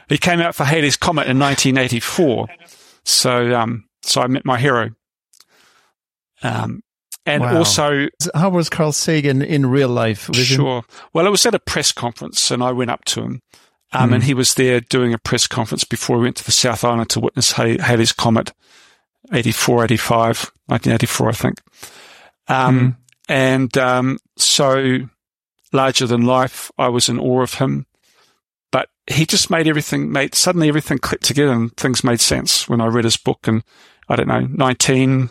he 0.09 0.18
came 0.18 0.41
out 0.41 0.55
for 0.55 0.64
Halley's 0.64 0.97
Comet 0.97 1.26
in 1.26 1.38
1984. 1.38 2.49
So, 3.05 3.55
um, 3.55 3.84
so 4.03 4.20
I 4.20 4.26
met 4.26 4.45
my 4.45 4.59
hero. 4.59 4.91
Um, 6.43 6.82
and 7.26 7.43
Wow. 7.43 7.59
also, 7.59 8.09
How 8.34 8.49
was 8.49 8.68
Carl 8.68 8.93
Sagan 8.93 9.43
in 9.43 9.66
real 9.66 9.88
life? 9.88 10.28
Was 10.28 10.38
sure. 10.38 10.84
Well, 11.12 11.26
it 11.26 11.30
was 11.30 11.45
at 11.47 11.55
a 11.55 11.59
press 11.59 11.93
conference 11.93 12.51
and 12.51 12.62
I 12.62 12.72
went 12.72 12.91
up 12.91 13.05
to 13.07 13.22
him. 13.22 13.43
Um, 13.93 14.12
and 14.12 14.22
he 14.22 14.34
was 14.34 14.55
there 14.55 14.80
doing 14.80 15.12
a 15.12 15.18
press 15.18 15.49
conference 15.49 15.82
before 15.82 16.16
we 16.18 16.22
went 16.24 16.36
to 16.36 16.45
the 16.45 16.53
South 16.53 16.84
Island 16.84 17.11
to 17.11 17.20
witness 17.20 17.53
Halley, 17.53 17.76
Halley's 17.78 18.12
Comet 18.12 18.53
84, 19.32 19.84
85, 19.84 20.51
1984, 20.66 21.28
I 21.28 21.32
think. 21.32 21.61
Um, 22.47 22.97
and, 23.28 23.76
um, 23.76 24.18
so 24.36 24.99
larger 25.72 26.07
than 26.07 26.22
life, 26.22 26.70
I 26.78 26.88
was 26.88 27.09
in 27.09 27.18
awe 27.18 27.43
of 27.43 27.55
him, 27.55 27.86
but 28.72 28.88
he 29.09 29.26
just 29.26 29.51
made 29.51 29.66
everything, 29.66 30.11
made, 30.12 30.34
suddenly 30.36 30.68
everything 30.68 30.99
clicked 30.99 31.24
together 31.24 31.53
and 31.53 31.76
things 31.76 32.05
made 32.05 32.20
sense 32.20 32.68
when 32.68 32.80
I 32.80 32.86
read 32.86 33.05
his 33.05 33.16
book 33.16 33.47
and 33.49 33.62
I 34.09 34.16
don't 34.16 34.28
know, 34.28 34.41
19, 34.41 35.20
not, 35.20 35.28
not 35.28 35.30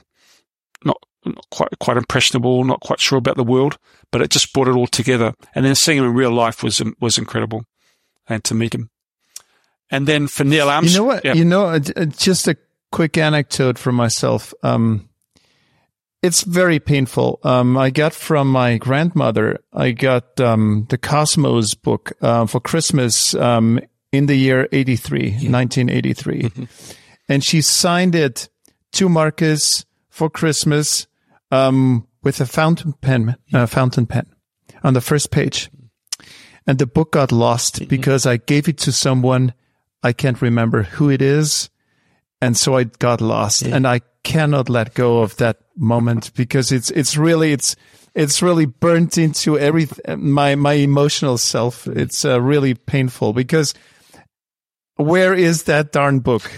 quite, 1.51 1.69
quite 1.79 1.97
impressionable, 1.97 2.63
not 2.63 2.81
quite 2.81 2.99
sure 2.99 3.17
about 3.17 3.37
the 3.37 3.43
world, 3.43 3.77
but 4.11 4.21
it 4.21 4.29
just 4.29 4.53
brought 4.53 4.67
it 4.67 4.75
all 4.75 4.87
together. 4.87 5.33
And 5.53 5.65
then 5.65 5.75
seeing 5.75 5.97
him 5.97 6.05
in 6.05 6.13
real 6.13 6.31
life 6.31 6.63
was, 6.63 6.81
was 6.99 7.17
incredible 7.17 7.65
and 8.27 8.43
to 8.45 8.53
meet 8.53 8.73
him. 8.73 8.89
And 9.91 10.07
then 10.07 10.27
for 10.27 10.43
Neil 10.43 10.69
Armstrong. 10.69 10.93
You 10.93 10.99
know 10.99 11.15
what? 11.15 11.25
Yeah. 11.25 11.33
You 11.33 11.45
know, 11.45 11.65
uh, 11.65 11.79
uh, 11.95 12.05
just 12.05 12.47
a 12.47 12.55
quick 12.91 13.17
anecdote 13.17 13.77
for 13.77 13.91
myself. 13.91 14.53
Um, 14.63 15.09
it's 16.21 16.43
very 16.43 16.79
painful. 16.79 17.39
Um, 17.43 17.77
I 17.77 17.89
got 17.89 18.13
from 18.13 18.51
my 18.51 18.77
grandmother, 18.77 19.59
I 19.73 19.91
got 19.91 20.39
um, 20.39 20.85
the 20.89 20.97
Cosmos 20.97 21.75
book 21.75 22.11
uh, 22.21 22.45
for 22.45 22.59
Christmas 22.59 23.33
um, 23.35 23.79
in 24.11 24.25
the 24.25 24.35
year 24.35 24.67
83, 24.71 25.31
1983. 25.31 26.41
Mm-hmm. 26.41 26.63
And 27.29 27.43
she 27.43 27.61
signed 27.61 28.15
it 28.15 28.49
to 28.93 29.07
Marcus 29.07 29.85
for 30.19 30.29
Christmas 30.29 31.07
um, 31.49 32.05
with 32.23 32.41
a 32.41 32.45
fountain 32.45 32.91
pen, 32.91 33.37
uh, 33.53 33.65
fountain 33.65 34.05
pen 34.05 34.25
on 34.83 34.93
the 34.93 34.99
first 34.99 35.31
page. 35.31 35.71
And 36.67 36.77
the 36.77 36.85
book 36.85 37.13
got 37.13 37.31
lost 37.31 37.75
Mm-hmm. 37.75 37.87
because 37.87 38.25
I 38.25 38.35
gave 38.35 38.67
it 38.67 38.77
to 38.79 38.91
someone. 38.91 39.53
I 40.03 40.11
can't 40.11 40.41
remember 40.41 40.83
who 40.83 41.09
it 41.09 41.21
is. 41.21 41.69
And 42.41 42.57
so 42.57 42.75
I 42.75 42.83
got 42.83 43.21
lost 43.21 43.61
and 43.61 43.87
I 43.87 44.01
cannot 44.23 44.67
let 44.69 44.93
go 44.93 45.21
of 45.21 45.37
that 45.37 45.57
moment 45.77 46.31
because 46.35 46.73
it's, 46.73 46.91
it's 46.91 47.15
really, 47.15 47.53
it's, 47.53 47.77
it's 48.13 48.41
really 48.41 48.65
burnt 48.65 49.17
into 49.17 49.57
every, 49.57 49.87
my, 50.17 50.55
my 50.55 50.73
emotional 50.73 51.37
self. 51.37 51.87
It's 51.87 52.25
uh, 52.25 52.41
really 52.41 52.73
painful 52.75 53.31
because 53.31 53.73
where 54.95 55.33
is 55.33 55.63
that 55.63 55.93
darn 55.93 56.19
book? 56.19 56.51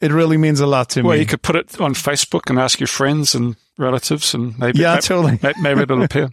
It 0.00 0.10
really 0.12 0.36
means 0.36 0.60
a 0.60 0.66
lot 0.66 0.90
to 0.90 1.00
Well, 1.00 1.04
me. 1.04 1.08
Well, 1.10 1.18
you 1.20 1.26
could 1.26 1.42
put 1.42 1.56
it 1.56 1.80
on 1.80 1.94
Facebook 1.94 2.50
and 2.50 2.58
ask 2.58 2.78
your 2.80 2.86
friends 2.88 3.34
and 3.34 3.56
relatives, 3.78 4.34
and 4.34 4.58
maybe 4.58 4.80
Yeah, 4.80 4.94
may- 4.94 5.00
totally. 5.00 5.38
may- 5.42 5.52
maybe 5.60 5.80
it'll 5.82 6.02
appear. 6.10 6.30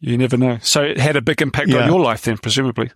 You 0.00 0.16
never 0.18 0.36
know. 0.36 0.58
So 0.62 0.82
it 0.82 0.98
had 0.98 1.16
a 1.16 1.22
big 1.22 1.40
impact 1.42 1.68
Yeah. 1.68 1.82
on 1.82 1.88
your 1.88 2.00
life, 2.00 2.22
then, 2.22 2.36
presumably. 2.38 2.90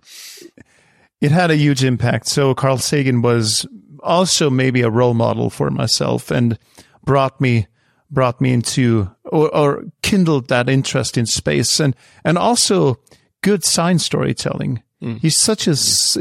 it 1.21 1.31
had 1.33 1.51
a 1.51 1.57
huge 1.57 1.83
impact. 1.85 2.27
So 2.29 2.55
Carl 2.55 2.79
Sagan 2.79 3.23
was 3.23 3.67
also 4.03 4.49
maybe 4.51 4.83
a 4.83 4.91
role 4.91 5.15
model 5.15 5.51
for 5.51 5.71
myself 5.71 6.31
and 6.31 6.59
brought 7.05 7.41
me 7.41 7.67
brought 8.11 8.41
me 8.41 8.53
into 8.53 9.11
or, 9.25 9.55
or 9.55 9.85
kindled 10.03 10.49
that 10.49 10.69
interest 10.69 11.19
in 11.19 11.27
space 11.27 11.81
and 11.81 11.95
and 12.25 12.39
also 12.39 12.99
good 13.43 13.65
science 13.65 14.05
storytelling. 14.05 14.83
He's 15.01 15.37
such 15.37 15.69
a 15.69 15.75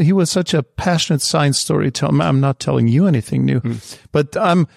he 0.03 0.13
was 0.13 0.29
such 0.29 0.53
a 0.53 0.61
passionate 0.61 1.21
science 1.21 1.59
storyteller. 1.59 2.21
I'm 2.21 2.39
not 2.39 2.59
telling 2.59 2.87
you 2.87 3.07
anything 3.07 3.43
new, 3.43 3.59
but 4.11 4.37
I'm 4.37 4.67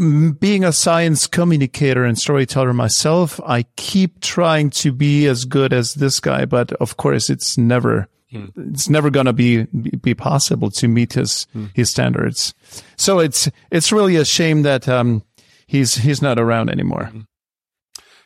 mm, 0.00 0.38
being 0.40 0.64
a 0.64 0.72
science 0.72 1.26
communicator 1.26 2.04
and 2.04 2.18
storyteller 2.18 2.72
myself. 2.72 3.38
I 3.44 3.64
keep 3.76 4.20
trying 4.20 4.70
to 4.70 4.92
be 4.92 5.26
as 5.26 5.44
good 5.44 5.72
as 5.74 5.94
this 5.94 6.20
guy, 6.20 6.46
but 6.46 6.72
of 6.80 6.96
course, 6.96 7.28
it's 7.28 7.58
never 7.58 8.08
it's 8.56 8.88
never 8.88 9.10
going 9.10 9.26
to 9.26 9.32
be 9.32 9.64
be 9.64 10.14
possible 10.14 10.70
to 10.70 10.88
meet 10.88 11.12
his 11.12 11.46
his 11.74 11.90
standards. 11.90 12.54
So 12.96 13.18
it's 13.18 13.50
it's 13.70 13.92
really 13.92 14.16
a 14.16 14.24
shame 14.24 14.62
that 14.62 14.88
um 14.88 15.22
he's 15.66 15.96
he's 15.96 16.22
not 16.22 16.38
around 16.38 16.70
anymore. 16.70 17.10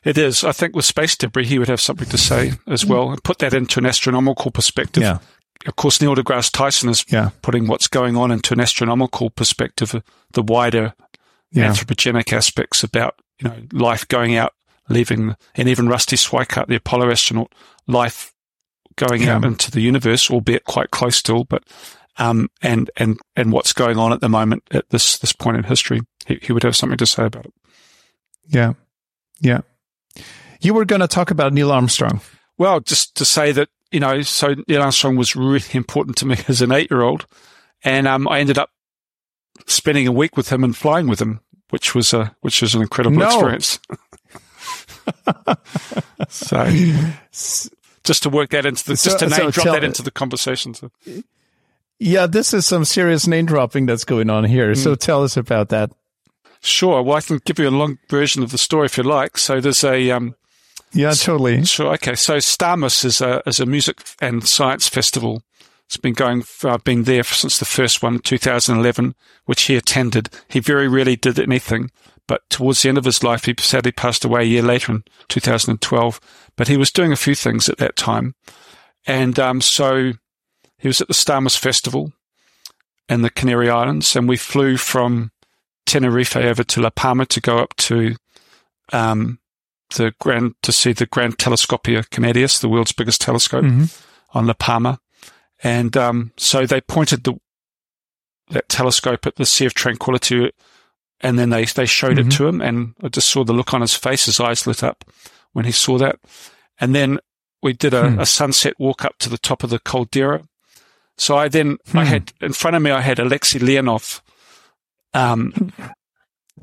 It 0.05 0.17
is. 0.17 0.45
I 0.45 0.53
think 0.53 0.75
with 0.75 0.85
space 0.85 1.17
debris, 1.17 1.47
he 1.47 1.59
would 1.59 1.69
have 1.69 1.81
something 1.81 2.09
to 2.09 2.19
say 2.19 2.53
as 2.67 2.87
well, 2.87 3.11
and 3.11 3.23
put 3.23 3.39
that 3.41 3.53
into 3.55 3.79
an 3.81 3.87
astronomical 3.87 4.51
perspective. 4.51 5.03
Yeah. 5.03 5.19
Of 5.67 5.77
course, 5.77 6.01
Neil 6.01 6.15
deGrasse 6.15 6.51
Tyson 6.53 6.89
is 6.89 7.05
Yeah. 7.09 7.31
putting 7.43 7.67
what's 7.67 7.87
going 7.87 8.17
on 8.17 8.31
into 8.31 8.55
an 8.55 8.61
astronomical 8.61 9.29
perspective, 9.29 10.03
the 10.33 10.43
wider 10.43 10.95
Yeah. 11.53 11.69
anthropogenic 11.71 12.33
aspects 12.33 12.83
about 12.83 13.21
you 13.39 13.49
know 13.49 13.57
life 13.73 14.09
going 14.09 14.37
out, 14.37 14.55
leaving, 14.89 15.35
and 15.55 15.69
even 15.69 15.89
Rusty 15.89 16.17
Schweickart, 16.17 16.69
the 16.69 16.77
Apollo 16.77 17.11
astronaut, 17.11 17.53
life 17.87 18.33
going 18.97 19.23
Yeah. 19.23 19.37
out 19.37 19.45
into 19.45 19.71
the 19.71 19.81
universe, 19.83 20.31
albeit 20.31 20.65
quite 20.65 20.91
close 20.91 21.17
still, 21.17 21.45
but 21.45 21.63
um, 22.17 22.49
and 22.63 22.91
and 22.97 23.19
and 23.37 23.53
what's 23.53 23.73
going 23.75 23.99
on 23.99 24.13
at 24.15 24.21
the 24.21 24.29
moment 24.31 24.63
at 24.71 24.89
this 24.91 25.19
this 25.19 25.33
point 25.35 25.59
in 25.59 25.65
history, 25.65 26.01
he, 26.27 26.39
he 26.41 26.53
would 26.55 26.63
have 26.63 26.77
something 26.77 26.99
to 26.99 27.07
say 27.07 27.25
about 27.25 27.45
it. 27.47 27.53
Yeah. 28.49 28.73
Yeah. 29.41 29.61
You 30.61 30.75
were 30.75 30.85
going 30.85 31.01
to 31.01 31.09
talk 31.09 31.31
about 31.31 31.53
Neil 31.53 31.73
Armstrong. 31.73 32.21
Well, 32.59 32.81
just 32.81 33.17
to 33.17 33.25
say 33.25 33.53
that 33.53 33.69
you 33.91 33.99
know, 34.01 34.21
so 34.23 34.55
Neil 34.69 34.83
Armstrong 34.83 35.17
was 35.17 35.35
really 35.35 35.65
important 35.73 36.17
to 36.19 36.27
me 36.27 36.37
as 36.49 36.63
an 36.63 36.71
eight-year-old, 36.73 37.27
and 37.83 38.07
um, 38.07 38.29
I 38.29 38.39
ended 38.41 38.59
up 38.59 38.71
spending 39.67 40.07
a 40.07 40.13
week 40.13 40.37
with 40.37 40.51
him 40.51 40.63
and 40.63 40.77
flying 40.77 41.07
with 41.09 41.21
him, 41.21 41.41
which 41.71 41.95
was 41.95 42.13
a 42.13 42.35
which 42.41 42.61
was 42.63 42.75
an 42.75 42.83
incredible 42.83 43.19
No. 43.19 43.27
experience. 43.27 43.79
so, 46.29 46.65
just 48.05 48.23
to 48.23 48.29
work 48.31 48.51
that 48.51 48.67
into 48.67 48.85
the 48.85 48.97
So- 48.97 49.11
just 49.11 49.19
to 49.21 49.31
so 49.31 49.37
name 49.43 49.51
drop 49.51 49.65
tell- 49.65 49.73
that 49.75 49.85
into 49.85 50.03
the 50.03 50.11
conversation. 50.11 50.75
So, 50.75 50.91
Yeah, 51.99 52.27
this 52.27 52.55
is 52.55 52.67
some 52.67 52.85
serious 52.85 53.27
name 53.27 53.47
dropping 53.47 53.87
that's 53.87 54.05
going 54.05 54.31
on 54.31 54.45
here. 54.45 54.75
So 54.75 54.95
tell 54.95 55.23
us 55.23 55.37
about 55.37 55.69
that. 55.71 55.91
sure, 56.63 57.03
well, 57.03 57.17
I 57.17 57.21
can 57.23 57.41
give 57.45 57.59
you 57.59 57.69
a 57.69 57.71
long 57.71 57.99
version 58.09 58.43
of 58.43 58.51
the 58.53 58.59
story 58.59 58.87
if 58.87 58.97
you 58.97 59.03
like. 59.03 59.37
So, 59.39 59.61
there's 59.61 59.83
a 59.85 60.11
um, 60.11 60.35
Yeah, 60.93 61.13
totally. 61.13 61.65
Sure. 61.65 61.93
Okay. 61.95 62.15
So 62.15 62.37
Starmus 62.37 63.05
is 63.05 63.21
a 63.21 63.43
is 63.47 63.61
a 63.61 63.67
music 63.67 64.03
and 64.21 64.47
science 64.47 64.89
festival. 64.89 65.43
It's 65.87 65.97
been 65.97 66.15
going. 66.15 66.45
Uh, 66.63 66.79
been 66.79 67.05
there 67.05 67.23
since 67.25 67.59
the 67.59 67.65
first 67.65 68.03
one, 68.03 68.15
in 68.15 68.21
2011, 68.21 69.15
which 69.47 69.63
he 69.63 69.77
attended. 69.77 70.31
He 70.49 70.61
very 70.61 70.89
rarely 70.89 71.17
did 71.17 71.39
anything, 71.39 71.91
but 72.27 72.49
towards 72.49 72.83
the 72.83 72.89
end 72.89 72.99
of 72.99 73.05
his 73.05 73.23
life, 73.23 73.45
he 73.45 73.55
sadly 73.59 73.93
passed 73.93 74.25
away 74.25 74.43
a 74.43 74.47
year 74.47 74.63
later 74.63 74.93
in 74.93 75.05
2012. 75.29 76.21
But 76.57 76.69
he 76.69 76.77
was 76.77 76.93
doing 76.93 77.13
a 77.13 77.17
few 77.17 77.35
things 77.35 77.69
at 77.69 77.79
that 77.79 77.97
time, 77.97 78.35
and 79.07 79.39
um, 79.39 79.61
so 79.61 80.13
he 80.79 80.89
was 80.89 81.01
at 81.01 81.09
the 81.09 81.15
Starmus 81.15 81.59
Festival 81.59 82.13
in 83.09 83.23
the 83.23 83.31
Canary 83.31 83.69
Islands, 83.69 84.15
and 84.15 84.29
we 84.29 84.37
flew 84.37 84.77
from 84.77 85.33
Tenerife 85.87 86.37
over 86.37 86.63
to 86.63 86.81
La 86.81 86.91
Palma 86.91 87.27
to 87.27 87.41
go 87.41 87.59
up 87.59 87.75
to 87.77 88.15
um, 88.93 89.41
the 89.97 90.13
grand 90.21 90.55
to 90.63 90.73
see 90.73 90.93
the 90.93 91.07
Grand 91.07 91.39
Telescopio 91.39 92.03
Canarias, 92.11 92.61
the 92.61 92.69
world's 92.69 92.93
biggest 92.93 93.21
telescope 93.21 93.65
Mhm. 93.65 94.01
on 94.35 94.47
La 94.47 94.55
Palma, 94.55 95.01
and 95.63 95.97
um, 95.97 96.33
so 96.37 96.67
they 96.67 96.81
pointed 96.81 97.25
the 97.25 97.35
that 98.51 98.69
telescope 98.69 99.27
at 99.27 99.37
the 99.37 99.47
Sea 99.47 99.67
of 99.67 99.75
Tranquility, 99.75 100.51
and 101.21 101.39
then 101.39 101.51
they 101.51 101.65
they 101.65 101.87
showed 101.87 102.17
Mhm. 102.17 102.27
it 102.27 102.31
to 102.37 102.47
him, 102.49 102.61
and 102.61 102.95
I 103.03 103.09
just 103.09 103.29
saw 103.29 103.45
the 103.45 103.53
look 103.53 103.73
on 103.75 103.81
his 103.81 103.95
face, 103.95 104.25
his 104.27 104.41
eyes 104.41 104.67
lit 104.67 104.83
up 104.83 105.05
when 105.53 105.65
he 105.65 105.73
saw 105.73 105.99
that, 105.99 106.19
and 106.81 106.95
then 106.95 107.19
we 107.63 107.73
did 107.73 107.93
a, 107.95 108.11
Hmm. 108.11 108.21
a 108.21 108.27
sunset 108.27 108.75
walk 108.79 109.05
up 109.05 109.19
to 109.19 109.29
the 109.29 109.39
top 109.39 109.63
of 109.63 109.71
the 109.71 109.79
caldera. 109.79 110.43
So 111.19 111.37
I 111.37 111.49
then 111.49 111.77
I 111.95 112.05
Hmm. 112.05 112.11
had 112.11 112.33
in 112.41 112.53
front 112.55 112.77
of 112.77 112.83
me 112.83 112.91
I 112.91 113.03
had 113.03 113.19
Alexei 113.19 113.59
Leonov, 113.59 114.21
um, 115.13 115.73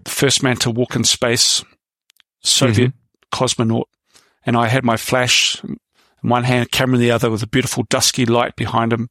the 0.03 0.09
first 0.11 0.41
man 0.41 0.57
to 0.57 0.71
walk 0.71 0.95
in 0.95 1.03
space, 1.03 1.63
Soviet 2.41 2.93
cosmonaut, 3.37 3.85
and 4.45 4.57
I 4.57 4.67
had 4.67 4.83
my 4.83 4.97
flash 4.97 5.61
in 5.63 5.77
one 6.21 6.43
hand, 6.43 6.71
camera 6.71 6.95
in 6.95 7.01
the 7.01 7.11
other, 7.11 7.29
with 7.29 7.43
a 7.43 7.47
beautiful 7.47 7.83
dusky 7.83 8.25
light 8.25 8.55
behind 8.55 8.91
him. 8.91 9.09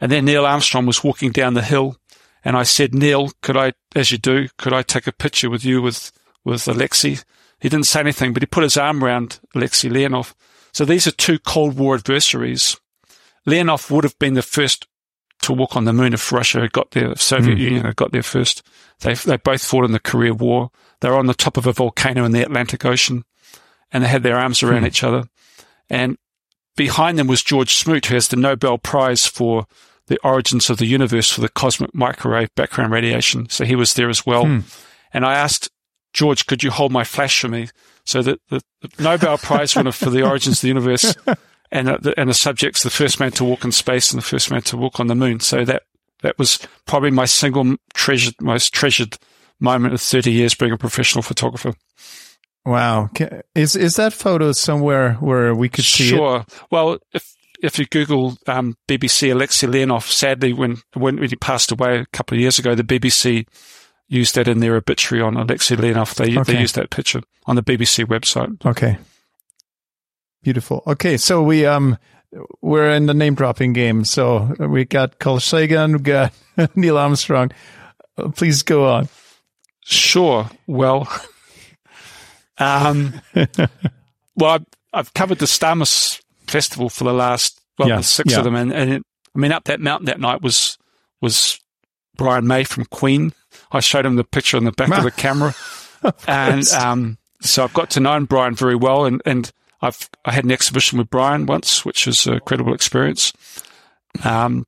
And 0.00 0.10
then 0.10 0.24
Neil 0.24 0.44
Armstrong 0.44 0.86
was 0.86 1.04
walking 1.04 1.30
down 1.30 1.54
the 1.54 1.62
hill, 1.62 1.96
and 2.44 2.56
I 2.56 2.64
said, 2.64 2.94
Neil, 2.94 3.30
could 3.42 3.56
I, 3.56 3.72
as 3.94 4.10
you 4.10 4.18
do, 4.18 4.48
could 4.58 4.72
I 4.72 4.82
take 4.82 5.06
a 5.06 5.12
picture 5.12 5.48
with 5.48 5.64
you 5.64 5.80
with 5.80 6.12
with 6.44 6.66
Alexei? 6.68 7.18
He 7.60 7.68
didn't 7.68 7.86
say 7.86 8.00
anything, 8.00 8.32
but 8.32 8.42
he 8.42 8.46
put 8.46 8.64
his 8.64 8.76
arm 8.76 9.02
around 9.02 9.40
Alexei 9.54 9.88
Leonov. 9.88 10.34
So 10.72 10.84
these 10.84 11.06
are 11.06 11.12
two 11.12 11.38
Cold 11.38 11.78
War 11.78 11.94
adversaries. 11.94 12.76
Leonov 13.46 13.90
would 13.90 14.04
have 14.04 14.18
been 14.18 14.34
the 14.34 14.42
first 14.42 14.86
to 15.42 15.52
walk 15.52 15.76
on 15.76 15.84
the 15.84 15.92
moon 15.92 16.12
if 16.12 16.32
Russia 16.32 16.60
had 16.60 16.72
got 16.72 16.90
there, 16.90 17.12
if 17.12 17.22
Soviet 17.22 17.56
mm. 17.56 17.60
Union 17.60 17.84
had 17.84 17.96
got 17.96 18.12
there 18.12 18.22
first. 18.22 18.62
They 19.00 19.14
they 19.14 19.36
both 19.36 19.64
fought 19.64 19.84
in 19.84 19.92
the 19.92 20.00
Korea 20.00 20.34
War. 20.34 20.70
They 21.00 21.08
were 21.08 21.18
on 21.18 21.26
the 21.26 21.34
top 21.34 21.56
of 21.56 21.66
a 21.66 21.72
volcano 21.72 22.24
in 22.24 22.32
the 22.32 22.42
Atlantic 22.42 22.84
Ocean, 22.84 23.24
and 23.92 24.02
they 24.02 24.08
had 24.08 24.22
their 24.22 24.38
arms 24.38 24.62
around 24.62 24.82
mm. 24.82 24.88
each 24.88 25.02
other. 25.02 25.24
And 25.88 26.16
behind 26.76 27.18
them 27.18 27.26
was 27.26 27.42
George 27.42 27.74
Smoot, 27.74 28.06
who 28.06 28.14
has 28.14 28.28
the 28.28 28.36
Nobel 28.36 28.78
Prize 28.78 29.26
for 29.26 29.66
the 30.06 30.18
origins 30.22 30.68
of 30.68 30.78
the 30.78 30.86
universe 30.86 31.30
for 31.30 31.40
the 31.40 31.48
cosmic 31.48 31.94
microwave 31.94 32.54
background 32.54 32.92
radiation. 32.92 33.48
So 33.48 33.64
he 33.64 33.76
was 33.76 33.94
there 33.94 34.08
as 34.08 34.26
well. 34.26 34.44
Mm. 34.44 34.64
And 35.12 35.24
I 35.24 35.34
asked 35.34 35.70
George, 36.12 36.46
could 36.46 36.62
you 36.62 36.70
hold 36.70 36.92
my 36.92 37.04
flash 37.04 37.40
for 37.40 37.48
me? 37.48 37.68
So 38.04 38.22
that 38.22 38.40
the, 38.50 38.60
the 38.82 39.02
Nobel 39.02 39.38
Prize 39.38 39.74
winner 39.74 39.92
for 39.92 40.10
the 40.10 40.22
origins 40.22 40.58
of 40.58 40.62
the 40.62 40.68
universe 40.68 41.14
and 41.72 41.88
uh, 41.88 41.98
the, 42.00 42.18
and 42.20 42.28
the 42.28 42.34
subject's 42.34 42.82
the 42.82 42.90
first 42.90 43.18
man 43.18 43.32
to 43.32 43.44
walk 43.44 43.64
in 43.64 43.72
space 43.72 44.12
and 44.12 44.18
the 44.20 44.26
first 44.26 44.50
man 44.50 44.62
to 44.62 44.76
walk 44.76 45.00
on 45.00 45.06
the 45.06 45.14
moon. 45.14 45.40
So 45.40 45.64
that 45.64 45.84
that 46.22 46.38
was 46.38 46.58
probably 46.86 47.10
my 47.10 47.24
single 47.24 47.76
treasured, 47.94 48.34
most 48.40 48.72
treasured 48.72 49.16
moment 49.60 49.94
of 49.94 50.00
30 50.00 50.32
years 50.32 50.54
being 50.54 50.72
a 50.72 50.78
professional 50.78 51.22
photographer. 51.22 51.74
Wow. 52.64 53.10
Is 53.54 53.76
is 53.76 53.96
that 53.96 54.12
photo 54.12 54.52
somewhere 54.52 55.14
where 55.14 55.54
we 55.54 55.68
could 55.68 55.84
see 55.84 56.08
sure. 56.08 56.38
it? 56.40 56.50
Sure. 56.50 56.66
Well, 56.70 56.98
if 57.12 57.34
if 57.62 57.78
you 57.78 57.86
Google 57.86 58.36
um, 58.46 58.76
BBC 58.88 59.32
Alexei 59.32 59.66
Leonov, 59.66 60.10
sadly, 60.10 60.52
when, 60.52 60.76
when 60.94 61.22
he 61.22 61.36
passed 61.36 61.72
away 61.72 62.00
a 62.00 62.06
couple 62.06 62.36
of 62.36 62.40
years 62.40 62.58
ago, 62.58 62.74
the 62.74 62.84
BBC 62.84 63.46
used 64.06 64.34
that 64.34 64.48
in 64.48 64.60
their 64.60 64.76
obituary 64.76 65.22
on 65.22 65.36
Alexei 65.36 65.76
Leonov. 65.76 66.14
They, 66.14 66.38
okay. 66.38 66.52
they 66.52 66.60
used 66.60 66.74
that 66.74 66.90
picture 66.90 67.22
on 67.46 67.56
the 67.56 67.62
BBC 67.62 68.04
website. 68.04 68.64
Okay. 68.66 68.98
Beautiful. 70.42 70.82
Okay, 70.86 71.16
so 71.16 71.42
we 71.42 71.64
um 71.64 71.96
we're 72.60 72.90
in 72.90 73.06
the 73.06 73.14
name 73.14 73.34
dropping 73.34 73.72
game. 73.72 74.04
So 74.04 74.54
we 74.58 74.84
got 74.84 75.18
Carl 75.18 75.40
Sagan, 75.40 75.94
we 75.94 75.98
got 76.00 76.32
Neil 76.74 76.98
Armstrong. 76.98 77.50
Uh, 78.18 78.28
please 78.28 78.62
go 78.62 78.86
on. 78.86 79.08
Sure. 79.80 80.50
Well, 80.66 81.08
um, 82.58 83.20
well, 84.36 84.50
I've, 84.50 84.66
I've, 84.92 85.14
covered 85.14 85.38
the 85.38 85.46
Starmus 85.46 86.20
Festival 86.46 86.88
for 86.88 87.04
the 87.04 87.12
last 87.12 87.60
well, 87.78 87.88
yeah, 87.88 88.00
six 88.00 88.32
yeah. 88.32 88.38
of 88.38 88.44
them, 88.44 88.54
and, 88.54 88.72
and 88.72 88.92
it, 88.92 89.02
I 89.34 89.38
mean, 89.38 89.52
up 89.52 89.64
that 89.64 89.80
mountain 89.80 90.06
that 90.06 90.20
night 90.20 90.42
was 90.42 90.78
was 91.20 91.58
Brian 92.16 92.46
May 92.46 92.64
from 92.64 92.84
Queen. 92.86 93.32
I 93.72 93.80
showed 93.80 94.06
him 94.06 94.16
the 94.16 94.24
picture 94.24 94.56
on 94.56 94.64
the 94.64 94.72
back 94.72 94.92
of 94.92 95.04
the 95.04 95.10
camera, 95.16 95.54
and 96.28 96.66
um, 96.70 97.18
so 97.40 97.64
I've 97.64 97.74
got 97.74 97.90
to 97.90 98.00
know 98.00 98.18
Brian 98.24 98.54
very 98.54 98.76
well, 98.76 99.04
and 99.04 99.20
and 99.24 99.50
I've 99.80 100.08
I 100.24 100.32
had 100.32 100.44
an 100.44 100.52
exhibition 100.52 100.98
with 100.98 101.10
Brian 101.10 101.46
once, 101.46 101.84
which 101.84 102.06
was 102.06 102.26
a 102.26 102.40
credible 102.40 102.74
experience. 102.74 103.32
Um, 104.22 104.66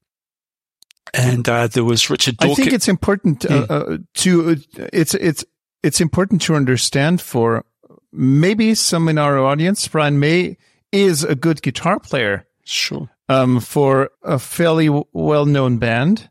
and 1.14 1.49
uh, 1.49 1.68
there 1.68 1.84
was 1.84 2.11
Richard. 2.11 2.37
Dawkins. 2.37 2.59
I 2.59 2.62
think 2.62 2.74
it's 2.74 2.89
important 2.89 3.49
uh, 3.51 3.66
uh, 3.68 3.99
to 4.14 4.51
uh, 4.51 4.55
it's 4.93 5.14
it's 5.14 5.45
it's 5.82 6.01
important 6.01 6.43
to 6.43 6.55
understand 6.55 7.20
for 7.20 7.64
maybe 8.13 8.75
some 8.75 9.09
in 9.09 9.19
our 9.19 9.39
audience. 9.39 9.87
Brian 9.89 10.19
May 10.19 10.57
is 10.93 11.25
a 11.25 11.35
good 11.35 11.63
guitar 11.63 12.01
player. 12.01 12.47
Sure. 12.65 13.09
Um, 13.29 13.61
for 13.61 14.11
a 14.23 14.39
fairly 14.39 14.89
well 15.13 15.47
known 15.47 15.79
band, 15.79 16.31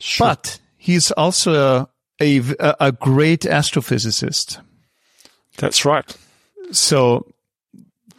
sure. 0.00 0.28
but 0.28 0.58
he's 0.76 1.10
also 1.12 1.88
a, 2.20 2.38
a 2.58 2.76
a 2.80 2.92
great 2.92 3.42
astrophysicist. 3.42 4.60
That's 5.58 5.84
right. 5.84 6.16
So 6.72 7.26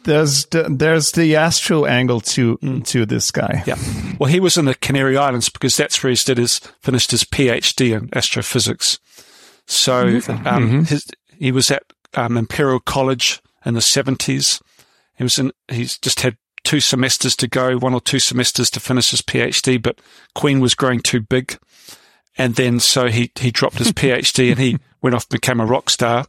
there's 0.04 0.46
the, 0.46 0.64
there's 0.70 1.10
the 1.12 1.36
astro 1.36 1.84
angle 1.84 2.20
to 2.20 2.56
mm. 2.58 2.86
to 2.86 3.04
this 3.04 3.30
guy. 3.30 3.62
Yeah. 3.66 3.76
Well, 4.18 4.30
he 4.30 4.40
was 4.40 4.56
in 4.56 4.64
the 4.64 4.74
Canary 4.74 5.16
Islands 5.16 5.48
because 5.48 5.76
that's 5.76 6.02
where 6.02 6.10
he 6.10 6.16
did 6.24 6.38
his 6.38 6.60
finished 6.80 7.10
his 7.10 7.24
PhD 7.24 7.96
in 7.96 8.08
astrophysics. 8.14 8.98
So 9.66 10.06
mm-hmm. 10.06 10.46
um, 10.46 10.62
mm-hmm. 10.68 10.82
his, 10.84 11.06
he 11.38 11.52
was 11.52 11.70
at 11.70 11.82
um, 12.16 12.36
Imperial 12.36 12.80
College 12.80 13.40
in 13.64 13.74
the 13.74 13.80
seventies. 13.80 14.60
He 15.16 15.24
was 15.24 15.38
in. 15.38 15.52
He's 15.68 15.98
just 15.98 16.20
had 16.20 16.36
two 16.64 16.80
semesters 16.80 17.36
to 17.36 17.46
go, 17.46 17.78
one 17.78 17.94
or 17.94 18.00
two 18.00 18.18
semesters 18.18 18.70
to 18.70 18.80
finish 18.80 19.12
his 19.12 19.22
PhD, 19.22 19.80
but 19.80 20.00
Queen 20.34 20.58
was 20.58 20.74
growing 20.74 21.00
too 21.00 21.20
big. 21.20 21.58
And 22.36 22.56
then 22.56 22.80
so 22.80 23.06
he, 23.06 23.30
he 23.38 23.52
dropped 23.52 23.78
his 23.78 23.92
PhD 23.92 24.50
and 24.50 24.58
he 24.58 24.78
went 25.00 25.14
off 25.14 25.26
and 25.30 25.40
became 25.40 25.60
a 25.60 25.64
rock 25.64 25.90
star. 25.90 26.26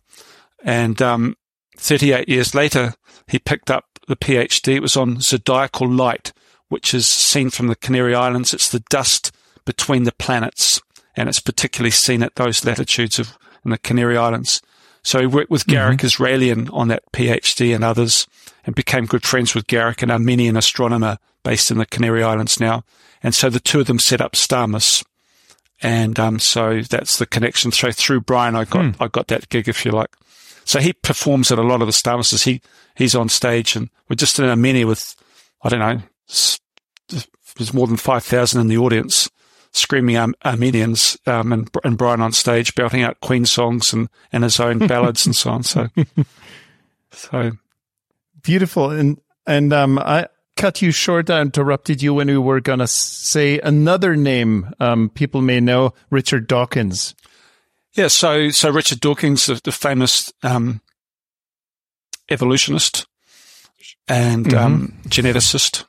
And, 0.64 1.02
um, 1.02 1.36
38 1.78 2.28
years 2.28 2.54
later, 2.54 2.94
he 3.28 3.40
picked 3.40 3.72
up 3.72 3.86
the 4.08 4.16
PhD. 4.16 4.76
It 4.76 4.82
was 4.82 4.98
on 4.98 5.22
zodiacal 5.22 5.90
light, 5.90 6.34
which 6.70 6.94
is 6.94 7.08
seen 7.08 7.50
from 7.50 7.68
the 7.68 7.76
Canary 7.76 8.16
Islands. 8.16 8.54
It's 8.54 8.70
the 8.70 8.84
dust 8.90 9.32
between 9.66 10.04
the 10.04 10.12
planets, 10.14 10.82
and 11.16 11.30
it's 11.30 11.40
particularly 11.40 11.92
seen 11.92 12.24
at 12.24 12.36
those 12.36 12.66
latitudes 12.66 13.20
of 13.20 13.38
in 13.66 13.72
the 13.72 13.78
Canary 13.78 14.18
Islands. 14.18 14.62
So 15.08 15.22
he 15.22 15.26
worked 15.26 15.50
with 15.50 15.68
Garik 15.68 16.00
mm-hmm. 16.00 16.06
Israelian 16.06 16.70
on 16.74 16.90
that 16.90 17.10
PhD 17.14 17.74
and 17.74 17.82
others, 17.82 18.28
and 18.66 18.76
became 18.76 19.06
good 19.06 19.24
friends 19.24 19.56
with 19.56 19.66
Garik, 19.66 20.04
an 20.04 20.12
Armenian 20.12 20.58
astronomer 20.58 21.18
based 21.44 21.72
in 21.72 21.78
the 21.78 21.86
Canary 21.86 22.24
Islands 22.24 22.60
now. 22.60 22.84
And 23.24 23.34
so 23.34 23.50
the 23.50 23.62
two 23.62 23.80
of 23.80 23.88
them 23.88 24.00
set 24.00 24.20
up 24.20 24.34
Starmus. 24.34 25.06
And 25.82 26.20
um, 26.20 26.40
so 26.40 26.82
that's 26.82 27.20
the 27.20 27.26
connection. 27.26 27.72
So 27.72 27.90
through 27.90 28.20
Brian, 28.20 28.58
I 28.58 28.66
got 28.66 28.84
hmm. 28.84 29.02
I 29.02 29.08
got 29.08 29.28
that 29.28 29.48
gig, 29.48 29.70
if 29.70 29.86
you 29.86 29.92
like. 29.92 30.14
So 30.66 30.82
he 30.82 30.92
performs 30.92 31.54
at 31.54 31.58
a 31.58 31.64
lot 31.64 31.82
of 31.82 31.88
the 31.88 31.94
Starmuses. 31.94 32.44
He, 32.44 32.60
he's 32.94 33.16
on 33.16 33.30
stage 33.30 33.78
and 33.78 33.90
we're 34.10 34.18
just 34.18 34.40
in 34.40 34.46
Armenia 34.50 34.88
with, 34.88 35.16
I 35.64 35.70
don't 35.70 35.80
know, 35.80 36.02
there's 37.56 37.74
more 37.74 37.88
than 37.88 37.96
5,000 37.96 38.60
in 38.60 38.68
the 38.68 38.78
audience 38.78 39.30
screaming 39.72 40.18
Ar- 40.18 40.34
Armenians, 40.46 41.18
um, 41.26 41.54
and, 41.54 41.70
and 41.84 41.98
Brian 41.98 42.22
on 42.22 42.32
stage 42.32 42.76
belting 42.76 43.04
out 43.04 43.20
Queen 43.22 43.46
songs 43.46 43.94
and, 43.94 44.10
and 44.32 44.44
his 44.44 44.60
own 44.60 44.80
ballads 44.80 45.26
and 45.26 45.36
so 45.36 45.52
on. 45.52 45.64
So, 45.64 45.88
so 47.12 47.52
beautiful. 48.42 48.92
And, 48.92 49.20
and, 49.46 49.74
um, 49.74 50.00
I, 50.00 50.28
cut 50.58 50.82
you 50.82 50.92
short. 50.92 51.30
I 51.30 51.42
interrupted 51.42 52.02
you 52.02 52.16
when 52.16 52.28
we 52.28 52.38
were 52.38 52.60
going 52.60 52.80
to 52.80 52.88
say 52.88 53.60
another 53.60 54.16
name 54.16 54.74
um, 54.80 55.10
people 55.10 55.42
may 55.42 55.60
know, 55.60 55.94
Richard 56.10 56.48
Dawkins. 56.48 57.16
Yeah, 57.94 58.10
so 58.10 58.50
so 58.50 58.70
Richard 58.70 59.00
Dawkins, 59.00 59.46
the, 59.46 59.62
the 59.64 59.72
famous 59.72 60.32
um, 60.44 60.82
evolutionist 62.30 63.08
and 64.08 64.46
mm-hmm. 64.46 64.58
um, 64.58 65.02
geneticist, 65.08 65.86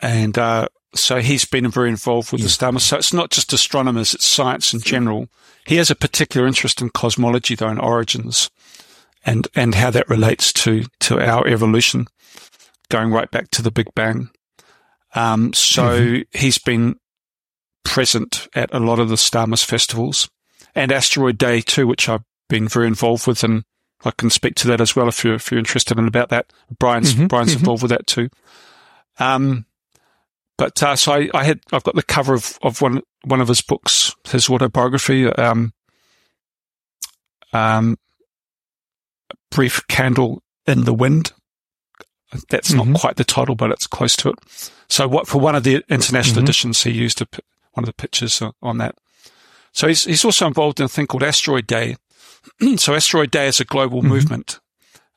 and 0.00 0.38
uh, 0.38 0.68
so 0.94 1.20
he's 1.20 1.44
been 1.44 1.70
very 1.70 1.88
involved 1.88 2.32
with 2.32 2.40
yeah. 2.40 2.46
the 2.46 2.50
stars. 2.50 2.84
So 2.84 2.96
it's 2.96 3.12
not 3.12 3.30
just 3.30 3.52
astronomers; 3.52 4.14
it's 4.14 4.26
science 4.26 4.72
in 4.72 4.80
general. 4.80 5.28
He 5.66 5.76
has 5.76 5.90
a 5.90 5.94
particular 5.94 6.46
interest 6.46 6.80
in 6.80 6.90
cosmology, 6.90 7.54
though, 7.54 7.68
and 7.68 7.80
origins, 7.80 8.50
and 9.24 9.48
and 9.54 9.74
how 9.74 9.90
that 9.90 10.08
relates 10.08 10.52
to 10.54 10.84
to 11.00 11.20
our 11.20 11.46
evolution, 11.46 12.06
going 12.88 13.10
right 13.10 13.30
back 13.30 13.50
to 13.50 13.62
the 13.62 13.70
Big 13.70 13.94
Bang. 13.94 14.30
Um, 15.14 15.52
so 15.52 15.82
mm-hmm. 15.82 16.38
he's 16.38 16.58
been 16.58 16.96
present 17.84 18.48
at 18.54 18.72
a 18.72 18.78
lot 18.78 18.98
of 18.98 19.08
the 19.08 19.16
Starmus 19.16 19.64
festivals 19.64 20.30
and 20.74 20.92
Asteroid 20.92 21.38
Day 21.38 21.60
too, 21.60 21.86
which 21.86 22.08
I've 22.08 22.24
been 22.48 22.68
very 22.68 22.86
involved 22.86 23.26
with, 23.26 23.44
and 23.44 23.64
I 24.04 24.10
can 24.10 24.30
speak 24.30 24.54
to 24.56 24.68
that 24.68 24.80
as 24.80 24.96
well 24.96 25.08
if 25.08 25.24
you're 25.24 25.34
if 25.34 25.50
you're 25.50 25.58
interested 25.58 25.98
in 25.98 26.06
about 26.06 26.28
that. 26.30 26.52
Brian's 26.78 27.14
mm-hmm, 27.14 27.26
Brian's 27.26 27.50
mm-hmm. 27.50 27.60
involved 27.60 27.82
with 27.82 27.90
that 27.90 28.06
too. 28.06 28.28
Um, 29.18 29.66
but 30.58 30.82
uh, 30.82 30.96
so 30.96 31.12
I, 31.12 31.28
I 31.34 31.44
had 31.44 31.60
I've 31.72 31.84
got 31.84 31.94
the 31.94 32.02
cover 32.02 32.34
of, 32.34 32.58
of 32.62 32.80
one 32.80 33.02
one 33.24 33.40
of 33.40 33.48
his 33.48 33.62
books, 33.62 34.14
his 34.28 34.48
autobiography, 34.48 35.26
um, 35.26 35.72
um, 37.52 37.98
brief 39.50 39.86
candle 39.88 40.42
in 40.66 40.84
the 40.84 40.94
wind. 40.94 41.32
That's 42.48 42.72
mm-hmm. 42.72 42.92
not 42.92 43.00
quite 43.00 43.16
the 43.16 43.24
title, 43.24 43.54
but 43.54 43.70
it's 43.70 43.86
close 43.86 44.16
to 44.16 44.30
it. 44.30 44.36
So 44.88 45.06
what 45.06 45.26
for 45.26 45.38
one 45.38 45.54
of 45.54 45.64
the 45.64 45.84
international 45.88 46.36
mm-hmm. 46.36 46.44
editions, 46.44 46.82
he 46.82 46.90
used 46.90 47.20
a, 47.20 47.26
one 47.72 47.84
of 47.84 47.86
the 47.86 47.92
pictures 47.92 48.42
on 48.62 48.78
that. 48.78 48.96
So 49.72 49.88
he's, 49.88 50.04
he's 50.04 50.24
also 50.24 50.46
involved 50.46 50.80
in 50.80 50.86
a 50.86 50.88
thing 50.88 51.06
called 51.06 51.22
Asteroid 51.22 51.66
Day. 51.66 51.96
so 52.76 52.94
Asteroid 52.94 53.30
Day 53.30 53.48
is 53.48 53.60
a 53.60 53.64
global 53.64 54.00
mm-hmm. 54.00 54.08
movement 54.08 54.60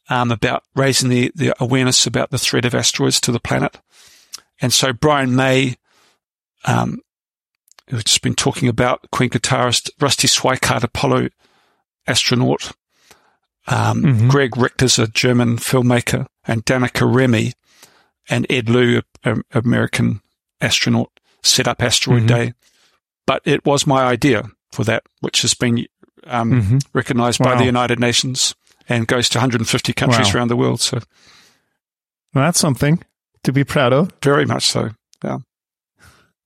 um, 0.09 0.31
about 0.31 0.63
raising 0.75 1.09
the, 1.09 1.31
the 1.35 1.53
awareness 1.61 2.05
about 2.05 2.31
the 2.31 2.37
threat 2.37 2.65
of 2.65 2.75
asteroids 2.75 3.19
to 3.21 3.31
the 3.31 3.39
planet. 3.39 3.79
And 4.61 4.71
so 4.73 4.93
Brian 4.93 5.35
May, 5.35 5.75
um, 6.65 6.99
who's 7.89 8.03
just 8.03 8.21
been 8.21 8.35
talking 8.35 8.67
about 8.69 9.09
Queen 9.11 9.29
guitarist 9.29 9.89
Rusty 9.99 10.27
Schweickart, 10.27 10.83
Apollo 10.83 11.29
astronaut. 12.07 12.71
Um, 13.67 14.03
mm-hmm. 14.03 14.29
Grig 14.29 14.51
Richters 14.51 15.01
a 15.01 15.07
German 15.07 15.57
filmmaker 15.57 16.27
and 16.45 16.63
Danica 16.65 17.11
Remy 17.11 17.53
and 18.29 18.45
Ed 18.49 18.69
Lu, 18.69 19.01
an 19.23 19.41
American 19.53 20.21
astronaut, 20.61 21.09
set 21.41 21.67
up 21.67 21.81
Asteroid 21.81 22.23
Mhm. 22.23 22.27
Day. 22.27 22.53
But 23.25 23.41
it 23.45 23.65
was 23.65 23.87
my 23.87 24.03
idea 24.03 24.43
for 24.71 24.83
that, 24.83 25.03
which 25.21 25.41
has 25.41 25.55
been 25.55 25.87
um, 26.27 26.51
Mhm. 26.61 26.85
recognized 26.93 27.39
by 27.39 27.55
the 27.55 27.65
United 27.65 27.99
Nations 27.99 28.55
and 28.89 29.07
goes 29.07 29.29
to 29.29 29.37
150 29.39 29.93
countries 29.93 30.27
Wow. 30.33 30.39
around 30.39 30.47
the 30.49 30.55
world. 30.55 30.81
So 30.81 30.97
Well, 32.33 32.45
that's 32.45 32.59
something 32.59 33.03
to 33.45 33.53
be 33.53 33.63
proud 33.63 33.93
of. 33.93 34.11
very 34.21 34.45
much 34.45 34.65
so. 34.67 34.89
Yeah. 35.23 35.37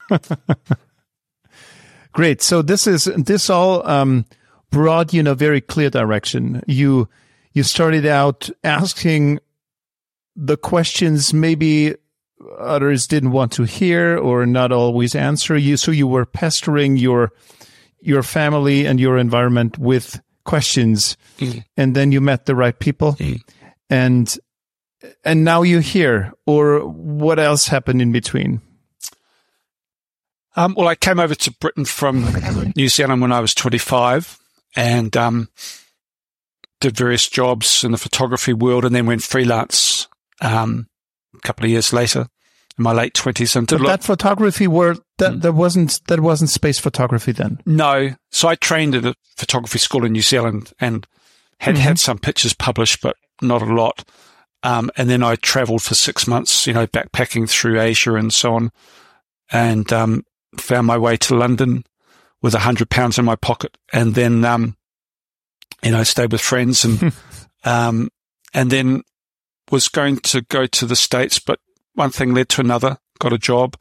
Great. 2.14 2.42
So 2.42 2.62
this 2.62 2.88
is 2.88 3.06
this 3.06 3.50
all 3.50 3.88
um, 3.88 4.26
brought 4.72 5.14
you 5.14 5.20
in 5.22 5.28
a 5.28 5.36
very 5.36 5.62
clear 5.62 5.90
direction. 5.90 6.62
You 6.68 7.08
you 7.54 7.64
started 7.64 8.06
out 8.06 8.50
asking 8.64 9.40
the 10.36 10.58
questions 10.58 11.34
maybe 11.34 11.96
others 12.58 13.06
didn't 13.08 13.32
want 13.32 13.52
to 13.54 13.64
hear 13.64 14.18
or 14.18 14.46
not 14.46 14.72
always 14.72 15.14
answer 15.16 15.58
you. 15.58 15.78
So 15.78 15.92
you 15.92 16.08
were 16.08 16.26
pestering 16.26 16.98
your 16.98 17.32
your 18.02 18.24
family 18.24 18.86
and 18.88 19.00
your 19.00 19.18
environment 19.18 19.78
with 19.78 20.20
questions, 20.46 21.16
Mm. 21.38 21.64
and 21.78 21.96
then 21.96 22.12
you 22.12 22.22
met 22.22 22.46
the 22.46 22.56
right 22.56 22.78
people, 22.80 23.14
Mm. 23.20 23.40
and 23.90 24.38
and 25.24 25.44
now 25.44 25.62
you're 25.62 25.82
here. 25.82 26.34
Or 26.46 26.80
what 26.88 27.40
else 27.40 27.68
happened 27.68 28.02
in 28.02 28.12
between? 28.12 28.62
Um, 30.56 30.74
well, 30.76 30.88
I 30.88 30.96
came 30.96 31.20
over 31.20 31.36
to 31.36 31.52
Britain 31.60 31.86
from 31.86 32.26
New 32.76 32.90
Zealand 32.90 33.22
when 33.22 33.32
I 33.32 33.40
was 33.40 33.54
25 33.54 34.38
and 34.76 35.16
um, 35.16 35.48
did 36.82 36.98
various 36.98 37.30
jobs 37.30 37.84
in 37.84 37.92
the 37.92 37.98
photography 37.98 38.54
world 38.54 38.84
and 38.84 38.94
then 38.94 39.06
went 39.06 39.24
freelance 39.24 40.08
um, 40.42 40.88
a 41.36 41.40
couple 41.40 41.66
of 41.66 41.72
years 41.72 41.94
later 41.94 42.28
in 42.78 42.84
my 42.84 42.92
late 42.92 43.14
20s. 43.14 43.56
And 43.56 43.68
But 43.68 43.84
that 43.84 44.04
photography 44.04 44.68
world 44.68 45.02
that 45.20 45.34
Mm. 45.34 45.42
that 45.44 45.54
wasn't 45.54 46.00
that 46.08 46.20
wasn't 46.22 46.50
space 46.50 46.80
photography 46.80 47.32
then. 47.34 47.60
No. 47.66 48.16
So 48.32 48.48
I 48.48 48.56
trained 48.56 48.96
at 48.96 49.06
a 49.06 49.16
photography 49.38 49.80
school 49.80 50.04
in 50.06 50.14
New 50.14 50.22
Zealand 50.22 50.74
and 50.80 51.06
had 51.60 51.76
Mhm. 51.76 51.80
had 51.80 52.00
some 52.00 52.18
pictures 52.18 52.54
published, 52.54 53.02
but 53.02 53.16
not 53.42 53.62
a 53.62 53.66
lot. 53.74 54.04
Um, 54.64 54.92
and 54.98 55.10
then 55.10 55.24
I 55.24 55.36
traveled 55.36 55.82
for 55.82 55.96
six 55.96 56.28
months, 56.28 56.68
you 56.68 56.74
know, 56.74 56.88
backpacking 56.88 57.50
through 57.50 57.80
Asia 57.80 58.16
and 58.16 58.34
so 58.34 58.56
on, 58.56 58.72
and 59.52 59.92
um, 59.94 60.26
found 60.58 60.88
my 60.88 60.98
way 60.98 61.16
to 61.18 61.36
London 61.36 61.86
with 62.42 62.54
a 62.54 62.60
hundred 62.60 62.90
pounds 62.90 63.18
in 63.18 63.26
my 63.26 63.36
pocket, 63.36 63.78
and 63.94 64.16
then 64.16 64.44
um, 64.44 64.76
you 65.84 65.92
know 65.92 66.04
stayed 66.04 66.32
with 66.32 66.42
friends 66.42 66.84
and 66.84 67.14
um, 67.64 68.10
and 68.54 68.70
then 68.70 69.04
was 69.72 69.88
going 69.88 70.18
to 70.18 70.42
go 70.42 70.66
to 70.66 70.86
the 70.86 70.96
states, 70.96 71.40
but 71.40 71.60
one 71.94 72.10
thing 72.10 72.34
led 72.34 72.50
to 72.50 72.62
another. 72.62 72.98
Got 73.20 73.34
a 73.34 73.38
job 73.38 73.76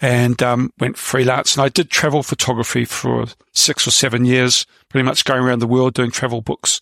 and 0.00 0.42
um, 0.42 0.70
went 0.78 0.98
freelance. 0.98 1.56
And 1.56 1.64
I 1.64 1.68
did 1.68 1.90
travel 1.90 2.22
photography 2.22 2.84
for 2.84 3.26
six 3.52 3.86
or 3.86 3.90
seven 3.90 4.24
years, 4.24 4.66
pretty 4.88 5.04
much 5.04 5.24
going 5.24 5.42
around 5.42 5.60
the 5.60 5.66
world 5.66 5.94
doing 5.94 6.10
travel 6.10 6.42
books. 6.42 6.80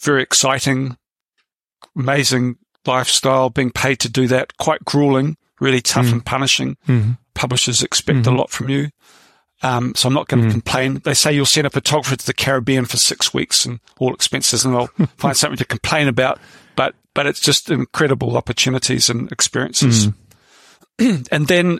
Very 0.00 0.22
exciting, 0.22 0.96
amazing 1.96 2.56
lifestyle, 2.86 3.50
being 3.50 3.70
paid 3.70 3.98
to 4.00 4.08
do 4.10 4.26
that. 4.28 4.56
Quite 4.58 4.84
grueling, 4.84 5.36
really 5.60 5.80
tough 5.80 6.06
Mm. 6.06 6.12
and 6.12 6.26
punishing. 6.26 6.76
Mm-hmm. 6.88 7.12
Publishers 7.34 7.82
expect 7.82 8.20
Mhm. 8.20 8.26
a 8.26 8.30
lot 8.30 8.50
from 8.50 8.68
you. 8.68 8.90
Um, 9.62 9.94
so 9.94 10.08
I'm 10.08 10.14
not 10.14 10.28
going 10.28 10.42
to 10.42 10.48
Mm. 10.48 10.52
complain. 10.52 11.00
They 11.04 11.14
say 11.14 11.32
you'll 11.32 11.46
send 11.46 11.66
a 11.66 11.70
photographer 11.70 12.16
to 12.16 12.26
the 12.26 12.34
Caribbean 12.34 12.84
for 12.84 12.98
six 12.98 13.32
weeks 13.32 13.64
and 13.64 13.80
all 13.98 14.12
expenses, 14.12 14.64
and 14.64 14.76
I'll 14.76 14.90
find 15.16 15.36
something 15.36 15.56
to 15.58 15.64
complain 15.64 16.08
about. 16.08 16.38
But 16.76 16.94
but 17.14 17.26
it's 17.26 17.40
just 17.40 17.70
incredible 17.70 18.36
opportunities 18.36 19.08
and 19.08 19.30
experiences. 19.32 20.08
and 20.98 21.46
then, 21.46 21.78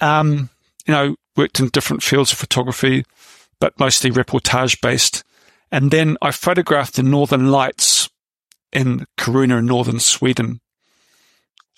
um, 0.00 0.50
you 0.86 0.94
know, 0.94 1.16
worked 1.36 1.58
in 1.60 1.68
different 1.68 2.02
fields 2.02 2.32
of 2.32 2.38
photography, 2.38 3.04
but 3.60 3.78
mostly 3.80 4.10
reportage 4.10 4.80
based. 4.80 5.24
And 5.72 5.90
then 5.90 6.16
I 6.22 6.30
photographed 6.30 6.94
the 6.94 7.02
Northern 7.02 7.50
Lights 7.50 7.97
in 8.72 9.06
Kiruna 9.16 9.58
in 9.58 9.66
northern 9.66 10.00
Sweden. 10.00 10.60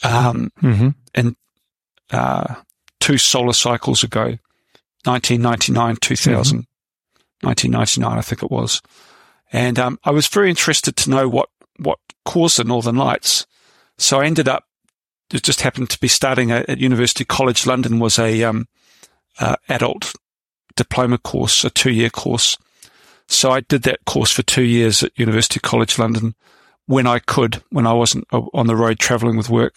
Um, 0.03 0.51
Mm-hmm. 0.63 1.29
uh, 2.11 2.55
two 3.01 3.19
solar 3.19 3.53
cycles 3.53 4.03
ago, 4.03 4.39
1999, 5.05 5.97
2000, 5.97 6.67
1999, 7.43 8.19
I 8.19 8.21
think 8.23 8.43
it 8.43 8.51
was. 8.51 8.83
And 9.53 9.79
um, 9.79 9.99
I 10.05 10.11
was 10.11 10.27
very 10.29 10.51
interested 10.51 10.97
to 10.97 11.11
know 11.11 11.29
what, 11.29 11.49
what 11.79 11.99
caused 12.25 12.59
the 12.59 12.65
Northern 12.65 12.97
Lights. 12.97 13.47
So 13.99 14.21
I 14.21 14.27
ended 14.27 14.49
up, 14.49 14.65
it 15.33 15.43
just 15.43 15.63
happened 15.63 15.91
to 15.91 16.01
be 16.01 16.09
starting 16.09 16.51
at, 16.51 16.69
at 16.69 16.79
University 16.79 17.25
College 17.25 17.67
London 17.67 17.99
was 17.99 18.19
a 18.19 18.43
um, 18.45 18.69
uh, 19.39 19.57
adult 19.69 20.13
diploma 20.77 21.19
course, 21.19 21.65
a 21.65 21.71
two 21.71 21.91
year 21.93 22.11
course. 22.11 22.57
So 23.29 23.51
I 23.51 23.61
did 23.61 23.83
that 23.83 24.05
course 24.07 24.33
for 24.33 24.43
two 24.43 24.63
years 24.65 25.03
at 25.03 25.19
University 25.19 25.61
College 25.61 25.99
London 25.99 26.35
when 26.91 27.07
I 27.07 27.21
could, 27.21 27.63
when 27.71 27.87
I 27.87 27.93
wasn't 27.93 28.27
uh, 28.33 28.41
on 28.53 28.67
the 28.67 28.75
road 28.75 28.99
traveling 28.99 29.37
with 29.37 29.49
work 29.49 29.75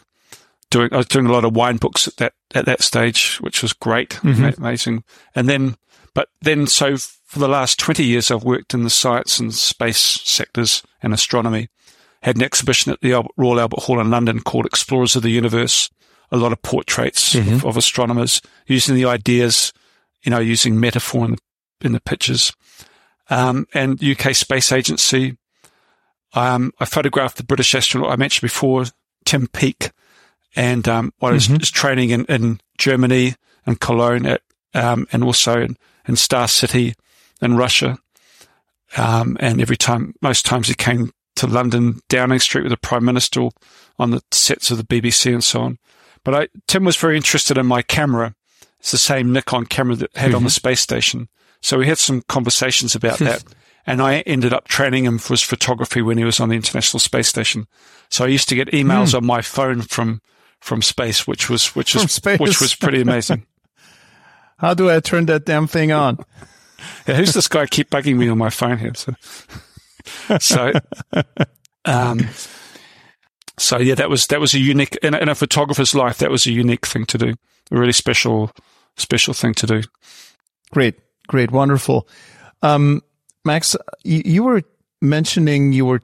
doing, 0.72 0.90
I 0.92 0.98
was 0.98 1.06
doing 1.06 1.28
a 1.28 1.32
lot 1.32 1.46
of 1.46 1.56
wine 1.56 1.78
books 1.78 2.08
at 2.08 2.18
that, 2.18 2.34
at 2.56 2.66
that 2.66 2.82
stage, 2.82 3.38
which 3.40 3.62
was 3.62 3.72
great, 3.74 4.10
Mhm. 4.24 4.58
amazing. 4.58 5.04
And 5.36 5.48
then, 5.48 5.76
but 6.16 6.30
then, 6.42 6.66
so 6.66 6.98
for 6.98 7.38
the 7.38 7.48
last 7.48 7.78
20 7.78 8.04
years, 8.04 8.32
I've 8.32 8.44
worked 8.44 8.74
in 8.74 8.82
the 8.84 8.90
science 8.90 9.40
and 9.40 9.54
space 9.54 9.98
sectors 10.24 10.82
and 11.04 11.14
astronomy. 11.14 11.70
Had 12.24 12.38
an 12.38 12.42
exhibition 12.44 12.92
at 12.92 13.02
the 13.02 13.14
Albert, 13.14 13.34
Royal 13.38 13.60
Albert 13.60 13.82
Hall 13.82 14.00
in 14.00 14.10
London 14.10 14.40
called 14.40 14.66
Explorers 14.66 15.16
of 15.16 15.22
the 15.22 15.30
Universe. 15.30 15.92
A 16.32 16.38
lot 16.38 16.52
of 16.52 16.64
portraits 16.64 17.36
Mhm. 17.36 17.54
of, 17.58 17.66
of 17.66 17.78
astronomers 17.78 18.42
using 18.66 18.96
the 18.96 19.06
ideas, 19.06 19.72
you 20.24 20.32
know, 20.32 20.40
using 20.40 20.80
metaphor 20.80 21.26
in 21.26 21.32
the, 21.34 21.40
in 21.86 21.92
the 21.92 22.00
pictures. 22.02 22.54
Um, 23.30 23.68
and 23.76 24.02
UK 24.02 24.34
Space 24.34 24.72
Agency. 24.72 25.38
Um, 26.34 26.72
I 26.80 26.86
photographed 26.86 27.38
the 27.38 27.44
British 27.44 27.76
astronaut 27.76 28.12
I 28.12 28.16
mentioned 28.16 28.42
before, 28.42 28.86
Tim 29.26 29.48
Peake, 29.48 29.92
and 30.56 30.88
um, 30.88 31.14
while 31.20 31.34
Mhm. 31.34 31.48
he 31.48 31.58
was 31.58 31.72
training 31.72 32.10
in, 32.10 32.26
in 32.26 32.60
Germany 32.78 33.36
and 33.66 33.80
Cologne, 33.80 34.26
at, 34.26 34.42
um, 34.74 35.08
and 35.12 35.24
also 35.24 35.60
in, 35.62 35.78
in 36.08 36.16
Star 36.16 36.48
City 36.48 36.96
in 37.42 37.56
Russia. 37.58 37.98
Um, 38.98 39.38
and 39.40 39.62
every 39.62 39.78
time, 39.78 40.14
most 40.22 40.46
times 40.46 40.68
he 40.68 40.74
came 40.76 41.12
to 41.36 41.48
London, 41.48 42.02
Downing 42.10 42.40
Street 42.40 42.62
with 42.64 42.72
the 42.72 42.78
Prime 42.78 43.04
Minister 43.06 43.50
on 43.98 44.12
the 44.12 44.22
sets 44.32 44.70
of 44.70 44.78
the 44.78 44.84
BBC 44.84 45.34
and 45.34 45.44
so 45.44 45.62
on. 45.62 45.80
But 46.24 46.36
I, 46.36 46.48
Tim 46.68 46.84
was 46.84 46.96
very 46.96 47.18
interested 47.18 47.58
in 47.58 47.66
my 47.66 47.82
camera. 47.82 48.36
It's 48.80 48.92
the 48.92 48.98
same 48.98 49.34
Nikon 49.34 49.66
camera 49.66 49.96
that 49.96 50.16
had 50.16 50.34
on 50.36 50.44
the 50.44 50.50
space 50.50 50.80
station. 50.82 51.28
So 51.62 51.78
we 51.80 51.88
had 51.88 51.98
some 51.98 52.22
conversations 52.28 52.94
about 52.96 53.18
that. 53.20 53.44
And 53.86 54.02
I 54.02 54.22
ended 54.22 54.54
up 54.54 54.68
training 54.68 55.06
him 55.06 55.18
for 55.18 55.34
his 55.34 55.42
photography 55.42 56.02
when 56.02 56.18
he 56.18 56.24
was 56.24 56.40
on 56.40 56.50
the 56.50 56.56
International 56.56 57.00
Space 57.00 57.28
Station. 57.28 57.68
So 58.10 58.24
I 58.26 58.30
used 58.30 58.48
to 58.50 58.56
get 58.56 58.70
emails 58.70 59.16
on 59.16 59.26
my 59.26 59.42
phone 59.42 59.82
from, 59.82 60.22
from 60.62 60.82
space, 60.82 61.28
which 61.28 61.50
was, 61.50 61.76
which 61.76 61.94
was, 61.94 62.20
which 62.40 62.62
was 62.62 62.76
pretty 62.76 63.02
amazing. 63.02 63.46
How 64.58 64.74
do 64.74 64.90
I 64.90 65.00
turn 65.02 65.26
that 65.26 65.46
damn 65.46 65.68
thing 65.68 65.92
on? 65.92 66.20
Yeah, 67.08 67.16
who's 67.16 67.34
this 67.34 67.48
guy 67.48 67.66
keep 67.66 67.90
bugging 67.90 68.18
me 68.18 68.28
on 68.28 68.38
my 68.38 68.50
phone 68.50 68.78
here? 68.78 68.92
So, 68.94 69.14
so, 70.40 70.74
um, 71.86 72.28
so 73.58 73.78
yeah, 73.78 73.96
that 73.96 74.10
was, 74.10 74.28
that 74.28 74.42
was 74.42 74.54
a 74.54 74.60
unique, 74.60 74.98
in 75.02 75.14
a, 75.14 75.18
in 75.18 75.30
a 75.30 75.36
photographer's 75.36 75.96
life, 75.96 76.18
that 76.18 76.30
was 76.30 76.46
a 76.46 76.52
unique 76.52 76.86
thing 76.86 77.06
to 77.06 77.18
do. 77.18 77.36
A 77.72 77.78
really 77.78 77.94
special, 77.94 78.52
special 78.98 79.34
thing 79.34 79.54
to 79.54 79.68
do. 79.68 79.84
Great, 80.72 80.96
great, 81.28 81.52
wonderful. 81.52 82.06
Um, 82.62 83.02
Max, 83.46 83.76
you, 84.04 84.22
you 84.26 84.44
were 84.44 84.62
mentioning 85.02 85.74
you 85.74 85.86
were 85.86 86.02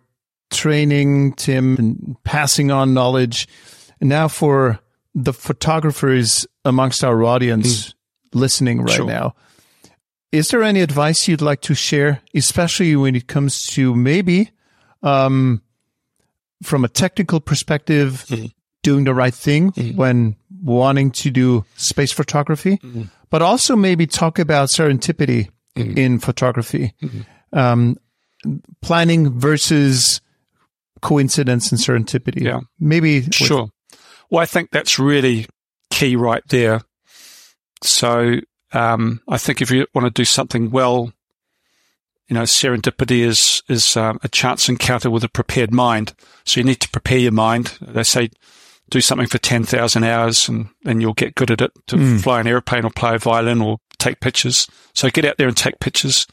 training 0.52 1.34
Tim 1.34 1.76
and 1.78 2.16
passing 2.24 2.72
on 2.72 2.94
knowledge. 2.94 3.48
And 4.00 4.10
now 4.10 4.28
for 4.28 4.80
the 5.16 5.34
photographers 5.34 6.48
amongst 6.66 7.04
our 7.04 7.24
audience 7.24 7.94
listening 8.34 8.82
right 8.82 8.92
Sure. 8.96 9.06
now, 9.08 9.36
is 10.32 10.50
there 10.50 10.64
any 10.64 10.82
advice 10.82 11.28
you'd 11.28 11.42
like 11.42 11.62
to 11.62 11.74
share, 11.74 12.22
especially 12.36 12.96
when 12.96 13.16
it 13.16 13.28
comes 13.28 13.66
to 13.68 13.96
maybe 13.96 14.52
um, 15.02 15.62
from 16.62 16.84
a 16.84 16.90
technical 16.90 17.40
perspective, 17.40 18.26
Mhm. 18.28 18.52
doing 18.84 19.06
the 19.06 19.14
right 19.14 19.34
thing 19.34 19.72
Mhm. 19.72 19.96
when 19.96 20.36
wanting 20.62 21.10
to 21.12 21.32
do 21.32 21.64
space 21.78 22.12
photography, 22.12 22.78
Mhm. 22.84 23.10
but 23.30 23.42
also 23.42 23.76
maybe 23.78 24.06
talk 24.06 24.40
about 24.40 24.68
serendipity 24.70 25.48
Mhm. 25.80 25.98
in 25.98 26.20
photography, 26.20 26.94
Mhm. 27.02 27.26
um, 27.54 27.98
planning 28.82 29.38
versus 29.40 30.22
coincidence 31.02 31.72
and 31.72 31.80
serendipity. 31.80 32.42
Yeah. 32.42 32.62
maybe 32.80 33.22
with- 33.22 33.34
Sure. 33.36 33.70
Well, 34.30 34.42
I 34.42 34.46
think 34.46 34.70
that's 34.72 35.00
really 35.00 35.48
key 35.90 36.16
right 36.16 36.44
there. 36.50 36.82
So, 37.84 38.40
um, 38.74 39.22
I 39.28 39.38
think 39.38 39.62
if 39.62 39.72
you 39.72 39.88
want 39.94 40.06
to 40.06 40.12
do 40.12 40.26
something 40.26 40.70
well, 40.72 41.12
you 42.28 42.36
know, 42.36 42.44
serendipity 42.44 43.22
is, 43.22 43.64
is 43.68 43.98
um, 43.98 44.20
a 44.24 44.28
chance 44.28 44.70
encounter 44.70 45.10
with 45.10 45.24
a 45.24 45.30
prepared 45.30 45.74
mind. 45.74 46.14
So 46.46 46.60
you 46.60 46.64
need 46.64 46.80
to 46.82 46.90
prepare 46.90 47.18
your 47.18 47.32
mind. 47.32 47.78
They 47.82 48.04
say 48.04 48.30
do 48.90 49.02
something 49.02 49.28
for 49.28 49.38
10,000 49.40 50.04
hours 50.04 50.48
and, 50.50 50.70
and 50.86 51.02
you'll 51.02 51.14
get 51.14 51.36
good 51.36 51.52
at 51.52 51.62
it 51.62 51.72
to 51.88 51.96
mm. 51.96 52.22
fly 52.22 52.40
an 52.40 52.48
airplane 52.48 52.86
or 52.86 52.92
play 52.92 53.16
a 53.16 53.20
violin 53.20 53.62
or 53.62 53.80
take 54.00 54.20
pictures. 54.20 54.68
So 54.96 55.10
get 55.10 55.26
out 55.26 55.38
there 55.38 55.48
and 55.48 55.58
take 55.58 55.80
pictures. 55.80 56.26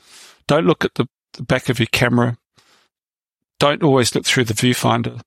Don't 0.46 0.66
look 0.66 0.84
at 0.84 0.94
the, 0.94 1.06
the 1.34 1.42
back 1.42 1.68
of 1.68 1.78
your 1.78 1.88
camera. 1.92 2.38
Don't 3.58 3.82
always 3.82 4.14
look 4.14 4.24
through 4.24 4.44
the 4.44 4.54
viewfinder. 4.54 5.20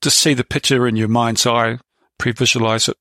Just 0.00 0.18
see 0.18 0.34
the 0.34 0.44
picture 0.44 0.86
in 0.86 0.96
your 0.96 1.08
mind's 1.08 1.46
eye, 1.46 1.78
pre-visualize 2.18 2.88
it. 2.88 2.96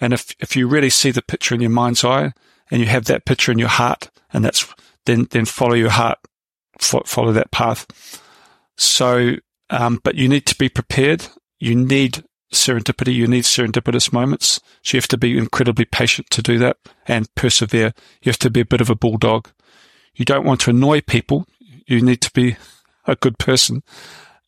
And 0.00 0.12
if, 0.12 0.34
if 0.40 0.56
you 0.56 0.66
really 0.66 0.90
see 0.90 1.10
the 1.10 1.22
picture 1.22 1.54
in 1.54 1.60
your 1.60 1.70
mind's 1.70 2.04
eye 2.04 2.32
and 2.70 2.80
you 2.80 2.86
have 2.86 3.04
that 3.06 3.24
picture 3.24 3.52
in 3.52 3.58
your 3.58 3.68
heart 3.68 4.10
and 4.32 4.44
that's, 4.44 4.72
then, 5.06 5.28
then 5.30 5.44
follow 5.44 5.74
your 5.74 5.90
heart, 5.90 6.18
follow 6.78 7.32
that 7.32 7.50
path. 7.50 7.86
So, 8.76 9.36
um, 9.70 10.00
but 10.02 10.16
you 10.16 10.28
need 10.28 10.46
to 10.46 10.56
be 10.56 10.68
prepared. 10.68 11.26
You 11.60 11.74
need 11.74 12.24
serendipity. 12.52 13.14
You 13.14 13.26
need 13.26 13.44
serendipitous 13.44 14.12
moments. 14.12 14.60
So 14.82 14.96
you 14.96 15.00
have 15.00 15.08
to 15.08 15.18
be 15.18 15.36
incredibly 15.36 15.84
patient 15.84 16.30
to 16.30 16.42
do 16.42 16.58
that 16.58 16.76
and 17.06 17.32
persevere. 17.34 17.92
You 18.22 18.30
have 18.30 18.38
to 18.38 18.50
be 18.50 18.60
a 18.60 18.66
bit 18.66 18.80
of 18.80 18.90
a 18.90 18.94
bulldog. 18.94 19.48
You 20.14 20.24
don't 20.24 20.44
want 20.44 20.60
to 20.62 20.70
annoy 20.70 21.00
people. 21.00 21.46
You 21.86 22.00
need 22.00 22.20
to 22.22 22.30
be 22.32 22.56
a 23.06 23.16
good 23.16 23.38
person. 23.38 23.82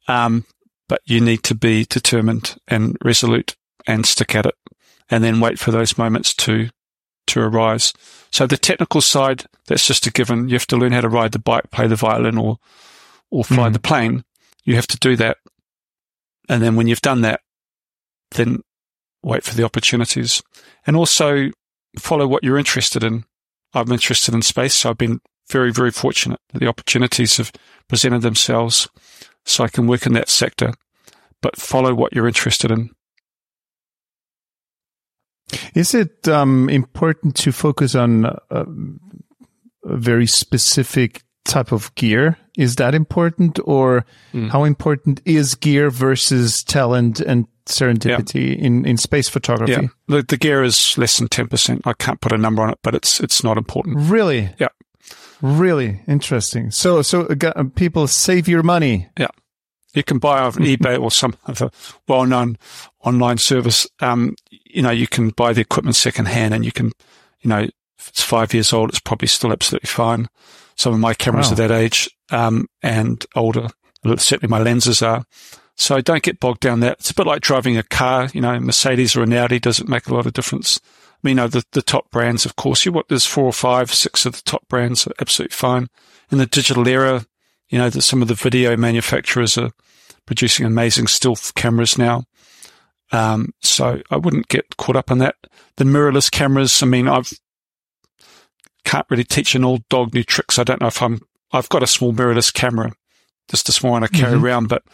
Um, 0.08 0.46
but 0.88 1.00
you 1.04 1.20
need 1.20 1.42
to 1.44 1.54
be 1.54 1.84
determined 1.84 2.56
and 2.68 2.96
resolute 3.02 3.56
and 3.86 4.06
stick 4.06 4.34
at 4.34 4.46
it 4.46 4.54
and 5.10 5.22
then 5.22 5.40
wait 5.40 5.58
for 5.58 5.70
those 5.70 5.98
moments 5.98 6.34
to, 6.34 6.70
to 7.28 7.40
arise. 7.40 7.92
So 8.30 8.46
the 8.46 8.56
technical 8.56 9.00
side, 9.00 9.46
that's 9.66 9.86
just 9.86 10.06
a 10.06 10.12
given. 10.12 10.48
You 10.48 10.54
have 10.54 10.66
to 10.68 10.76
learn 10.76 10.92
how 10.92 11.00
to 11.00 11.08
ride 11.08 11.32
the 11.32 11.38
bike, 11.38 11.70
play 11.70 11.86
the 11.86 11.96
violin 11.96 12.38
or, 12.38 12.58
or 13.30 13.44
fly 13.44 13.68
mm. 13.68 13.72
the 13.72 13.80
plane. 13.80 14.24
You 14.64 14.74
have 14.76 14.86
to 14.88 14.98
do 14.98 15.16
that. 15.16 15.38
And 16.48 16.62
then 16.62 16.76
when 16.76 16.86
you've 16.86 17.00
done 17.00 17.22
that, 17.22 17.40
then 18.36 18.60
wait 19.22 19.42
for 19.42 19.54
the 19.54 19.64
opportunities 19.64 20.42
and 20.86 20.96
also 20.96 21.50
follow 21.98 22.26
what 22.26 22.44
you're 22.44 22.58
interested 22.58 23.02
in. 23.02 23.24
I'm 23.74 23.90
interested 23.92 24.34
in 24.34 24.42
space, 24.42 24.74
so 24.74 24.90
I've 24.90 24.98
been 24.98 25.20
very, 25.50 25.72
very 25.72 25.90
fortunate 25.90 26.40
that 26.52 26.60
the 26.60 26.68
opportunities 26.68 27.36
have 27.36 27.52
presented 27.88 28.22
themselves 28.22 28.88
so 29.44 29.64
I 29.64 29.68
can 29.68 29.86
work 29.86 30.06
in 30.06 30.12
that 30.14 30.28
sector, 30.28 30.72
but 31.42 31.56
follow 31.56 31.94
what 31.94 32.12
you're 32.14 32.26
interested 32.26 32.70
in. 32.70 32.90
Is 35.74 35.94
it 35.94 36.26
um, 36.26 36.68
important 36.68 37.36
to 37.36 37.52
focus 37.52 37.94
on 37.94 38.24
a, 38.24 38.38
a 38.50 38.66
very 39.84 40.26
specific 40.26 41.22
type 41.44 41.70
of 41.70 41.94
gear? 41.94 42.36
Is 42.56 42.76
that 42.76 42.94
important, 42.94 43.60
or 43.64 44.04
mm. 44.32 44.50
how 44.50 44.64
important 44.64 45.20
is 45.24 45.54
gear 45.54 45.90
versus 45.90 46.64
talent 46.64 47.20
and 47.20 47.46
serendipity 47.66 48.56
yeah. 48.56 48.64
in, 48.66 48.86
in 48.86 48.96
space 48.96 49.28
photography? 49.28 49.72
Yeah. 49.72 49.88
The, 50.08 50.22
the 50.22 50.36
gear 50.36 50.62
is 50.62 50.96
less 50.98 51.18
than 51.18 51.28
10%. 51.28 51.82
I 51.84 51.92
can't 51.94 52.20
put 52.20 52.32
a 52.32 52.38
number 52.38 52.62
on 52.62 52.70
it, 52.70 52.78
but 52.82 52.94
it's, 52.94 53.20
it's 53.20 53.44
not 53.44 53.58
important. 53.58 53.98
Really? 53.98 54.50
Yeah. 54.58 54.68
Really 55.42 56.00
interesting. 56.08 56.70
So, 56.70 57.02
so 57.02 57.26
uh, 57.26 57.64
people 57.74 58.06
save 58.06 58.48
your 58.48 58.62
money. 58.62 59.08
Yeah. 59.18 59.28
You 59.92 60.02
can 60.02 60.18
buy 60.18 60.40
off 60.40 60.56
eBay 60.56 61.00
or 61.00 61.10
some 61.10 61.36
other 61.46 61.70
well-known 62.08 62.58
online 63.04 63.38
service. 63.38 63.86
Um, 64.00 64.36
you 64.50 64.82
know, 64.82 64.90
you 64.90 65.06
can 65.06 65.30
buy 65.30 65.52
the 65.52 65.60
equipment 65.60 65.96
secondhand 65.96 66.54
and 66.54 66.64
you 66.64 66.72
can, 66.72 66.92
you 67.40 67.48
know, 67.48 67.68
if 67.98 68.08
it's 68.08 68.22
five 68.22 68.54
years 68.54 68.72
old, 68.72 68.90
it's 68.90 69.00
probably 69.00 69.28
still 69.28 69.52
absolutely 69.52 69.88
fine. 69.88 70.28
Some 70.76 70.92
of 70.92 71.00
my 71.00 71.14
cameras 71.14 71.46
wow. 71.46 71.52
are 71.52 71.56
that 71.56 71.70
age, 71.70 72.10
um, 72.30 72.66
and 72.82 73.24
older. 73.34 73.68
Certainly 74.04 74.50
my 74.50 74.58
lenses 74.58 75.02
are. 75.02 75.24
So 75.76 76.00
don't 76.00 76.22
get 76.22 76.40
bogged 76.40 76.60
down 76.60 76.80
that. 76.80 76.98
It's 77.00 77.10
a 77.10 77.14
bit 77.14 77.26
like 77.26 77.42
driving 77.42 77.76
a 77.76 77.82
car, 77.82 78.30
you 78.32 78.40
know, 78.40 78.58
Mercedes 78.58 79.14
or 79.14 79.22
an 79.22 79.32
Audi 79.32 79.58
doesn't 79.58 79.88
make 79.88 80.06
a 80.06 80.14
lot 80.14 80.26
of 80.26 80.32
difference. 80.32 80.80
I 80.86 81.18
mean, 81.22 81.36
you 81.36 81.42
know, 81.42 81.48
the, 81.48 81.64
the 81.72 81.82
top 81.82 82.10
brands, 82.10 82.46
of 82.46 82.56
course, 82.56 82.84
you 82.84 82.92
what 82.92 83.08
there's 83.08 83.26
four 83.26 83.44
or 83.44 83.52
five, 83.52 83.92
six 83.92 84.24
of 84.24 84.34
the 84.36 84.42
top 84.42 84.66
brands 84.68 85.06
are 85.06 85.12
absolutely 85.20 85.54
fine. 85.54 85.88
In 86.30 86.38
the 86.38 86.46
digital 86.46 86.88
era, 86.88 87.26
you 87.68 87.78
know, 87.78 87.90
that 87.90 88.02
some 88.02 88.22
of 88.22 88.28
the 88.28 88.34
video 88.34 88.76
manufacturers 88.76 89.58
are 89.58 89.70
producing 90.24 90.66
amazing 90.66 91.08
still 91.08 91.36
cameras 91.54 91.98
now. 91.98 92.24
Um, 93.12 93.52
so 93.60 94.00
I 94.10 94.16
wouldn't 94.16 94.48
get 94.48 94.76
caught 94.76 94.96
up 94.96 95.10
in 95.10 95.18
that. 95.18 95.36
The 95.76 95.84
mirrorless 95.84 96.30
cameras, 96.30 96.82
I 96.82 96.86
mean, 96.86 97.06
I've 97.06 97.32
can't 98.84 99.06
really 99.10 99.24
teach 99.24 99.54
an 99.54 99.64
old 99.64 99.86
dog 99.88 100.14
new 100.14 100.22
tricks. 100.22 100.58
I 100.58 100.64
don't 100.64 100.80
know 100.80 100.86
if 100.86 101.02
I'm, 101.02 101.20
I've 101.52 101.68
got 101.68 101.82
a 101.82 101.88
small 101.88 102.12
mirrorless 102.12 102.54
camera, 102.54 102.92
just 103.48 103.68
a 103.68 103.72
small 103.72 103.92
one 103.92 104.04
I 104.04 104.06
carry 104.06 104.34
mm-hmm. 104.34 104.44
around, 104.44 104.68
but 104.68 104.84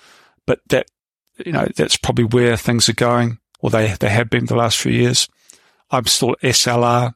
but 0.47 0.61
that, 0.69 0.87
you 1.45 1.53
know, 1.53 1.67
that's 1.77 1.97
probably 1.97 2.25
where 2.25 2.57
things 2.57 2.89
are 2.89 2.95
going, 2.95 3.39
or 3.61 3.71
they, 3.71 3.95
they 4.01 4.09
have 4.09 4.31
been 4.31 4.47
the 4.47 4.57
last 4.57 4.79
few 4.79 4.93
years. 4.93 5.29
I'm 5.91 6.07
still 6.07 6.37
SLR, 6.43 7.15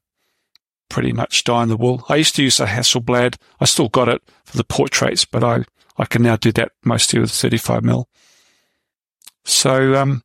pretty 0.88 1.12
much 1.12 1.44
dying 1.44 1.68
the 1.68 1.76
wool. 1.76 2.04
I 2.08 2.16
used 2.16 2.36
to 2.36 2.42
use 2.42 2.60
a 2.60 2.66
Hasselblad. 2.66 3.36
I 3.60 3.64
still 3.64 3.88
got 3.88 4.08
it 4.08 4.22
for 4.44 4.56
the 4.56 4.64
portraits, 4.64 5.24
but 5.24 5.42
I, 5.42 5.64
I 5.96 6.04
can 6.04 6.22
now 6.22 6.36
do 6.36 6.52
that 6.52 6.72
mostly 6.84 7.18
with 7.18 7.30
35 7.30 7.82
mil. 7.82 8.08
So, 9.44 9.94
um, 9.94 10.22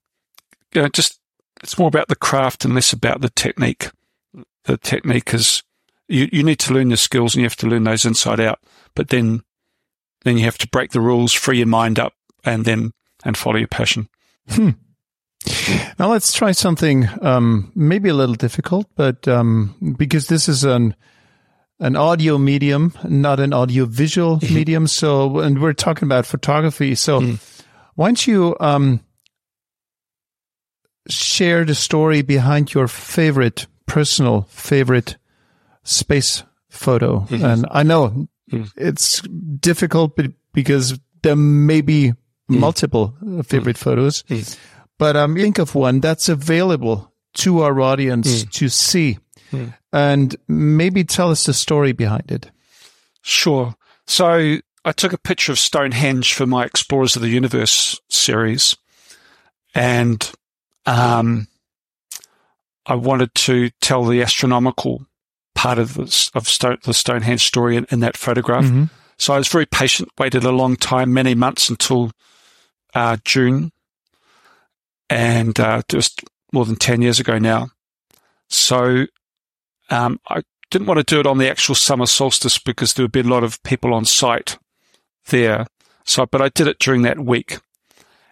you 0.74 0.82
know, 0.82 0.90
just, 0.90 1.20
it's 1.62 1.78
more 1.78 1.88
about 1.88 2.08
the 2.08 2.16
craft 2.16 2.66
and 2.66 2.76
less 2.76 2.94
about 2.94 3.22
the 3.22 3.30
technique. 3.30 3.90
The 4.66 4.78
technique 4.78 5.34
is, 5.34 5.64
you, 6.08 6.28
you 6.32 6.44
need 6.44 6.60
to 6.60 6.74
learn 6.74 6.90
the 6.90 6.98
skills 6.98 7.36
and 7.36 7.42
you 7.42 7.46
have 7.46 7.56
to 7.58 7.68
learn 7.68 7.84
those 7.84 8.06
inside 8.06 8.40
out, 8.40 8.60
but 8.96 9.10
then, 9.10 9.44
then 10.24 10.38
you 10.38 10.46
have 10.46 10.58
to 10.60 10.68
break 10.68 10.92
the 10.92 11.02
rules, 11.02 11.34
free 11.34 11.58
your 11.58 11.68
mind 11.68 12.00
up, 12.00 12.14
and 12.44 12.66
then 12.66 12.92
and 13.24 13.38
follow 13.38 13.58
your 13.58 13.68
passion. 13.68 14.08
Hmm. 14.50 14.72
Now 15.98 16.12
let's 16.12 16.34
try 16.34 16.52
something 16.52 17.08
um, 17.22 17.72
maybe 17.76 18.10
a 18.10 18.14
little 18.14 18.36
difficult, 18.36 18.88
but 18.96 19.28
um, 19.28 19.96
because 19.98 20.28
this 20.28 20.48
is 20.48 20.64
an 20.64 20.96
an 21.82 21.96
audio 21.96 22.38
medium, 22.38 22.94
not 23.04 23.40
an 23.40 23.54
audio 23.54 23.86
visual 23.86 24.38
mm-hmm. 24.38 24.54
medium. 24.54 24.88
So, 24.88 25.40
and 25.40 25.60
we're 25.60 25.74
talking 25.74 26.06
about 26.06 26.28
photography. 26.28 26.96
So, 26.96 27.20
mm. 27.20 27.64
why 27.96 28.08
don't 28.08 28.28
you 28.28 28.56
um, 28.60 29.02
share 31.10 31.66
the 31.66 31.76
story 31.76 32.22
behind 32.22 32.74
your 32.74 32.88
favorite, 32.88 33.66
personal 33.88 34.44
favorite 34.44 35.18
space 35.84 36.44
photo? 36.70 37.22
Mm-hmm. 37.22 37.46
And 37.46 37.66
I 37.72 37.82
know 37.82 38.28
mm. 38.52 38.72
it's 38.78 39.22
difficult, 39.22 40.16
but 40.16 40.28
because 40.54 41.00
there 41.24 41.36
may 41.36 41.82
be. 41.82 42.14
Multiple 42.60 43.14
uh, 43.22 43.44
favorite 43.44 43.78
mm. 43.78 43.84
photos. 43.84 44.24
Mm. 44.24 44.58
But 44.98 45.16
um, 45.16 45.36
think 45.36 45.58
of 45.60 45.74
one 45.76 46.00
that's 46.00 46.30
available 46.30 47.12
to 47.36 47.62
our 47.62 47.80
audience 47.82 48.44
mm. 48.44 48.52
to 48.52 48.70
see 48.70 49.18
mm. 49.52 49.74
and 49.92 50.36
maybe 50.48 51.04
tell 51.04 51.32
us 51.32 51.46
the 51.46 51.54
story 51.54 51.92
behind 51.92 52.32
it. 52.32 52.52
Sure. 53.22 53.76
So 54.08 54.58
I 54.84 54.92
took 54.92 55.14
a 55.14 55.18
picture 55.18 55.52
of 55.52 55.60
Stonehenge 55.60 56.34
for 56.34 56.46
my 56.46 56.66
Explorers 56.66 57.16
of 57.16 57.22
the 57.22 57.30
Universe 57.30 58.00
series. 58.10 58.76
And 59.74 60.30
um, 60.86 61.48
I 62.86 62.96
wanted 62.96 63.34
to 63.36 63.70
tell 63.80 64.04
the 64.06 64.22
astronomical 64.22 65.06
part 65.54 65.78
of, 65.78 65.94
the, 65.94 66.30
of 66.34 66.48
Stone, 66.48 66.80
the 66.84 66.94
Stonehenge 66.94 67.46
story 67.46 67.76
in, 67.76 67.86
in 67.92 68.00
that 68.02 68.18
photograph. 68.18 68.66
Mm-hmm. 68.66 68.86
So 69.18 69.34
I 69.34 69.38
was 69.38 69.48
very 69.48 69.68
patient, 69.68 70.10
waited 70.18 70.44
a 70.44 70.52
long 70.52 70.76
time, 70.76 71.14
many 71.14 71.36
months 71.36 71.70
until 71.70 72.12
uh, 72.94 73.18
June, 73.24 73.72
and 75.10 75.60
uh, 75.60 75.82
just 75.90 76.24
more 76.52 76.66
than 76.66 76.76
10 76.76 77.02
years 77.02 77.20
ago 77.20 77.38
now. 77.38 77.70
So 78.50 79.06
um, 79.90 80.20
I 80.30 80.42
didn't 80.70 80.88
want 80.88 81.00
to 81.00 81.04
do 81.04 81.20
it 81.20 81.28
on 81.28 81.38
the 81.38 81.50
actual 81.50 81.76
summer 81.76 82.06
solstice 82.06 82.58
because 82.58 82.94
there 82.94 83.04
would 83.04 83.12
be 83.12 83.20
a 83.22 83.24
lot 83.24 83.44
of 83.44 83.62
people 83.64 83.94
on 83.94 84.06
site 84.06 84.58
there. 85.28 85.68
So, 86.06 86.26
but 86.26 86.42
I 86.42 86.50
did 86.50 86.68
it 86.68 86.80
during 86.80 87.04
that 87.04 87.20
week. 87.20 87.60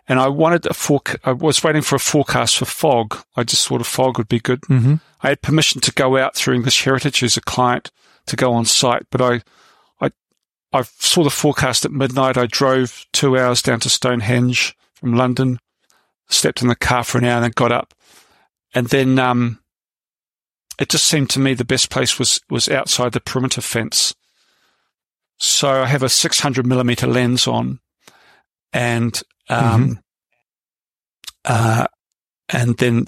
And 0.08 0.20
I 0.20 0.28
wanted 0.28 0.66
a 0.66 0.70
forec- 0.70 1.20
I 1.24 1.34
was 1.34 1.64
waiting 1.64 1.84
for 1.84 1.96
a 1.96 2.00
forecast 2.00 2.58
for 2.58 2.66
fog. 2.66 3.18
I 3.36 3.44
just 3.44 3.68
thought 3.68 3.82
a 3.82 3.84
fog 3.84 4.18
would 4.18 4.28
be 4.28 4.40
good. 4.40 4.62
Mm-hmm. 4.62 4.96
I 5.22 5.30
had 5.30 5.44
permission 5.44 5.82
to 5.82 5.94
go 5.94 6.18
out 6.18 6.36
through 6.36 6.56
English 6.56 6.84
Heritage 6.84 7.22
as 7.22 7.38
a 7.38 7.42
client 7.42 7.92
to 8.26 8.36
go 8.36 8.54
on 8.54 8.66
site, 8.66 9.06
but 9.12 9.22
I 9.22 9.42
I 10.72 10.84
saw 10.84 11.24
the 11.24 11.30
forecast 11.30 11.86
at 11.86 11.92
midnight. 11.92 12.38
I 12.38 12.46
drove 12.46 13.06
two 13.12 13.38
hours 13.38 13.62
down 13.62 13.80
to 13.82 13.90
Stonehenge 13.90 14.76
from 14.94 15.16
London, 15.16 15.60
slept 16.30 16.62
in 16.62 16.68
the 16.68 16.76
car 16.76 17.04
for 17.04 17.18
an 17.18 17.26
hour 17.26 17.36
and 17.36 17.46
then 17.46 17.52
got 17.56 17.72
up. 17.72 17.94
And 18.74 18.88
then, 18.88 19.18
um, 19.18 19.60
it 20.80 20.90
just 20.90 21.06
seemed 21.06 21.30
to 21.32 21.40
me 21.40 21.54
the 21.54 21.66
best 21.66 21.90
place 21.90 22.20
was, 22.20 22.40
was 22.50 22.70
outside 22.70 23.14
the 23.14 23.20
perimeter 23.20 23.62
fence. 23.62 24.14
So 25.38 25.82
I 25.84 25.88
have 25.88 26.04
a 26.04 26.10
600 26.10 26.66
millimeter 26.66 27.08
lens 27.08 27.48
on 27.48 27.80
and, 28.72 29.22
um, 29.50 29.82
mm-hmm. 29.82 29.94
uh, 31.46 31.88
and 32.50 32.78
then 32.78 33.08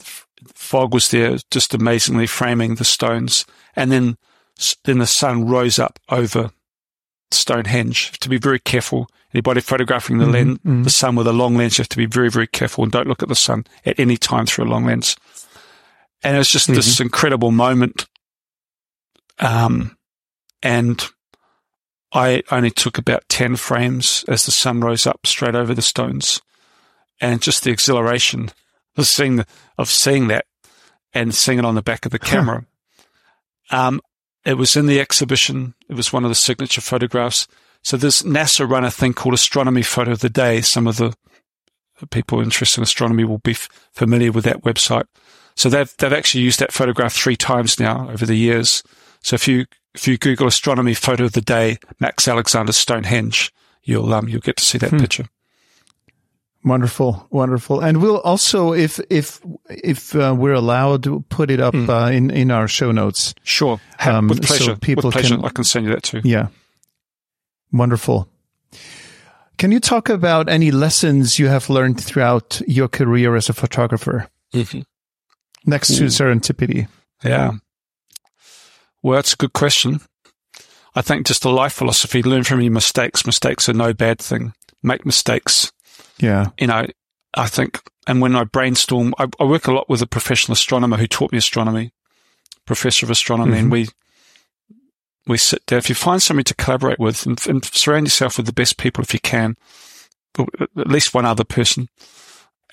fog 0.54 0.94
was 0.94 1.12
there 1.12 1.38
just 1.52 1.74
amazingly 1.74 2.26
framing 2.26 2.76
the 2.76 2.86
stones. 2.86 3.46
And 3.76 3.92
then, 3.92 4.18
then 4.86 4.98
the 4.98 5.08
sun 5.08 5.48
rose 5.48 5.78
up 5.78 6.00
over 6.10 6.52
Stonehenge. 7.34 8.20
To 8.20 8.30
be 8.30 8.38
very 8.38 8.60
careful. 8.60 9.10
Anybody 9.34 9.62
photographing 9.62 10.18
the, 10.18 10.26
mm-hmm, 10.26 10.52
mm-hmm. 10.52 10.84
the 10.84 10.90
sun 10.90 11.16
with 11.16 11.28
a 11.28 11.34
long 11.34 11.56
lens, 11.56 11.78
you 11.78 11.84
have 11.84 11.90
to 11.90 11.98
be 11.98 12.06
very, 12.06 12.30
very 12.30 12.48
careful 12.48 12.84
and 12.84 12.92
don't 12.92 13.08
look 13.08 13.24
at 13.24 13.30
the 13.30 13.36
sun 13.36 13.66
at 13.86 14.00
any 14.00 14.18
time 14.18 14.46
through 14.46 14.66
a 14.66 14.70
long 14.70 14.86
lens. 14.86 15.16
And 16.22 16.36
it 16.36 16.40
was 16.40 16.50
just 16.50 16.68
mm-hmm. 16.68 16.76
this 16.76 17.00
incredible 17.00 17.52
moment. 17.52 18.08
Um, 19.40 19.98
and 20.62 21.04
I 22.12 22.44
only 22.52 22.72
took 22.72 22.98
about 22.98 23.28
10 23.30 23.56
frames 23.56 24.26
as 24.28 24.46
the 24.46 24.52
sun 24.52 24.82
rose 24.82 25.08
up 25.08 25.26
straight 25.26 25.56
over 25.56 25.74
the 25.74 25.82
stones. 25.82 26.42
And 27.22 27.42
just 27.42 27.64
the 27.64 27.72
exhilaration 27.72 28.50
of 28.98 29.08
seeing, 29.08 29.38
the, 29.38 29.46
of 29.78 29.90
seeing 29.90 30.28
that 30.28 30.46
and 31.14 31.34
seeing 31.34 31.60
it 31.60 31.66
on 31.66 31.76
the 31.76 31.82
back 31.82 32.06
of 32.06 32.12
the 32.12 32.20
camera. 32.20 32.66
um, 33.70 34.02
it 34.46 34.56
was 34.56 34.76
in 34.76 34.88
the 34.88 35.00
exhibition. 35.00 35.76
It 35.90 35.96
was 35.96 36.12
one 36.12 36.24
of 36.24 36.30
the 36.30 36.36
signature 36.36 36.82
photographs. 36.82 37.48
So 37.84 37.98
this 37.98 38.24
NASA 38.24 38.70
run 38.70 38.84
a 38.84 38.92
thing 38.92 39.14
called 39.14 39.34
Astronomy 39.34 39.82
Photo 39.82 40.12
of 40.12 40.20
the 40.20 40.30
Day. 40.30 40.62
Some 40.62 40.88
of 40.88 40.98
the 40.98 41.14
people 42.10 42.42
interested 42.42 42.80
in 42.80 42.84
astronomy 42.84 43.24
will 43.24 43.40
be 43.40 43.52
f- 43.52 43.70
familiar 43.92 44.32
with 44.32 44.44
that 44.46 44.64
website. 44.64 45.06
So 45.56 45.70
they've 45.70 45.94
they've 45.98 46.14
actually 46.14 46.44
used 46.44 46.60
that 46.60 46.72
photograph 46.72 47.14
three 47.14 47.36
times 47.36 47.80
now 47.80 48.10
over 48.10 48.26
the 48.26 48.36
years. 48.36 48.84
So 49.22 49.36
if 49.36 49.48
you 49.48 49.66
if 49.94 50.08
you 50.08 50.18
Google 50.18 50.48
astronomy 50.48 50.94
photo 50.94 51.26
of 51.26 51.34
the 51.34 51.42
day, 51.42 51.78
Max 52.00 52.28
Alexander 52.28 52.72
Stonehenge, 52.72 53.52
you'll 53.84 54.14
um 54.14 54.28
you'll 54.28 54.42
get 54.42 54.58
to 54.58 54.66
see 54.66 54.78
that 54.80 54.92
hmm. 54.92 55.00
picture. 55.00 55.26
Wonderful, 56.64 57.26
wonderful, 57.32 57.80
and 57.80 58.04
we'll 58.04 58.20
also, 58.20 58.72
if 58.72 59.00
if 59.10 59.42
if 59.68 60.16
uh, 60.16 60.36
we're 60.38 60.54
allowed, 60.54 61.02
to 61.04 61.22
put 61.30 61.50
it 61.50 61.60
up 61.60 61.74
mm. 61.74 61.90
uh, 61.90 62.12
in 62.12 62.30
in 62.30 62.52
our 62.52 62.68
show 62.68 62.92
notes. 62.92 63.34
Sure, 63.44 63.82
um, 64.06 64.28
with 64.28 64.46
pleasure. 64.46 64.64
So 64.66 64.76
people 64.76 65.08
with 65.08 65.14
pleasure. 65.14 65.38
Can, 65.38 65.46
I 65.46 65.50
can 65.50 65.64
send 65.64 65.88
you 65.88 65.94
that 65.94 66.04
too. 66.04 66.22
Yeah, 66.24 66.50
wonderful. 67.72 68.30
Can 69.58 69.72
you 69.72 69.80
talk 69.80 70.08
about 70.10 70.50
any 70.50 70.70
lessons 70.70 71.40
you 71.40 71.48
have 71.48 71.68
learned 71.68 72.00
throughout 72.00 72.62
your 72.68 72.88
career 72.88 73.36
as 73.36 73.50
a 73.50 73.54
photographer? 73.54 74.28
Mm-hmm. 74.54 74.82
Next 75.66 75.90
Ooh. 75.92 75.98
to 75.98 76.04
serendipity. 76.06 76.88
Yeah. 77.24 77.54
Well, 79.02 79.16
that's 79.16 79.34
a 79.34 79.38
good 79.38 79.54
question. 79.54 80.02
I 80.94 81.02
think 81.02 81.26
just 81.26 81.44
a 81.44 81.50
life 81.50 81.74
philosophy: 81.74 82.22
learn 82.22 82.44
from 82.44 82.62
your 82.62 82.72
mistakes. 82.72 83.26
Mistakes 83.26 83.68
are 83.68 83.74
no 83.74 83.94
bad 83.94 84.20
thing. 84.20 84.54
Make 84.84 85.08
mistakes 85.08 85.72
yeah. 86.22 86.50
You 86.60 86.68
know, 86.68 86.86
I 87.34 87.48
think, 87.48 87.82
and 88.08 88.22
when 88.22 88.36
I 88.36 88.44
brainstorm, 88.44 89.14
I, 89.18 89.28
I 89.40 89.44
work 89.46 89.68
a 89.68 89.72
lot 89.72 89.90
with 89.90 90.02
a 90.02 90.08
professional 90.08 90.54
astronomer 90.54 90.98
who 90.98 91.08
taught 91.08 91.32
me 91.32 91.38
astronomy, 91.38 91.94
professor 92.66 93.06
of 93.06 93.10
astronomy, 93.10 93.54
mm-hmm. 93.54 93.64
and 93.64 93.72
we, 93.72 93.88
we 95.28 95.38
sit 95.38 95.66
down. 95.66 95.80
If 95.80 95.90
you 95.90 95.96
find 95.96 96.22
somebody 96.22 96.46
to 96.46 96.56
collaborate 96.56 97.00
with 97.00 97.26
and, 97.26 97.46
and, 97.48 97.64
surround 97.66 98.08
yourself 98.08 98.38
with 98.38 98.46
the 98.46 98.54
best 98.54 98.78
people 98.78 99.04
if 99.04 99.14
you 99.14 99.20
can, 99.20 99.56
at 100.38 100.88
least 100.88 101.14
one 101.14 101.26
other 101.26 101.44
person, 101.44 101.88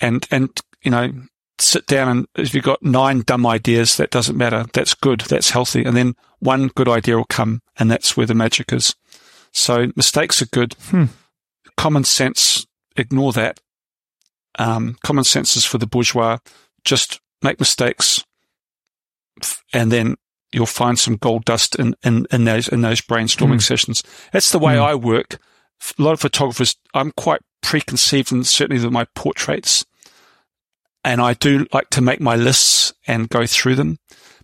and, 0.01 0.27
and, 0.31 0.51
you 0.83 0.91
know, 0.91 1.13
sit 1.61 1.87
down 1.87 2.09
and 2.09 2.27
if 2.37 2.55
you've 2.55 2.65
got 2.65 2.83
nine 2.83 3.23
dumb 3.23 3.47
ideas, 3.47 3.97
that 3.97 4.11
doesn't 4.11 4.37
matter. 4.37 4.67
That's 4.73 4.95
good. 4.95 5.21
That's 5.23 5.51
healthy. 5.51 5.85
And 5.85 5.97
then 5.97 6.15
one 6.39 6.69
good 6.69 6.89
idea 6.89 7.17
will 7.17 7.25
come 7.25 7.63
and 7.79 7.91
that's 7.91 8.17
where 8.17 8.27
the 8.27 8.35
magic 8.35 8.73
is. 8.73 8.95
So 9.53 9.89
mistakes 9.97 10.41
are 10.41 10.47
good. 10.47 10.75
Hmm. 10.91 11.07
Common 11.77 12.05
sense 12.05 12.67
ignore 12.99 13.33
that. 13.33 13.61
Um, 14.59 14.97
common 15.05 15.25
sense 15.25 15.57
is 15.57 15.65
for 15.65 15.79
the 15.79 15.87
bourgeois. 15.87 16.39
Just 16.85 17.21
make 17.43 17.61
mistakes, 17.61 18.25
and 19.73 19.93
then 19.93 20.17
you'll 20.53 20.67
find 20.67 20.99
some 20.99 21.17
gold 21.17 21.45
dust 21.45 21.77
in, 21.77 21.95
in, 22.03 22.27
in 22.33 22.45
those 22.45 22.69
in 22.69 22.81
those 22.81 23.01
brainstorming 23.01 23.57
mm. 23.57 23.63
sessions. 23.63 24.03
That's 24.33 24.51
the 24.51 24.59
way 24.59 24.75
mm. 24.75 24.83
I 24.83 24.95
work. 24.95 25.39
A 25.99 26.03
lot 26.03 26.13
of 26.13 26.21
photographers, 26.21 26.75
I'm 26.93 27.13
quite 27.13 27.41
preconceived, 27.63 28.33
and 28.33 28.47
certainly 28.47 28.83
with 28.83 28.93
my 28.93 29.07
portraits, 29.15 29.85
and 31.05 31.21
I 31.21 31.35
do 31.35 31.67
like 31.73 31.91
to 31.91 32.01
make 32.01 32.21
my 32.21 32.35
lists 32.35 32.93
and 33.07 33.29
go 33.29 33.47
through 33.47 33.77
them. 33.77 33.99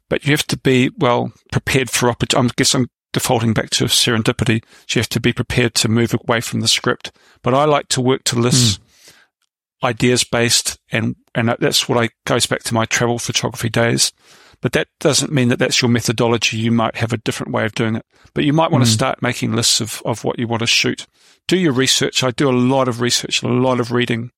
But 0.08 0.24
you 0.24 0.32
have 0.32 0.46
to 0.48 0.58
be 0.58 0.90
well 0.96 1.32
prepared 1.50 1.90
for 1.90 2.08
opportunity. 2.08 2.50
I 2.50 2.54
guess 2.56 2.74
I'm 2.74 2.88
defaulting 3.14 3.54
back 3.54 3.70
to 3.70 3.84
serendipity. 3.84 4.62
So 4.86 4.98
you 4.98 5.00
have 5.00 5.08
to 5.10 5.20
be 5.20 5.32
prepared 5.32 5.74
to 5.76 5.88
move 5.88 6.14
away 6.14 6.42
from 6.42 6.60
the 6.60 6.68
script. 6.68 7.12
But 7.42 7.54
I 7.54 7.64
like 7.64 7.88
to 7.90 8.02
work 8.02 8.24
to 8.24 8.38
lists, 8.38 8.78
mm. 8.78 9.86
ideas 9.88 10.24
based, 10.24 10.78
and 10.92 11.16
and 11.34 11.56
that's 11.58 11.88
what 11.88 11.98
I 11.98 12.10
goes 12.26 12.44
back 12.44 12.62
to 12.64 12.74
my 12.74 12.84
travel 12.84 13.18
photography 13.18 13.70
days. 13.70 14.12
But 14.60 14.72
that 14.72 14.88
doesn't 14.98 15.32
mean 15.32 15.48
that 15.48 15.58
that's 15.58 15.82
your 15.82 15.90
methodology. 15.90 16.56
You 16.56 16.70
might 16.70 16.96
have 16.96 17.12
a 17.12 17.18
different 17.18 17.52
way 17.52 17.64
of 17.64 17.74
doing 17.74 17.96
it. 17.96 18.06
But 18.34 18.44
you 18.44 18.52
might 18.52 18.70
want 18.70 18.82
mm. 18.84 18.86
to 18.86 18.92
start 18.92 19.22
making 19.22 19.52
lists 19.52 19.80
of, 19.80 20.02
of 20.04 20.24
what 20.24 20.38
you 20.38 20.46
want 20.46 20.60
to 20.60 20.66
shoot. 20.66 21.06
Do 21.46 21.58
your 21.58 21.72
research. 21.72 22.24
I 22.24 22.30
do 22.30 22.48
a 22.48 22.52
lot 22.52 22.88
of 22.88 23.00
research, 23.00 23.42
a 23.42 23.48
lot 23.48 23.78
of 23.78 23.92
reading. 23.92 24.30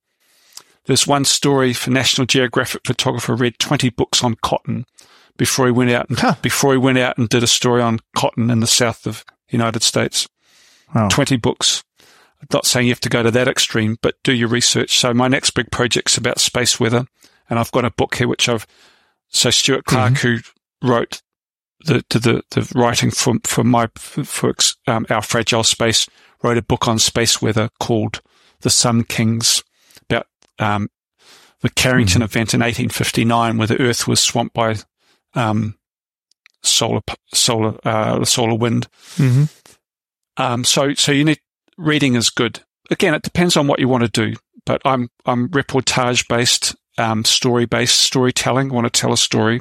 There's 0.87 1.07
one 1.07 1.24
story 1.24 1.72
for 1.72 1.91
National 1.91 2.27
Geographic 2.27 2.83
photographer 2.85 3.35
read 3.35 3.59
20 3.59 3.91
books 3.91 4.22
on 4.24 4.37
cotton 4.43 4.87
before 5.37 5.66
he 5.66 5.72
went 5.72 5.91
out 5.91 6.09
and, 6.09 6.18
huh. 6.18 6.34
before 6.43 6.72
he 6.72 6.78
went 6.78 6.99
out 6.99 7.18
and 7.18 7.28
did 7.28 7.43
a 7.43 7.49
story 7.49 7.82
on 7.82 8.01
cotton 8.14 8.51
in 8.51 8.61
the 8.61 8.66
south 8.66 9.07
of 9.07 9.24
United 9.49 9.82
States. 9.82 10.28
Wow. 10.95 11.09
20 11.09 11.37
books. 11.37 11.84
I'm 12.41 12.49
not 12.53 12.66
saying 12.66 12.87
you 12.87 12.93
have 12.93 13.01
to 13.01 13.09
go 13.09 13.22
to 13.22 13.30
that 13.30 13.49
extreme, 13.49 13.97
but 14.03 14.16
do 14.22 14.32
your 14.32 14.49
research. 14.49 14.99
So 14.99 15.12
my 15.14 15.28
next 15.28 15.51
big 15.51 15.70
project's 15.70 16.16
about 16.16 16.39
space 16.39 16.78
weather. 16.78 17.07
And 17.49 17.59
I've 17.59 17.72
got 17.72 17.84
a 17.84 17.91
book 17.91 18.16
here, 18.16 18.28
which 18.28 18.49
I've, 18.49 18.66
so 19.28 19.51
Stuart 19.51 19.84
Clark, 19.84 20.14
mm-hmm. 20.14 20.28
who 20.28 20.89
wrote 20.89 21.22
the, 21.84 22.05
the, 22.11 22.43
the 22.51 22.72
writing 22.74 23.11
for, 23.11 23.34
for 23.45 23.64
my, 23.64 23.89
for, 23.97 24.55
um, 24.87 25.07
our 25.11 25.22
fragile 25.22 25.64
space, 25.64 26.09
wrote 26.43 26.59
a 26.59 26.62
book 26.62 26.89
on 26.89 26.99
space 26.99 27.41
weather 27.41 27.70
called 27.80 28.20
The 28.61 28.70
Sun 28.70 29.05
Kings 29.05 29.62
about, 30.03 30.26
um, 30.59 30.89
the 31.61 31.70
Carrington 31.70 32.20
mm-hmm. 32.20 32.24
event 32.24 32.55
in 32.55 32.61
1859 32.61 33.59
where 33.59 33.66
the 33.66 33.80
earth 33.80 34.07
was 34.07 34.20
swamped 34.20 34.55
by 34.55 34.76
um, 35.37 35.76
solar 36.62 37.01
solar 37.32 37.78
uh, 37.84 38.24
solar 38.24 38.55
wind. 38.55 38.89
Mm-hmm. 39.16 39.45
Um, 40.37 40.64
so 40.64 40.95
so 40.95 41.12
you 41.12 41.24
need 41.24 41.41
reading 41.78 42.14
is 42.14 42.30
good. 42.30 42.61
Again, 42.91 43.14
it 43.14 43.22
depends 43.22 43.57
on 43.57 43.66
what 43.66 43.78
you 43.78 43.89
want 43.89 44.05
to 44.05 44.11
do. 44.11 44.37
But 44.64 44.82
I'm 44.84 45.09
I'm 45.24 45.49
reportage 45.49 46.26
based, 46.28 46.74
um, 46.99 47.24
story 47.24 47.66
based 47.66 48.01
storytelling. 48.01 48.70
I 48.70 48.74
want 48.74 48.93
to 48.93 49.01
tell 49.01 49.12
a 49.12 49.16
story. 49.16 49.61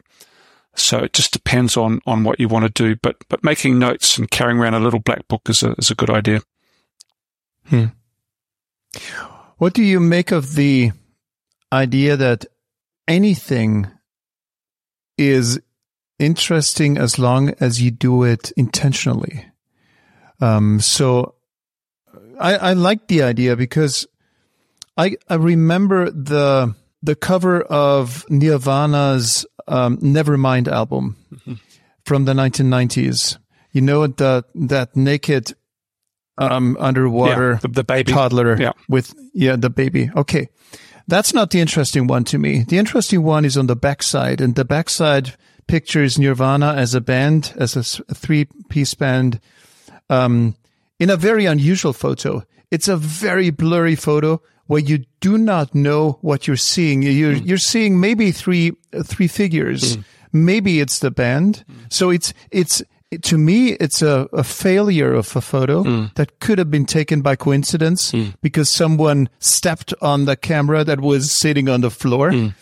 So 0.77 0.99
it 0.99 1.13
just 1.13 1.31
depends 1.31 1.77
on, 1.77 2.01
on 2.05 2.25
what 2.25 2.37
you 2.39 2.49
want 2.49 2.65
to 2.65 2.83
do. 2.83 2.97
But 3.01 3.17
but 3.29 3.43
making 3.43 3.79
notes 3.79 4.17
and 4.17 4.29
carrying 4.29 4.59
around 4.59 4.73
a 4.73 4.79
little 4.79 4.99
black 4.99 5.27
book 5.27 5.43
is 5.47 5.63
a 5.63 5.73
is 5.77 5.91
a 5.91 5.95
good 5.95 6.09
idea. 6.09 6.41
Hmm. 7.67 7.85
What 9.57 9.73
do 9.73 9.83
you 9.83 9.99
make 9.99 10.31
of 10.31 10.55
the 10.55 10.91
idea 11.71 12.17
that 12.17 12.45
anything 13.07 13.87
is 15.17 15.61
interesting 16.19 16.97
as 16.97 17.19
long 17.19 17.53
as 17.59 17.81
you 17.81 17.91
do 17.91 18.23
it 18.23 18.51
intentionally. 18.57 19.45
Um, 20.39 20.79
so 20.79 21.35
I, 22.39 22.55
I 22.55 22.73
like 22.73 23.07
the 23.07 23.23
idea 23.23 23.55
because 23.55 24.07
I, 24.97 25.17
I 25.29 25.35
remember 25.35 26.09
the, 26.09 26.75
the 27.03 27.15
cover 27.15 27.61
of 27.61 28.25
Nirvana's, 28.29 29.45
um, 29.67 29.97
Nevermind 29.97 30.67
album 30.67 31.17
mm-hmm. 31.33 31.53
from 32.03 32.25
the 32.25 32.33
1990s. 32.33 33.37
You 33.71 33.81
know, 33.81 34.07
that, 34.07 34.45
that 34.55 34.95
naked, 34.95 35.53
um, 36.37 36.77
underwater 36.79 37.53
yeah, 37.53 37.59
the, 37.59 37.67
the, 37.69 37.83
baby 37.83 38.11
toddler 38.11 38.59
yeah. 38.59 38.71
with, 38.87 39.13
yeah, 39.33 39.55
the 39.55 39.69
baby. 39.69 40.09
Okay. 40.15 40.49
That's 41.07 41.33
not 41.33 41.51
the 41.51 41.59
interesting 41.59 42.07
one 42.07 42.23
to 42.25 42.37
me. 42.37 42.63
The 42.63 42.77
interesting 42.77 43.21
one 43.23 43.45
is 43.45 43.57
on 43.57 43.67
the 43.67 43.75
backside 43.75 44.41
and 44.41 44.55
the 44.55 44.65
backside 44.65 45.35
pictures 45.67 46.17
Nirvana 46.17 46.73
as 46.73 46.93
a 46.95 47.01
band, 47.01 47.53
as 47.57 47.75
a 47.75 47.83
three 48.13 48.47
piece 48.69 48.93
band, 48.93 49.39
um, 50.09 50.55
in 50.99 51.09
a 51.09 51.17
very 51.17 51.45
unusual 51.45 51.93
photo. 51.93 52.43
It's 52.71 52.87
a 52.87 52.97
very 52.97 53.49
blurry 53.49 53.95
photo 53.95 54.41
where 54.67 54.81
you 54.81 55.05
do 55.19 55.37
not 55.37 55.75
know 55.75 56.17
what 56.21 56.47
you're 56.47 56.57
seeing. 56.57 57.03
You're, 57.03 57.35
mm. 57.35 57.47
you're 57.47 57.57
seeing 57.57 57.99
maybe 57.99 58.31
three, 58.31 58.73
three 59.03 59.27
figures. 59.27 59.97
Mm. 59.97 60.03
Maybe 60.33 60.79
it's 60.79 60.99
the 60.99 61.11
band. 61.11 61.63
Mm. 61.69 61.93
So 61.93 62.09
it's, 62.09 62.33
it's, 62.51 62.81
to 63.21 63.37
me, 63.37 63.73
it's 63.73 64.01
a, 64.01 64.27
a 64.33 64.43
failure 64.43 65.13
of 65.13 65.35
a 65.35 65.41
photo 65.41 65.83
mm. 65.83 66.13
that 66.15 66.39
could 66.39 66.57
have 66.57 66.71
been 66.71 66.85
taken 66.85 67.21
by 67.21 67.35
coincidence 67.35 68.11
mm. 68.11 68.33
because 68.41 68.69
someone 68.69 69.29
stepped 69.39 69.93
on 70.01 70.25
the 70.25 70.35
camera 70.35 70.83
that 70.83 70.99
was 70.99 71.31
sitting 71.31 71.69
on 71.69 71.81
the 71.81 71.91
floor. 71.91 72.31
Mm. 72.31 72.53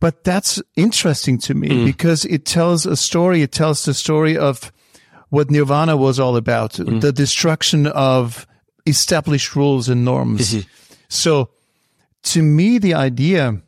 But 0.00 0.24
that's 0.24 0.60
interesting 0.76 1.38
to 1.38 1.54
me 1.54 1.68
mm. 1.68 1.84
because 1.86 2.24
it 2.26 2.44
tells 2.44 2.84
a 2.84 2.96
story. 2.96 3.42
It 3.42 3.52
tells 3.52 3.84
the 3.84 3.94
story 3.94 4.36
of 4.36 4.72
what 5.30 5.50
Nirvana 5.50 5.96
was 5.96 6.20
all 6.20 6.36
about, 6.36 6.72
mm. 6.74 7.00
the 7.00 7.12
destruction 7.12 7.86
of 7.86 8.46
established 8.86 9.56
rules 9.56 9.88
and 9.88 10.04
norms. 10.04 10.54
Mm-hmm. 10.54 10.68
So 11.08 11.50
to 12.24 12.42
me, 12.42 12.78
the 12.78 12.94
idea 12.94 13.62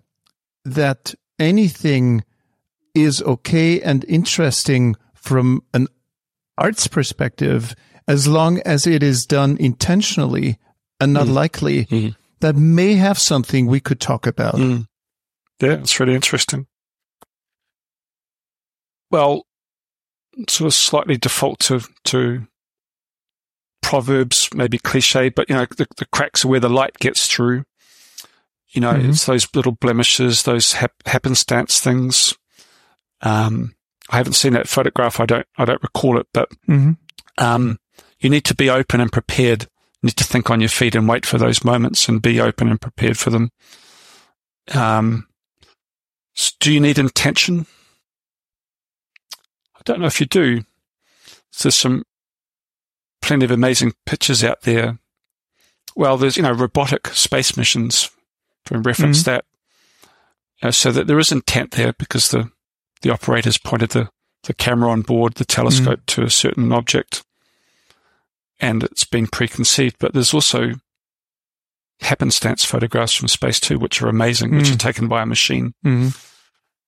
that 0.64 1.14
anything 1.38 2.22
is 2.94 3.22
okay 3.22 3.80
and 3.80 4.04
interesting 4.08 4.96
from 5.14 5.62
an 5.74 5.86
arts 6.58 6.86
perspective 6.86 7.74
as 8.08 8.26
long 8.26 8.60
as 8.60 8.86
it 8.86 9.02
is 9.02 9.26
done 9.26 9.56
intentionally 9.58 10.58
and 11.00 11.12
not 11.12 11.26
Mm. 11.26 11.34
likely, 11.34 11.84
Mhm. 11.86 12.14
that 12.40 12.56
may 12.56 12.94
have 12.94 13.18
something 13.18 13.66
we 13.66 13.80
could 13.80 14.00
talk 14.00 14.26
about. 14.26 14.54
Mm. 14.54 14.86
Yeah, 15.60 15.72
it's 15.74 15.98
really 15.98 16.14
interesting. 16.14 16.66
Well, 19.10 19.46
sort 20.48 20.66
of 20.66 20.74
slightly 20.74 21.16
default 21.16 21.60
to 21.60 21.80
to 22.04 22.46
proverbs, 23.82 24.48
maybe 24.54 24.78
cliche, 24.78 25.28
but 25.28 25.48
you 25.48 25.54
know, 25.54 25.66
the, 25.76 25.86
the 25.96 26.06
cracks 26.06 26.44
are 26.44 26.48
where 26.48 26.60
the 26.60 26.68
light 26.68 26.98
gets 26.98 27.26
through. 27.26 27.64
You 28.70 28.80
know, 28.80 28.92
Mhm. 28.94 29.08
it's 29.10 29.24
those 29.26 29.46
little 29.54 29.72
blemishes, 29.72 30.42
those 30.42 30.72
hap- 30.74 31.06
happenstance 31.06 31.78
things. 31.80 32.34
Um, 33.22 33.74
I 34.10 34.16
haven't 34.18 34.34
seen 34.34 34.52
that 34.54 34.68
photograph. 34.68 35.20
I 35.20 35.26
don't. 35.26 35.46
I 35.56 35.64
don't 35.64 35.82
recall 35.82 36.18
it, 36.18 36.26
but 36.34 36.50
hmm 36.66 36.92
um, 37.38 37.78
you 38.18 38.30
need 38.30 38.44
to 38.46 38.54
be 38.54 38.68
open 38.70 39.00
and 39.00 39.12
prepared. 39.12 39.64
You 40.02 40.08
need 40.08 40.16
to 40.16 40.24
think 40.24 40.50
on 40.50 40.60
your 40.60 40.68
feet 40.70 40.94
and 40.94 41.06
wait 41.08 41.24
for 41.26 41.38
those 41.38 41.64
moments 41.64 42.08
and 42.08 42.20
be 42.22 42.40
open 42.40 42.68
and 42.68 42.80
prepared 42.80 43.18
for 43.18 43.28
them. 43.30 43.50
Um, 44.74 45.25
do 46.60 46.72
you 46.72 46.80
need 46.80 46.98
intention? 46.98 47.66
I 49.74 49.80
don't 49.84 50.00
know 50.00 50.06
if 50.06 50.20
you 50.20 50.26
do. 50.26 50.64
There's 51.62 51.74
some 51.76 52.04
plenty 53.22 53.44
of 53.44 53.50
amazing 53.50 53.94
pictures 54.04 54.44
out 54.44 54.62
there. 54.62 54.98
Well, 55.94 56.16
there's, 56.16 56.36
you 56.36 56.42
know, 56.42 56.52
robotic 56.52 57.08
space 57.08 57.56
missions 57.56 58.10
for 58.64 58.78
reference 58.78 59.22
Mhm. 59.22 59.24
that. 59.24 59.44
Uh, 60.62 60.70
so 60.70 60.90
that 60.92 61.06
there 61.06 61.18
is 61.18 61.32
intent 61.32 61.72
there 61.72 61.92
because 61.94 62.30
the, 62.30 62.50
the 63.02 63.10
operators 63.10 63.58
pointed 63.58 63.90
the, 63.90 64.08
the 64.44 64.54
camera 64.54 64.90
on 64.90 65.02
board, 65.02 65.34
the 65.34 65.44
telescope 65.44 66.00
to 66.06 66.22
a 66.22 66.30
certain 66.30 66.72
object 66.72 67.22
and 68.58 68.82
it's 68.84 69.04
been 69.04 69.26
preconceived, 69.26 69.96
but 69.98 70.14
there's 70.14 70.32
also 70.32 70.74
happenstance 72.00 72.64
photographs 72.64 73.14
from 73.14 73.28
space 73.28 73.58
too, 73.60 73.78
which 73.78 74.02
are 74.02 74.08
amazing, 74.08 74.54
which 74.54 74.66
Mm. 74.66 74.74
are 74.74 74.78
taken 74.78 75.08
by 75.08 75.22
a 75.22 75.26
machine. 75.26 75.72
hmm 75.82 76.08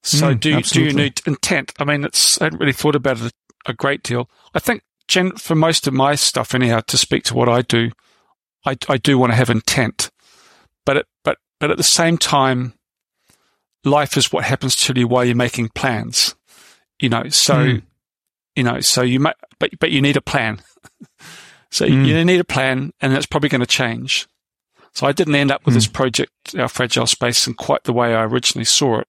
So 0.03 0.35
Mm, 0.35 0.41
do 0.41 0.51
you, 0.51 0.63
do 0.63 0.81
you 0.83 0.93
need 0.93 1.21
intent? 1.27 1.73
I 1.79 1.85
mean, 1.85 2.05
it's, 2.05 2.41
I 2.41 2.45
hadn't 2.45 2.61
really 2.61 2.73
thought 2.73 2.95
about 2.95 3.21
it 3.21 3.33
a 3.67 3.73
great 3.73 4.03
deal. 4.03 4.31
I 4.55 4.59
think 4.61 4.83
gen, 5.09 5.33
for 5.33 5.55
most 5.55 5.87
of 5.87 5.95
my 5.95 6.15
stuff 6.15 6.55
anyhow, 6.55 6.81
to 6.87 6.97
speak 6.97 7.25
to 7.25 7.35
what 7.35 7.49
I 7.49 7.63
do, 7.63 7.91
I, 8.65 8.77
I 8.89 8.97
do 8.97 9.19
want 9.19 9.33
to 9.33 9.37
have 9.37 9.51
intent, 9.51 10.11
but 10.87 10.99
it, 10.99 11.07
but, 11.25 11.39
but 11.61 11.71
at 11.71 11.77
the 11.79 11.83
same 11.83 12.17
time, 12.19 12.75
life 13.85 14.17
is 14.17 14.33
what 14.33 14.45
happens 14.45 14.77
to 14.77 14.93
you 14.95 15.09
while 15.09 15.25
you're 15.25 15.35
making 15.35 15.71
plans, 15.75 16.35
you 17.01 17.09
know, 17.09 17.29
so, 17.29 17.55
Mm. 17.57 17.83
you 18.57 18.63
know, 18.65 18.81
so 18.81 19.03
you 19.03 19.21
might, 19.21 19.37
but, 19.59 19.71
but 19.81 19.91
you 19.91 20.01
need 20.01 20.17
a 20.17 20.21
plan. 20.23 20.61
so 21.71 21.87
Mm. 21.87 22.07
you 22.07 22.25
need 22.25 22.41
a 22.41 22.45
plan 22.45 22.93
and 23.01 23.13
it's 23.15 23.27
probably 23.27 23.49
going 23.49 23.61
to 23.61 23.67
change. 23.67 24.27
So 24.99 25.07
I 25.07 25.13
didn't 25.13 25.37
end 25.37 25.53
up 25.53 25.65
with 25.65 25.75
Mm. 25.75 25.77
this 25.77 25.87
project, 25.87 26.57
our 26.59 26.67
fragile 26.67 27.07
space, 27.07 27.47
in 27.47 27.55
quite 27.55 27.85
the 27.85 27.93
way 27.93 28.17
I 28.17 28.25
originally 28.25 28.65
saw 28.65 28.99
it 28.99 29.07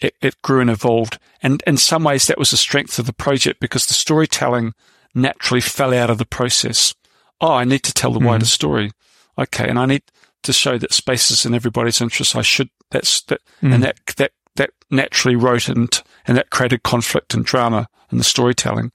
it, 0.00 0.14
it 0.20 0.40
grew 0.42 0.60
and 0.60 0.68
evolved. 0.70 1.18
And 1.42 1.60
in 1.66 1.76
some 1.78 2.04
ways, 2.04 2.26
that 2.26 2.38
was 2.38 2.50
the 2.50 2.56
strength 2.58 2.98
of 3.00 3.06
the 3.06 3.12
project 3.12 3.58
because 3.58 3.86
the 3.86 3.94
storytelling 3.94 4.74
naturally 5.12 5.60
fell 5.62 5.92
out 5.94 6.08
of 6.10 6.18
the 6.18 6.24
process. 6.26 6.94
Oh, 7.40 7.54
I 7.54 7.64
need 7.64 7.82
to 7.84 7.92
tell 7.92 8.12
the 8.12 8.20
wider 8.20 8.44
Mhm. 8.44 8.48
story. 8.48 8.92
Okay. 9.36 9.66
And 9.66 9.76
I 9.78 9.86
need 9.86 10.02
to 10.44 10.52
show 10.52 10.76
that 10.78 10.92
space 10.92 11.32
is 11.32 11.44
in 11.46 11.52
everybody's 11.54 12.00
interest. 12.02 12.36
I 12.36 12.42
should, 12.42 12.68
that's, 12.92 13.22
that, 13.22 13.40
Mm. 13.62 13.74
and 13.74 13.82
that, 13.82 13.96
that, 14.18 14.32
that 14.54 14.70
naturally 14.90 15.34
wrote 15.36 15.68
and, 15.68 15.90
and 16.26 16.36
that 16.36 16.50
created 16.50 16.84
conflict 16.84 17.34
and 17.34 17.44
drama 17.44 17.88
in 18.12 18.18
the 18.18 18.24
storytelling. 18.24 18.92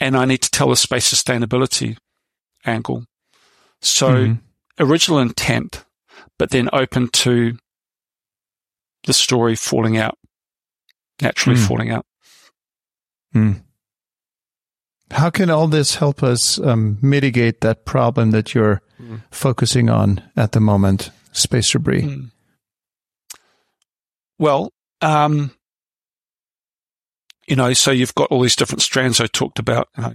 And 0.00 0.16
I 0.16 0.24
need 0.24 0.40
to 0.42 0.50
tell 0.50 0.70
the 0.70 0.76
space 0.76 1.12
sustainability 1.12 1.98
angle. 2.64 3.04
So 3.82 4.08
Mhm. 4.14 4.38
Original 4.78 5.18
intent, 5.18 5.84
but 6.38 6.50
then 6.50 6.68
open 6.72 7.08
to 7.08 7.56
the 9.04 9.12
story 9.12 9.54
falling 9.56 9.96
out, 9.96 10.18
naturally 11.20 11.58
Mm. 11.58 11.66
falling 11.68 11.90
out. 11.90 12.06
Mm. 13.34 13.62
How 15.12 15.30
can 15.30 15.50
all 15.50 15.68
this 15.68 15.94
help 15.96 16.22
us 16.22 16.58
um, 16.58 16.98
mitigate 17.00 17.60
that 17.60 17.84
problem 17.84 18.30
that 18.32 18.54
you're 18.54 18.82
Mm. 19.00 19.22
focusing 19.30 19.88
on 19.90 20.22
at 20.36 20.52
the 20.52 20.60
moment, 20.60 21.10
space 21.32 21.70
debris? 21.70 22.02
Mm. 22.02 22.30
Well, 24.38 24.72
um, 25.00 25.52
you 27.46 27.56
know, 27.56 27.72
so 27.74 27.90
you've 27.90 28.14
got 28.14 28.30
all 28.30 28.40
these 28.42 28.56
different 28.56 28.82
strands 28.82 29.20
I 29.20 29.26
talked 29.28 29.58
about, 29.58 29.88
you 29.96 30.02
know, 30.02 30.14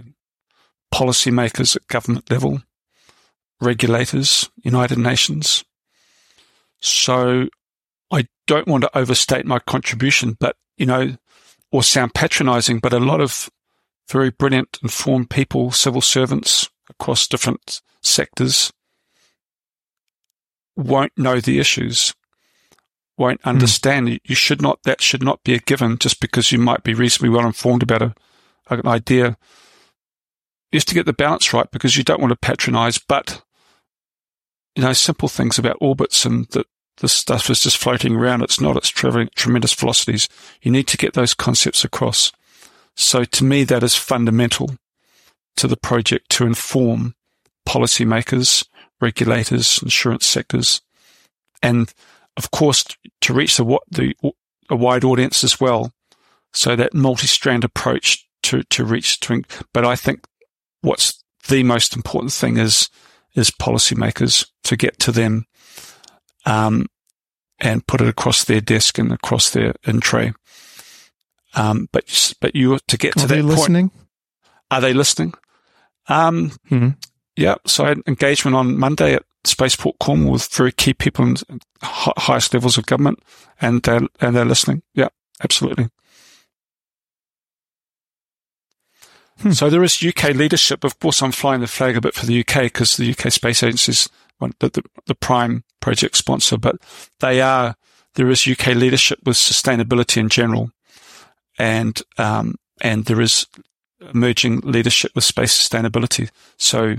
policymakers 0.94 1.74
at 1.76 1.86
government 1.86 2.30
level, 2.30 2.62
regulators, 3.62 4.50
United 4.62 4.98
Nations. 4.98 5.64
So 6.80 7.48
I 8.10 8.26
don't 8.46 8.66
want 8.68 8.82
to 8.82 8.98
overstate 8.98 9.46
my 9.46 9.58
contribution, 9.60 10.36
but, 10.38 10.56
you 10.76 10.86
know, 10.86 11.16
or 11.70 11.82
sound 11.82 12.12
patronizing, 12.14 12.80
but 12.80 12.92
a 12.92 12.98
lot 12.98 13.20
of 13.20 13.48
very 14.10 14.30
brilliant, 14.30 14.78
informed 14.82 15.30
people, 15.30 15.70
civil 15.70 16.00
servants 16.00 16.68
across 16.90 17.26
different 17.26 17.80
sectors 18.02 18.72
won't 20.76 21.12
know 21.16 21.40
the 21.40 21.58
issues, 21.58 22.14
won't 23.16 23.42
hmm. 23.42 23.48
understand. 23.48 24.08
You- 24.08 24.18
You 24.24 24.34
should 24.34 24.60
not, 24.60 24.82
that 24.84 25.02
should 25.02 25.22
not 25.22 25.42
be 25.44 25.54
a 25.54 25.58
given 25.58 25.98
just 25.98 26.20
because 26.20 26.52
you 26.52 26.58
might 26.58 26.82
be 26.82 26.94
reasonably 26.94 27.28
well 27.28 27.46
informed 27.46 27.82
about 27.82 28.02
a, 28.02 28.14
an 28.68 28.86
idea. 28.86 29.36
You 30.70 30.78
have 30.78 30.84
to 30.86 30.94
get 30.94 31.06
the 31.06 31.12
balance 31.12 31.52
right 31.52 31.70
because 31.70 31.96
you 31.96 32.04
don't 32.04 32.20
want 32.20 32.32
to 32.32 32.36
patronize, 32.36 32.98
but, 32.98 33.42
you 34.74 34.82
know, 34.82 34.92
simple 34.92 35.28
things 35.28 35.58
about 35.58 35.78
orbits 35.80 36.24
and 36.24 36.46
that 36.48 36.66
this 36.98 37.12
stuff 37.12 37.50
is 37.50 37.62
just 37.62 37.76
floating 37.76 38.16
around. 38.16 38.42
It's 38.42 38.60
not, 38.60 38.76
it's 38.76 38.88
traveling 38.88 39.26
at 39.26 39.36
tremendous 39.36 39.74
velocities. 39.74 40.28
You 40.62 40.70
need 40.70 40.86
to 40.88 40.96
get 40.96 41.14
those 41.14 41.34
concepts 41.34 41.84
across. 41.84 42.32
So 42.96 43.24
to 43.24 43.44
me, 43.44 43.64
that 43.64 43.82
is 43.82 43.96
fundamental 43.96 44.76
to 45.56 45.66
the 45.66 45.76
project 45.76 46.30
to 46.30 46.46
inform 46.46 47.14
policymakers, 47.68 48.66
regulators, 49.00 49.80
insurance 49.82 50.26
sectors, 50.26 50.80
and 51.62 51.92
of 52.36 52.50
course 52.50 52.84
to 53.20 53.34
reach 53.34 53.56
the 53.56 53.78
the 53.90 54.14
a 54.70 54.76
wide 54.76 55.04
audience 55.04 55.44
as 55.44 55.60
well. 55.60 55.92
So 56.54 56.76
that 56.76 56.94
multi-strand 56.94 57.64
approach 57.64 58.26
to 58.44 58.62
to 58.64 58.84
reach 58.84 59.20
to. 59.20 59.42
But 59.72 59.84
I 59.84 59.96
think 59.96 60.24
what's 60.80 61.22
the 61.48 61.62
most 61.62 61.96
important 61.96 62.32
thing 62.32 62.56
is 62.56 62.88
is 63.34 63.50
policymakers 63.50 64.46
to 64.64 64.76
get 64.76 64.98
to 65.00 65.12
them, 65.12 65.46
um, 66.46 66.86
and 67.58 67.86
put 67.86 68.00
it 68.00 68.08
across 68.08 68.44
their 68.44 68.60
desk 68.60 68.98
and 68.98 69.12
across 69.12 69.50
their 69.50 69.74
in 69.84 70.00
tray. 70.00 70.32
Um, 71.54 71.88
but 71.92 72.34
but 72.40 72.54
you 72.56 72.78
to 72.88 72.96
get 72.98 73.14
to 73.14 73.20
Are 73.24 73.26
that 73.26 73.34
they 73.34 73.42
point, 73.42 73.54
listening? 73.58 73.90
are 74.70 74.80
they 74.80 74.92
listening? 74.94 75.34
Um, 76.08 76.52
Mhm. 76.70 76.96
yeah. 77.36 77.56
So 77.66 77.84
I 77.84 77.88
had 77.88 78.00
engagement 78.06 78.56
on 78.56 78.78
Monday 78.78 79.14
at 79.14 79.24
Spaceport 79.44 79.98
Cornwall 79.98 80.32
with 80.32 80.46
very 80.54 80.72
key 80.72 80.94
people 80.94 81.26
in 81.26 81.36
highest 81.82 82.54
levels 82.54 82.78
of 82.78 82.86
government, 82.86 83.18
and 83.60 83.86
uh, 83.88 84.08
and 84.20 84.34
they're 84.34 84.44
listening. 84.44 84.82
Yeah, 84.94 85.08
absolutely. 85.42 85.88
Hmm. 89.42 89.50
So 89.52 89.68
there 89.68 89.82
is 89.82 90.02
UK 90.02 90.30
leadership. 90.30 90.84
Of 90.84 90.98
course, 91.00 91.22
I'm 91.22 91.32
flying 91.32 91.60
the 91.60 91.66
flag 91.66 91.96
a 91.96 92.00
bit 92.00 92.14
for 92.14 92.26
the 92.26 92.40
UK 92.40 92.64
because 92.64 92.96
the 92.96 93.10
UK 93.10 93.32
Space 93.32 93.62
Agency 93.62 93.92
is 93.92 94.08
the, 94.40 94.68
the, 94.68 94.82
the 95.06 95.14
prime 95.14 95.64
project 95.80 96.16
sponsor, 96.16 96.58
but 96.58 96.76
they 97.20 97.40
are, 97.40 97.76
there 98.14 98.28
is 98.28 98.46
UK 98.46 98.68
leadership 98.68 99.20
with 99.24 99.36
sustainability 99.36 100.18
in 100.18 100.28
general. 100.28 100.70
And, 101.58 102.00
um, 102.18 102.56
and 102.80 103.04
there 103.04 103.20
is 103.20 103.46
emerging 104.12 104.60
leadership 104.60 105.12
with 105.14 105.24
space 105.24 105.56
sustainability. 105.56 106.30
So 106.56 106.96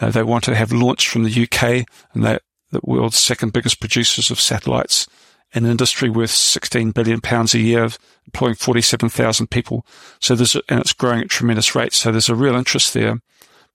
uh, 0.00 0.10
they 0.10 0.22
want 0.22 0.44
to 0.44 0.54
have 0.54 0.72
launched 0.72 1.08
from 1.08 1.24
the 1.24 1.42
UK 1.42 1.86
and 2.12 2.24
they're 2.24 2.40
the 2.70 2.80
world's 2.82 3.18
second 3.18 3.52
biggest 3.52 3.80
producers 3.80 4.30
of 4.30 4.40
satellites 4.40 5.06
an 5.54 5.64
industry 5.64 6.10
worth 6.10 6.30
16 6.30 6.90
billion 6.90 7.20
pounds 7.20 7.54
a 7.54 7.58
year, 7.58 7.88
employing 8.26 8.54
47,000 8.54 9.48
people. 9.50 9.86
So 10.20 10.34
there's, 10.34 10.56
and 10.68 10.80
it's 10.80 10.92
growing 10.92 11.20
at 11.22 11.28
tremendous 11.30 11.74
rates. 11.74 11.96
So 11.98 12.10
there's 12.10 12.28
a 12.28 12.34
real 12.34 12.54
interest 12.54 12.94
there, 12.94 13.20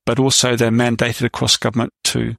but 0.06 0.20
also 0.20 0.56
they're 0.56 0.72
mandated 0.72 1.24
across 1.24 1.58
government 1.58 1.94
to, 2.06 2.36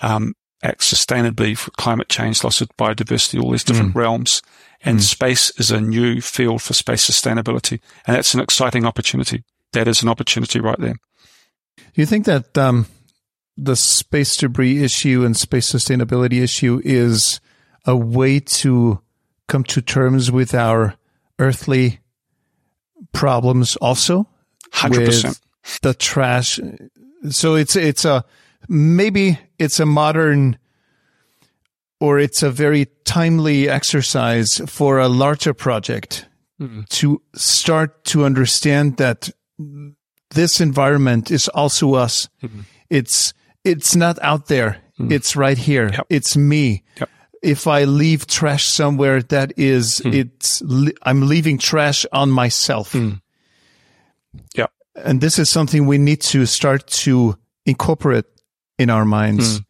um, 0.00 0.34
act 0.64 0.80
sustainably 0.80 1.58
for 1.58 1.72
climate 1.72 2.08
change, 2.08 2.44
loss 2.44 2.60
of 2.60 2.68
biodiversity, 2.78 3.42
all 3.42 3.50
these 3.50 3.64
different 3.64 3.96
realms. 3.96 4.42
And 4.84 4.98
Mm. 4.98 5.02
space 5.02 5.50
is 5.58 5.70
a 5.72 5.80
new 5.80 6.20
field 6.20 6.62
for 6.62 6.72
space 6.72 7.08
sustainability. 7.08 7.80
And 8.06 8.16
that's 8.16 8.32
an 8.34 8.40
exciting 8.40 8.84
opportunity. 8.84 9.42
That 9.72 9.88
is 9.88 10.02
an 10.02 10.08
opportunity 10.08 10.60
right 10.60 10.78
there. 10.78 10.94
Do 11.76 12.00
you 12.00 12.06
think 12.06 12.26
that 12.26 12.56
um, 12.56 12.86
the 13.56 13.74
space 13.76 14.36
debris 14.36 14.82
issue 14.84 15.24
and 15.24 15.36
space 15.36 15.70
sustainability 15.72 16.40
issue 16.42 16.80
is 16.84 17.40
a 17.84 17.96
way 17.96 18.38
to 18.38 19.00
come 19.48 19.64
to 19.64 19.82
terms 19.82 20.30
with 20.30 20.54
our 20.54 20.94
earthly 21.42 22.00
problems 23.12 23.76
also? 23.76 24.28
100%. 24.72 25.24
With 25.24 25.40
the 25.82 25.94
trash 25.94 26.60
So 27.30 27.54
it's 27.54 27.76
it's 27.76 28.04
a 28.04 28.24
maybe 28.68 29.38
it's 29.58 29.80
a 29.80 29.86
modern 29.86 30.58
or 32.00 32.18
it's 32.18 32.42
a 32.42 32.50
very 32.50 32.86
timely 33.04 33.68
exercise 33.68 34.60
for 34.66 34.98
a 34.98 35.08
larger 35.08 35.54
project 35.54 36.26
mm-hmm. 36.60 36.82
to 36.88 37.22
start 37.34 38.04
to 38.06 38.24
understand 38.24 38.96
that 38.96 39.30
this 40.30 40.60
environment 40.60 41.30
is 41.30 41.48
also 41.48 41.94
us. 41.94 42.28
Mm-hmm. 42.42 42.60
It's 42.90 43.34
it's 43.64 43.94
not 43.94 44.18
out 44.20 44.46
there. 44.46 44.82
Mm-hmm. 44.98 45.12
It's 45.12 45.36
right 45.36 45.58
here. 45.58 45.90
Yep. 45.92 46.06
It's 46.10 46.36
me. 46.36 46.82
Yep. 46.98 47.08
If 47.42 47.66
I 47.66 47.84
leave 47.84 48.26
trash 48.26 48.66
somewhere, 48.66 49.22
that 49.22 49.52
is 49.56 50.00
mm. 50.04 50.14
it's 50.14 50.62
I'm 51.02 51.26
leaving 51.28 51.58
trash 51.58 52.06
on 52.12 52.30
myself. 52.30 52.92
Mm. 52.92 53.20
Yeah. 54.54 54.66
And 54.94 55.20
this 55.20 55.38
is 55.38 55.50
something 55.50 55.86
we 55.86 55.98
need 55.98 56.20
to 56.22 56.46
start 56.46 56.86
to 57.04 57.36
incorporate 57.66 58.26
in 58.78 58.90
our 58.90 59.04
minds 59.04 59.60
mm. 59.60 59.64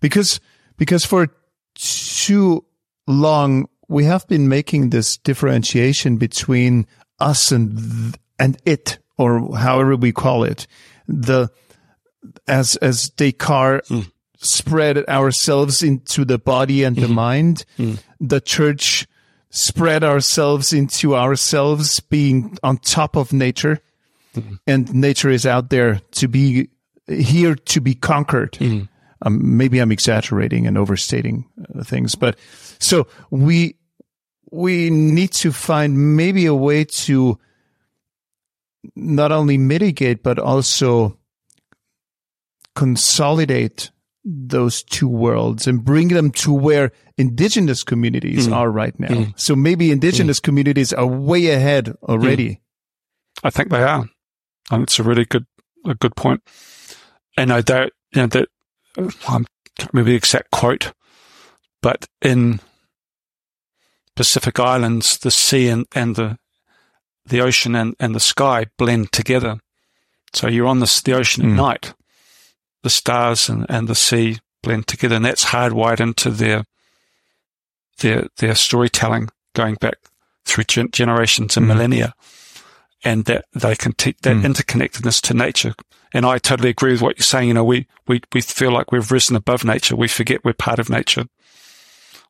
because 0.00 0.40
because 0.76 1.04
for 1.04 1.28
too 1.74 2.64
long 3.06 3.68
we 3.88 4.04
have 4.04 4.26
been 4.28 4.48
making 4.48 4.90
this 4.90 5.16
differentiation 5.18 6.16
between 6.16 6.86
us 7.18 7.52
and 7.52 8.16
and 8.38 8.56
it 8.64 8.98
or 9.18 9.56
however 9.56 9.96
we 9.96 10.12
call 10.12 10.44
it 10.44 10.66
the 11.06 11.50
as 12.48 12.76
as 12.76 13.10
Descartes 13.10 13.88
mm. 13.88 14.10
Spread 14.44 14.98
ourselves 15.08 15.82
into 15.82 16.24
the 16.24 16.38
body 16.38 16.84
and 16.84 16.96
mm. 16.96 17.00
the 17.00 17.06
mm-hmm. 17.06 17.14
mind 17.14 17.64
mm. 17.78 17.98
the 18.20 18.40
church 18.40 19.06
spread 19.50 20.02
ourselves 20.02 20.72
into 20.72 21.16
ourselves 21.16 22.00
being 22.00 22.58
on 22.62 22.76
top 22.78 23.16
of 23.16 23.32
nature 23.32 23.80
mm-hmm. 24.34 24.54
and 24.66 24.92
nature 24.92 25.30
is 25.30 25.46
out 25.46 25.70
there 25.70 26.00
to 26.10 26.28
be 26.28 26.68
here 27.08 27.54
to 27.54 27.80
be 27.80 27.94
conquered 27.94 28.52
mm-hmm. 28.52 28.84
Um, 29.24 29.56
maybe 29.56 29.78
I'm 29.78 29.90
exaggerating 29.90 30.66
and 30.66 30.76
overstating 30.76 31.46
uh, 31.74 31.82
things, 31.82 32.14
but 32.14 32.38
so 32.78 33.06
we 33.30 33.76
we 34.50 34.90
need 34.90 35.32
to 35.32 35.50
find 35.50 36.16
maybe 36.16 36.46
a 36.46 36.54
way 36.54 36.84
to 36.84 37.38
not 38.94 39.32
only 39.32 39.56
mitigate 39.56 40.22
but 40.22 40.38
also 40.38 41.18
consolidate 42.74 43.90
those 44.24 44.82
two 44.82 45.08
worlds 45.08 45.66
and 45.66 45.84
bring 45.84 46.08
them 46.08 46.30
to 46.30 46.52
where 46.52 46.92
indigenous 47.18 47.84
communities 47.84 48.48
mm. 48.48 48.54
are 48.54 48.70
right 48.70 48.98
now. 48.98 49.08
Mm. 49.08 49.38
So 49.38 49.54
maybe 49.54 49.90
indigenous 49.90 50.40
mm. 50.40 50.44
communities 50.44 50.92
are 50.92 51.06
way 51.06 51.48
ahead 51.48 51.94
already. 52.02 52.50
Mm. 52.50 52.58
I 53.42 53.50
think 53.50 53.70
they 53.70 53.82
are. 53.82 54.08
And 54.70 54.82
it's 54.82 54.98
a 54.98 55.02
really 55.02 55.26
good, 55.26 55.46
a 55.86 55.94
good 55.94 56.16
point. 56.16 56.42
And 57.36 57.52
I 57.52 57.60
doubt, 57.60 57.92
you 58.14 58.22
know, 58.22 58.28
that 58.28 58.48
I 58.96 59.44
can't 59.76 59.92
remember 59.92 60.10
the 60.10 60.16
exact 60.16 60.50
quote, 60.50 60.92
but 61.82 62.06
in 62.22 62.60
Pacific 64.16 64.58
Islands, 64.58 65.18
the 65.18 65.30
sea 65.30 65.68
and, 65.68 65.86
and 65.94 66.16
the 66.16 66.38
the 67.26 67.40
ocean 67.40 67.74
and, 67.74 67.94
and 67.98 68.14
the 68.14 68.20
sky 68.20 68.66
blend 68.76 69.12
together. 69.12 69.58
So 70.34 70.48
you're 70.48 70.66
on 70.66 70.80
the, 70.80 71.02
the 71.04 71.14
ocean 71.14 71.42
mm. 71.42 71.46
at 71.46 71.50
hmm. 71.50 71.56
night, 71.56 71.94
the 72.84 72.90
stars 72.90 73.48
and, 73.48 73.66
and 73.68 73.88
the 73.88 73.96
sea 73.96 74.38
blend 74.62 74.86
together, 74.86 75.16
and 75.16 75.24
that's 75.24 75.46
hardwired 75.46 75.98
into 75.98 76.30
their 76.30 76.64
their 77.98 78.28
their 78.36 78.54
storytelling 78.54 79.30
going 79.54 79.74
back 79.74 79.96
through 80.44 80.64
gen- 80.64 80.92
generations 80.92 81.56
and 81.56 81.66
mm. 81.66 81.70
millennia, 81.70 82.14
and 83.02 83.24
that 83.24 83.46
they 83.52 83.74
can 83.74 83.92
teach 83.92 84.18
that 84.22 84.36
mm. 84.36 84.44
interconnectedness 84.44 85.20
to 85.22 85.34
nature 85.34 85.74
and 86.14 86.24
I 86.24 86.38
totally 86.38 86.70
agree 86.70 86.92
with 86.92 87.02
what 87.02 87.18
you're 87.18 87.24
saying. 87.24 87.48
You 87.48 87.54
know, 87.54 87.64
we, 87.64 87.88
we, 88.06 88.22
we 88.32 88.40
feel 88.40 88.70
like 88.70 88.92
we've 88.92 89.10
risen 89.10 89.34
above 89.34 89.64
nature. 89.64 89.96
We 89.96 90.06
forget 90.06 90.44
we're 90.44 90.52
part 90.52 90.78
of 90.78 90.88
nature. 90.88 91.24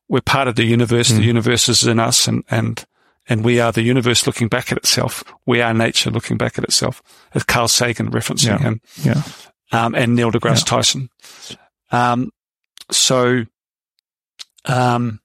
We're 0.09 0.21
part 0.21 0.47
of 0.47 0.55
the 0.55 0.65
universe. 0.65 1.11
Mm. 1.11 1.17
The 1.17 1.23
universe 1.23 1.69
is 1.69 1.85
in 1.85 1.99
us 1.99 2.27
and, 2.27 2.43
and, 2.49 2.83
and 3.29 3.45
we 3.45 3.59
are 3.59 3.71
the 3.71 3.83
universe 3.83 4.25
looking 4.25 4.47
back 4.47 4.71
at 4.71 4.79
itself. 4.79 5.23
We 5.45 5.61
are 5.61 5.73
nature 5.73 6.09
looking 6.09 6.37
back 6.37 6.57
at 6.57 6.63
itself. 6.63 7.03
As 7.35 7.43
Carl 7.43 7.67
Sagan 7.67 8.09
referencing 8.09 8.47
yeah. 8.47 8.57
him. 8.57 8.81
Yeah. 9.03 9.21
Um, 9.75 9.95
and 9.95 10.15
Neil 10.15 10.31
deGrasse 10.31 10.59
yeah. 10.59 10.65
Tyson. 10.65 11.09
Um, 11.91 12.31
so, 12.91 13.45
um, 14.65 15.19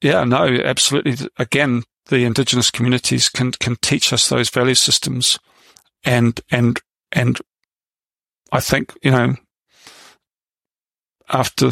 yeah, 0.00 0.24
no, 0.24 0.44
absolutely. 0.46 1.28
Again, 1.38 1.82
the 2.06 2.24
indigenous 2.24 2.70
communities 2.70 3.28
can, 3.28 3.52
can 3.52 3.76
teach 3.82 4.12
us 4.12 4.28
those 4.28 4.48
value 4.48 4.74
systems 4.74 5.38
and, 6.04 6.40
and 6.50 6.80
and 7.12 7.38
I 8.52 8.60
think, 8.60 8.92
you 9.02 9.10
know, 9.10 9.36
after 11.28 11.70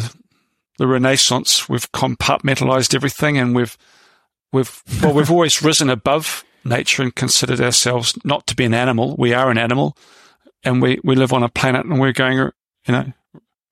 the 0.77 0.87
Renaissance, 0.87 1.69
we've 1.69 1.89
compartmentalized 1.91 2.93
everything 2.93 3.37
and 3.37 3.55
we've, 3.55 3.77
we've, 4.51 4.81
well, 5.01 5.13
we've 5.13 5.31
always 5.31 5.63
risen 5.63 5.89
above 5.89 6.43
nature 6.65 7.03
and 7.03 7.15
considered 7.15 7.61
ourselves 7.61 8.17
not 8.25 8.47
to 8.47 8.55
be 8.55 8.65
an 8.65 8.73
animal. 8.73 9.15
We 9.17 9.33
are 9.33 9.49
an 9.51 9.57
animal 9.57 9.95
and 10.65 10.81
we, 10.81 10.99
we 11.03 11.15
live 11.15 11.31
on 11.31 11.43
a 11.43 11.49
planet 11.49 11.85
and 11.85 11.99
we're 11.99 12.11
going, 12.11 12.37
you 12.37 12.51
know, 12.87 13.13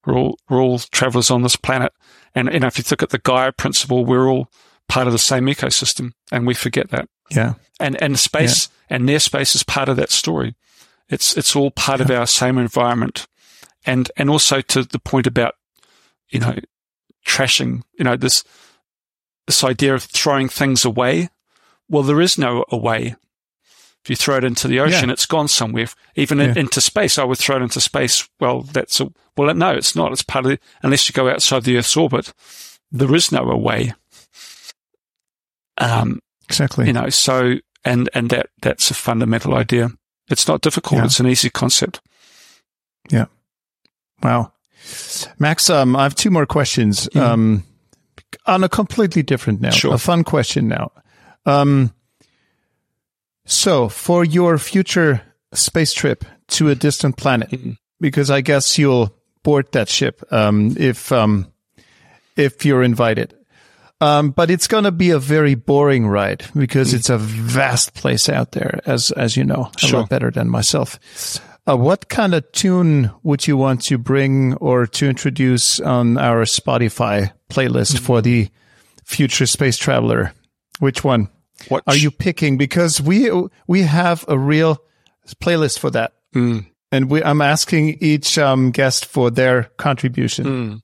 we're 0.05 0.15
all, 0.15 0.37
we're 0.49 0.61
all 0.61 0.79
travelers 0.79 1.31
on 1.31 1.41
this 1.41 1.55
planet. 1.55 1.91
And, 2.35 2.51
you 2.53 2.59
know, 2.59 2.67
if 2.67 2.77
you 2.77 2.83
look 2.89 3.03
at 3.03 3.09
the 3.09 3.17
Gaia 3.17 3.51
principle, 3.51 4.05
we're 4.05 4.29
all 4.29 4.49
part 4.87 5.07
of 5.07 5.13
the 5.13 5.19
same 5.19 5.45
ecosystem 5.47 6.13
and 6.31 6.45
we 6.45 6.53
forget 6.53 6.89
that. 6.91 7.09
Yeah. 7.31 7.55
And, 7.79 8.01
and 8.01 8.19
space 8.19 8.69
yeah. 8.89 8.95
and 8.95 9.05
near 9.05 9.19
space 9.19 9.55
is 9.55 9.63
part 9.63 9.89
of 9.89 9.97
that 9.97 10.11
story. 10.11 10.55
It's, 11.09 11.35
it's 11.35 11.55
all 11.55 11.71
part 11.71 11.99
of 11.99 12.11
our 12.11 12.27
same 12.27 12.57
environment. 12.57 13.27
And, 13.85 14.11
and 14.15 14.29
also 14.29 14.61
to 14.61 14.83
the 14.83 14.99
point 14.99 15.27
about, 15.27 15.55
you 16.29 16.39
know, 16.39 16.55
trashing, 17.27 17.81
you 17.97 18.05
know, 18.05 18.15
this, 18.15 18.43
this 19.47 19.63
idea 19.63 19.93
of 19.93 20.03
throwing 20.03 20.47
things 20.47 20.85
away. 20.85 21.29
Well, 21.89 22.03
there 22.03 22.21
is 22.21 22.37
no 22.37 22.65
away. 22.69 23.15
If 24.03 24.09
you 24.09 24.15
throw 24.17 24.37
it 24.37 24.43
into 24.43 24.67
the 24.67 24.81
ocean, 24.81 25.09
yeah. 25.09 25.13
it's 25.13 25.25
gone 25.25 25.47
somewhere. 25.47 25.87
Even 26.15 26.39
yeah. 26.39 26.51
in, 26.51 26.57
into 26.57 26.81
space, 26.81 27.17
I 27.17 27.23
would 27.23 27.37
throw 27.37 27.55
it 27.55 27.61
into 27.61 27.79
space. 27.79 28.27
Well, 28.39 28.63
that's 28.63 28.99
a, 28.99 29.11
well, 29.37 29.53
no, 29.53 29.71
it's 29.71 29.95
not. 29.95 30.11
It's 30.11 30.23
part 30.23 30.45
of 30.45 30.51
it. 30.51 30.61
Unless 30.81 31.07
you 31.07 31.13
go 31.13 31.29
outside 31.29 31.63
the 31.63 31.77
Earth's 31.77 31.95
orbit, 31.95 32.33
there 32.91 33.15
is 33.15 33.31
no 33.31 33.49
away. 33.49 33.93
Um, 35.77 36.19
exactly. 36.49 36.87
You 36.87 36.93
know, 36.93 37.09
so, 37.09 37.55
and, 37.85 38.09
and 38.13 38.29
that, 38.29 38.49
that's 38.61 38.91
a 38.91 38.93
fundamental 38.93 39.53
idea. 39.53 39.89
It's 40.29 40.47
not 40.47 40.61
difficult. 40.61 40.99
Yeah. 40.99 41.05
It's 41.05 41.19
an 41.19 41.27
easy 41.27 41.49
concept. 41.49 42.01
Yeah. 43.09 43.25
Wow. 44.21 44.51
Max, 45.39 45.69
um, 45.69 45.95
I 45.95 46.03
have 46.03 46.15
two 46.15 46.29
more 46.29 46.45
questions. 46.45 47.07
Mm. 47.09 47.21
Um, 47.21 47.63
on 48.45 48.63
a 48.63 48.69
completely 48.69 49.23
different 49.23 49.61
now, 49.61 49.71
sure. 49.71 49.93
a 49.93 49.97
fun 49.97 50.23
question 50.23 50.67
now. 50.67 50.91
Um, 51.45 51.93
so 53.45 53.89
for 53.89 54.23
your 54.23 54.57
future 54.57 55.21
space 55.53 55.93
trip 55.93 56.25
to 56.49 56.69
a 56.69 56.75
distant 56.75 57.17
planet, 57.17 57.51
mm-hmm. 57.51 57.71
because 57.99 58.29
I 58.29 58.41
guess 58.41 58.77
you'll 58.77 59.15
board 59.43 59.71
that 59.73 59.89
ship, 59.89 60.23
um, 60.31 60.75
if, 60.77 61.11
um, 61.11 61.51
if 62.35 62.65
you're 62.65 62.83
invited. 62.83 63.35
Um, 64.01 64.31
but 64.31 64.51
it's 64.51 64.67
going 64.67 64.83
to 64.83 64.91
be 64.91 65.11
a 65.11 65.19
very 65.19 65.55
boring 65.55 66.07
ride 66.07 66.43
because 66.53 66.91
mm. 66.91 66.95
it's 66.95 67.09
a 67.09 67.17
vast 67.17 67.93
place 67.93 68.27
out 68.27 68.51
there, 68.51 68.81
as 68.85 69.11
as 69.11 69.37
you 69.37 69.45
know, 69.45 69.71
a 69.77 69.79
sure. 69.79 70.01
lot 70.01 70.09
better 70.09 70.29
than 70.29 70.49
myself. 70.49 70.99
Uh, 71.65 71.77
what 71.77 72.09
kind 72.09 72.33
of 72.33 72.51
tune 72.51 73.11
would 73.23 73.47
you 73.47 73.55
want 73.55 73.81
to 73.83 73.97
bring 73.97 74.55
or 74.55 74.85
to 74.87 75.07
introduce 75.07 75.79
on 75.79 76.17
our 76.17 76.43
Spotify 76.43 77.31
playlist 77.49 77.95
mm. 77.95 77.99
for 77.99 78.21
the 78.21 78.49
future 79.05 79.45
space 79.45 79.77
traveler? 79.77 80.33
Which 80.79 81.05
one 81.05 81.29
what 81.69 81.83
are 81.87 81.95
you 81.95 82.11
picking? 82.11 82.57
Because 82.57 83.01
we 83.01 83.31
we 83.67 83.81
have 83.81 84.25
a 84.27 84.37
real 84.37 84.77
playlist 85.41 85.79
for 85.79 85.89
that, 85.91 86.13
mm. 86.35 86.65
and 86.91 87.09
we, 87.09 87.23
I'm 87.23 87.41
asking 87.41 87.97
each 88.01 88.37
um, 88.37 88.71
guest 88.71 89.05
for 89.05 89.31
their 89.31 89.63
contribution. 89.77 90.45
Mm. 90.45 90.81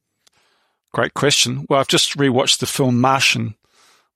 Great 0.94 1.14
question. 1.14 1.66
Well, 1.70 1.80
I've 1.80 1.88
just 1.88 2.18
rewatched 2.18 2.60
the 2.60 2.66
film 2.66 3.00
Martian 3.00 3.56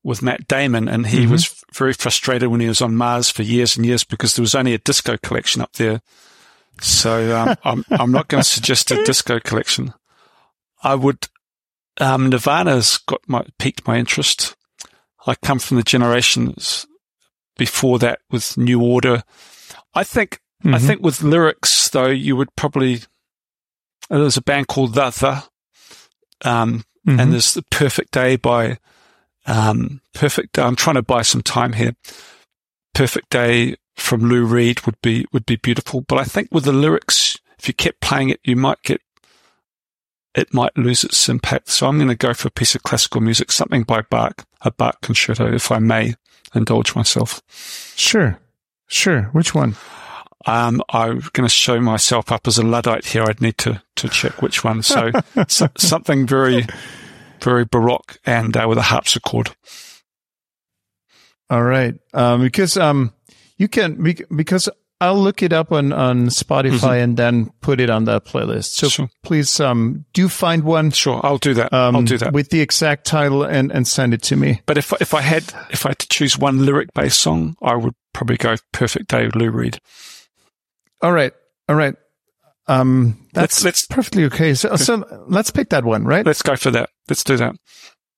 with 0.02 0.22
Matt 0.22 0.48
Damon, 0.48 0.88
and 0.88 1.06
he 1.06 1.20
mm-hmm. 1.20 1.32
was 1.32 1.64
very 1.72 1.92
frustrated 1.92 2.48
when 2.48 2.60
he 2.60 2.68
was 2.68 2.82
on 2.82 2.94
Mars 2.96 3.30
for 3.30 3.42
years 3.42 3.76
and 3.76 3.86
years 3.86 4.04
because 4.04 4.34
there 4.36 4.42
was 4.42 4.54
only 4.54 4.74
a 4.74 4.78
disco 4.78 5.16
collection 5.16 5.62
up 5.62 5.72
there. 5.74 6.02
So 6.80 7.36
um, 7.36 7.56
I'm 7.64 7.84
I'm 7.90 8.12
not 8.12 8.28
going 8.28 8.42
to 8.42 8.48
suggest 8.48 8.90
a 8.90 9.02
disco 9.04 9.40
collection. 9.40 9.94
I 10.82 10.94
would. 10.94 11.28
Um, 11.98 12.28
Nirvana's 12.28 12.98
got 12.98 13.20
my 13.28 13.46
piqued 13.58 13.86
my 13.86 13.98
interest. 13.98 14.56
I 15.26 15.34
come 15.36 15.58
from 15.58 15.76
the 15.76 15.82
generations 15.82 16.86
before 17.56 17.98
that 18.00 18.20
with 18.30 18.56
New 18.58 18.82
Order. 18.82 19.22
I 19.94 20.04
think 20.04 20.40
mm-hmm. 20.62 20.74
I 20.74 20.78
think 20.78 21.02
with 21.02 21.22
lyrics 21.22 21.88
though, 21.88 22.08
you 22.08 22.36
would 22.36 22.54
probably. 22.56 23.00
There's 24.10 24.36
a 24.36 24.42
band 24.42 24.68
called 24.68 24.94
The 24.94 25.10
The 25.10 25.44
um, 26.44 26.84
mm-hmm. 27.06 27.18
and 27.18 27.32
there's 27.32 27.54
the 27.54 27.62
perfect 27.70 28.12
day 28.12 28.36
by, 28.36 28.78
um, 29.46 30.00
perfect. 30.12 30.58
I'm 30.58 30.76
trying 30.76 30.96
to 30.96 31.02
buy 31.02 31.22
some 31.22 31.42
time 31.42 31.72
here. 31.72 31.94
Perfect 32.94 33.30
day 33.30 33.76
from 33.96 34.28
Lou 34.28 34.44
Reed 34.44 34.84
would 34.86 35.00
be, 35.02 35.26
would 35.32 35.46
be 35.46 35.56
beautiful. 35.56 36.02
But 36.02 36.18
I 36.18 36.24
think 36.24 36.48
with 36.52 36.64
the 36.64 36.72
lyrics, 36.72 37.38
if 37.58 37.66
you 37.66 37.74
kept 37.74 38.00
playing 38.00 38.28
it, 38.30 38.40
you 38.44 38.56
might 38.56 38.82
get 38.82 39.00
it 40.34 40.52
might 40.52 40.76
lose 40.76 41.04
its 41.04 41.28
impact. 41.28 41.68
So 41.68 41.86
I'm 41.86 41.96
going 41.96 42.08
to 42.08 42.16
go 42.16 42.34
for 42.34 42.48
a 42.48 42.52
piece 42.52 42.74
of 42.74 42.82
classical 42.82 43.20
music, 43.20 43.52
something 43.52 43.82
by 43.82 44.02
Bach, 44.02 44.46
a 44.62 44.70
Bach 44.70 45.00
concerto, 45.00 45.52
if 45.52 45.70
I 45.70 45.78
may 45.78 46.14
indulge 46.54 46.94
myself. 46.94 47.42
Sure, 47.96 48.38
sure. 48.88 49.24
Which 49.32 49.54
one? 49.54 49.76
Um, 50.46 50.82
I'm 50.90 51.20
going 51.32 51.46
to 51.46 51.48
show 51.48 51.80
myself 51.80 52.30
up 52.30 52.46
as 52.46 52.58
a 52.58 52.62
Luddite 52.62 53.06
here. 53.06 53.22
I'd 53.22 53.40
need 53.40 53.58
to, 53.58 53.82
to 53.96 54.08
check 54.08 54.42
which 54.42 54.62
one. 54.62 54.82
So, 54.82 55.10
so 55.48 55.68
something 55.78 56.26
very, 56.26 56.66
very 57.40 57.64
Baroque 57.64 58.18
and 58.26 58.54
uh, 58.56 58.66
with 58.68 58.78
a 58.78 58.82
harpsichord. 58.82 59.54
All 61.48 61.62
right. 61.62 61.94
Um, 62.12 62.42
because, 62.42 62.76
um, 62.76 63.12
you 63.56 63.68
can, 63.68 64.02
because 64.34 64.68
I'll 65.04 65.20
look 65.20 65.42
it 65.42 65.52
up 65.52 65.70
on, 65.72 65.92
on 65.92 66.26
Spotify 66.26 66.70
mm-hmm. 66.72 67.02
and 67.02 67.16
then 67.16 67.50
put 67.60 67.80
it 67.80 67.90
on 67.90 68.04
that 68.06 68.24
playlist. 68.24 68.72
So 68.72 68.88
sure. 68.88 69.10
please, 69.22 69.60
um, 69.60 70.04
do 70.12 70.28
find 70.28 70.64
one. 70.64 70.90
Sure. 70.90 71.20
I'll 71.22 71.38
do 71.38 71.54
that. 71.54 71.72
Um, 71.72 71.96
I'll 71.96 72.02
do 72.02 72.18
that 72.18 72.32
with 72.32 72.50
the 72.50 72.60
exact 72.60 73.06
title 73.06 73.42
and, 73.42 73.70
and 73.70 73.86
send 73.86 74.14
it 74.14 74.22
to 74.22 74.36
me. 74.36 74.62
But 74.66 74.78
if, 74.78 74.92
if 75.00 75.14
I 75.14 75.20
had, 75.20 75.44
if 75.70 75.84
I 75.86 75.90
had 75.90 75.98
to 76.00 76.08
choose 76.08 76.38
one 76.38 76.64
lyric 76.64 76.92
based 76.94 77.20
song, 77.20 77.56
I 77.62 77.76
would 77.76 77.94
probably 78.12 78.36
go 78.36 78.56
Perfect 78.72 79.08
Day, 79.08 79.28
Lou 79.34 79.50
Reed. 79.50 79.78
All 81.02 81.12
right. 81.12 81.32
All 81.68 81.76
right. 81.76 81.94
Um, 82.66 83.28
that's 83.34 83.62
let's, 83.62 83.64
let's 83.64 83.86
perfectly 83.86 84.24
okay. 84.24 84.54
So, 84.54 84.76
so 84.76 85.24
let's 85.28 85.50
pick 85.50 85.68
that 85.70 85.84
one, 85.84 86.04
right? 86.04 86.24
Let's 86.24 86.42
go 86.42 86.56
for 86.56 86.70
that. 86.70 86.88
Let's 87.08 87.22
do 87.22 87.36
that. 87.36 87.56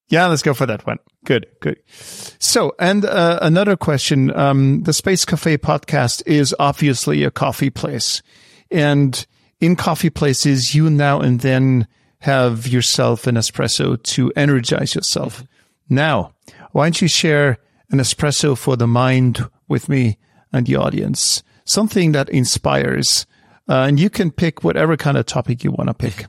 Yeah, 0.09 0.27
let's 0.27 0.43
go 0.43 0.55
for 0.55 0.67
that 0.67 0.87
one. 0.87 0.99
Good, 1.25 1.47
good. 1.61 1.81
So, 1.89 2.75
and 2.79 3.05
uh, 3.05 3.41
another 3.43 3.77
question. 3.77 4.35
Um, 4.37 4.83
the 4.85 4.93
Space 4.93 5.25
Cafe 5.25 5.59
podcast 5.59 6.23
is 6.27 6.55
obviously 6.61 7.25
a 7.25 7.31
coffee 7.31 7.71
place. 7.71 8.23
And 8.71 9.27
in 9.61 9.75
coffee 9.75 10.11
places, 10.11 10.75
you 10.75 10.91
now 10.91 11.21
and 11.21 11.41
then 11.41 11.89
have 12.21 12.67
yourself 12.67 13.27
an 13.27 13.35
espresso 13.35 14.01
to 14.03 14.33
energize 14.37 14.95
yourself. 14.95 15.45
Now, 15.89 16.35
why 16.73 16.87
don't 16.87 17.03
you 17.03 17.09
share 17.09 17.59
an 17.91 17.99
espresso 17.99 18.57
for 18.57 18.77
the 18.77 18.87
mind 18.87 19.49
with 19.69 19.89
me 19.89 20.19
and 20.53 20.67
the 20.67 20.77
audience? 20.77 21.43
something 21.67 22.13
that 22.13 22.31
inspires. 22.31 23.27
Uh, 23.69 23.85
and 23.89 24.01
you 24.01 24.09
can 24.09 24.31
pick 24.31 24.65
whatever 24.65 24.97
kind 24.97 25.19
of 25.19 25.27
topic 25.27 25.63
you 25.63 25.71
want 25.71 25.89
to 25.89 25.95
pick. 25.95 26.27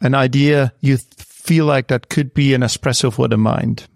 An 0.00 0.14
idea 0.14 0.72
you 0.80 0.98
feel 1.42 1.66
like 1.66 1.88
that 1.88 2.08
could 2.08 2.32
be 2.32 2.54
an 2.54 2.60
espresso 2.60 3.12
for 3.12 3.26
the 3.26 3.36
mind. 3.36 3.88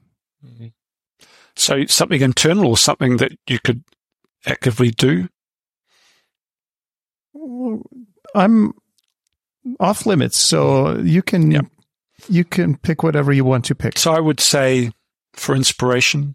So 1.54 1.86
something 1.86 2.20
internal 2.20 2.66
or 2.66 2.76
something 2.76 3.16
that 3.18 3.32
you 3.46 3.58
could 3.60 3.82
actively 4.44 4.90
do? 4.90 5.28
I'm 8.34 8.74
off 9.80 10.04
limits, 10.06 10.36
so 10.36 10.98
you 10.98 11.22
can 11.22 11.50
yep. 11.50 11.66
you 12.28 12.44
can 12.44 12.76
pick 12.76 13.02
whatever 13.02 13.32
you 13.32 13.44
want 13.44 13.64
to 13.66 13.74
pick. 13.74 13.98
So 13.98 14.12
I 14.12 14.20
would 14.20 14.40
say 14.40 14.90
for 15.32 15.54
inspiration, 15.54 16.34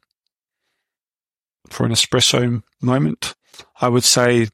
for 1.69 1.85
an 1.85 1.91
espresso 1.91 2.63
moment, 2.81 3.35
I 3.79 3.89
would 3.89 4.05
say 4.05 4.47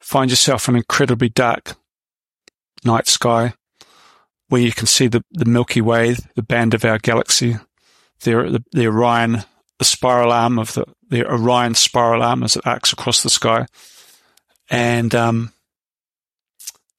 find 0.00 0.30
yourself 0.30 0.66
an 0.66 0.76
incredibly 0.76 1.28
dark 1.28 1.76
night 2.84 3.06
sky 3.06 3.54
where 4.50 4.60
you 4.60 4.72
can 4.72 4.86
see 4.86 5.06
the, 5.06 5.24
the 5.30 5.46
Milky 5.46 5.80
Way, 5.80 6.16
the 6.34 6.42
band 6.42 6.74
of 6.74 6.84
our 6.84 6.98
galaxy, 6.98 7.56
the, 8.20 8.62
the, 8.72 8.86
Orion, 8.86 9.44
the 9.78 9.84
spiral 9.84 10.32
arm 10.32 10.58
of 10.58 10.74
the, 10.74 10.84
the 11.08 11.26
Orion 11.26 11.74
spiral 11.74 12.22
arm 12.22 12.42
as 12.42 12.56
it 12.56 12.66
arcs 12.66 12.92
across 12.92 13.22
the 13.22 13.30
sky. 13.30 13.66
And, 14.68 15.14
um, 15.14 15.52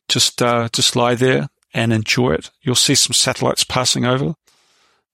just, 0.10 0.41
uh, 0.41 0.68
just 0.73 0.95
lie 0.95 1.15
there 1.15 1.49
and 1.73 1.94
enjoy 1.94 2.34
it. 2.34 2.52
You'll 2.61 2.76
see 2.76 2.95
some 2.95 3.14
satellites 3.14 3.64
passing 3.64 4.06
over. 4.06 4.34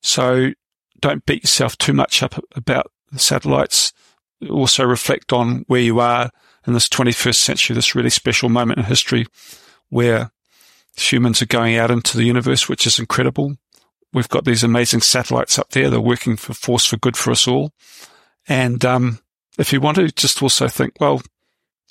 So 0.01 0.51
don't 0.99 1.26
beat 1.26 1.43
yourself 1.43 1.77
too 1.77 1.93
much 1.93 2.23
up 2.23 2.43
about 2.55 2.91
the 3.11 3.19
satellites 3.19 3.93
also 4.49 4.85
reflect 4.85 5.34
on 5.34 5.64
where 5.68 5.81
you 5.81 5.99
are 5.99 6.30
in 6.65 6.73
this 6.73 6.89
21st 6.89 7.35
century, 7.35 7.73
this 7.73 7.95
really 7.95 8.09
special 8.09 8.49
moment 8.49 8.80
in 8.80 8.85
history 8.85 9.26
where 9.89 10.31
humans 10.98 11.41
are 11.41 11.48
going 11.48 11.78
out 11.78 11.91
into 11.91 12.18
the 12.18 12.24
universe, 12.24 12.68
which 12.68 12.86
is 12.88 12.99
incredible. 12.99 13.56
We've 14.14 14.30
got 14.30 14.45
these 14.45 14.64
amazing 14.64 15.02
satellites 15.02 15.60
up 15.60 15.69
there. 15.69 15.90
They're 15.90 15.99
working 15.99 16.38
for 16.38 16.53
force 16.53 16.86
for 16.86 16.98
good 16.98 17.18
for 17.18 17.32
us 17.32 17.48
all. 17.48 17.72
And, 18.48 18.84
um, 18.86 19.19
if 19.57 19.74
you 19.74 19.82
want 19.82 19.95
to 19.98 20.11
just 20.11 20.41
also 20.41 20.68
think, 20.68 20.94
well, 20.99 21.22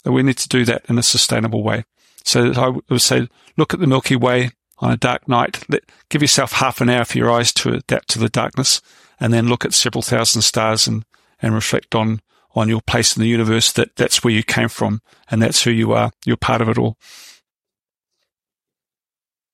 we 0.05 0.23
need 0.23 0.39
to 0.39 0.49
do 0.49 0.65
that 0.65 0.85
in 0.89 0.99
a 0.99 1.03
sustainable 1.03 1.63
way. 1.63 1.85
So 2.25 2.53
I 2.53 2.75
would 2.89 3.03
say, 3.03 3.29
look 3.57 3.75
at 3.75 3.81
the 3.81 3.87
Milky 3.87 4.17
Way 4.17 4.51
on 4.79 4.93
a 4.93 4.97
dark 4.97 5.29
night. 5.29 5.65
Let, 5.69 5.85
give 6.09 6.23
yourself 6.23 6.53
half 6.53 6.81
an 6.81 6.89
hour 6.89 7.05
for 7.05 7.19
your 7.19 7.31
eyes 7.31 7.53
to 7.55 7.75
adapt 7.75 8.09
to 8.11 8.19
the 8.19 8.29
darkness 8.29 8.81
and 9.19 9.33
then 9.33 9.49
look 9.49 9.65
at 9.65 9.75
several 9.75 10.03
thousand 10.03 10.43
stars 10.43 10.87
and, 10.87 11.05
and 11.41 11.55
reflect 11.55 11.95
on 11.95 12.21
on 12.55 12.71
your 12.71 12.81
place 12.81 13.15
in 13.15 13.21
the 13.21 13.29
universe 13.29 13.71
that 13.73 13.95
that's 13.97 14.25
where 14.25 14.33
you 14.33 14.43
came 14.43 14.69
from 14.69 15.03
and 15.31 15.43
that's 15.43 15.63
who 15.63 15.71
you 15.71 15.93
are. 15.93 16.11
You're 16.25 16.39
part 16.39 16.63
of 16.63 16.71
it 16.71 16.79
all. 16.79 16.97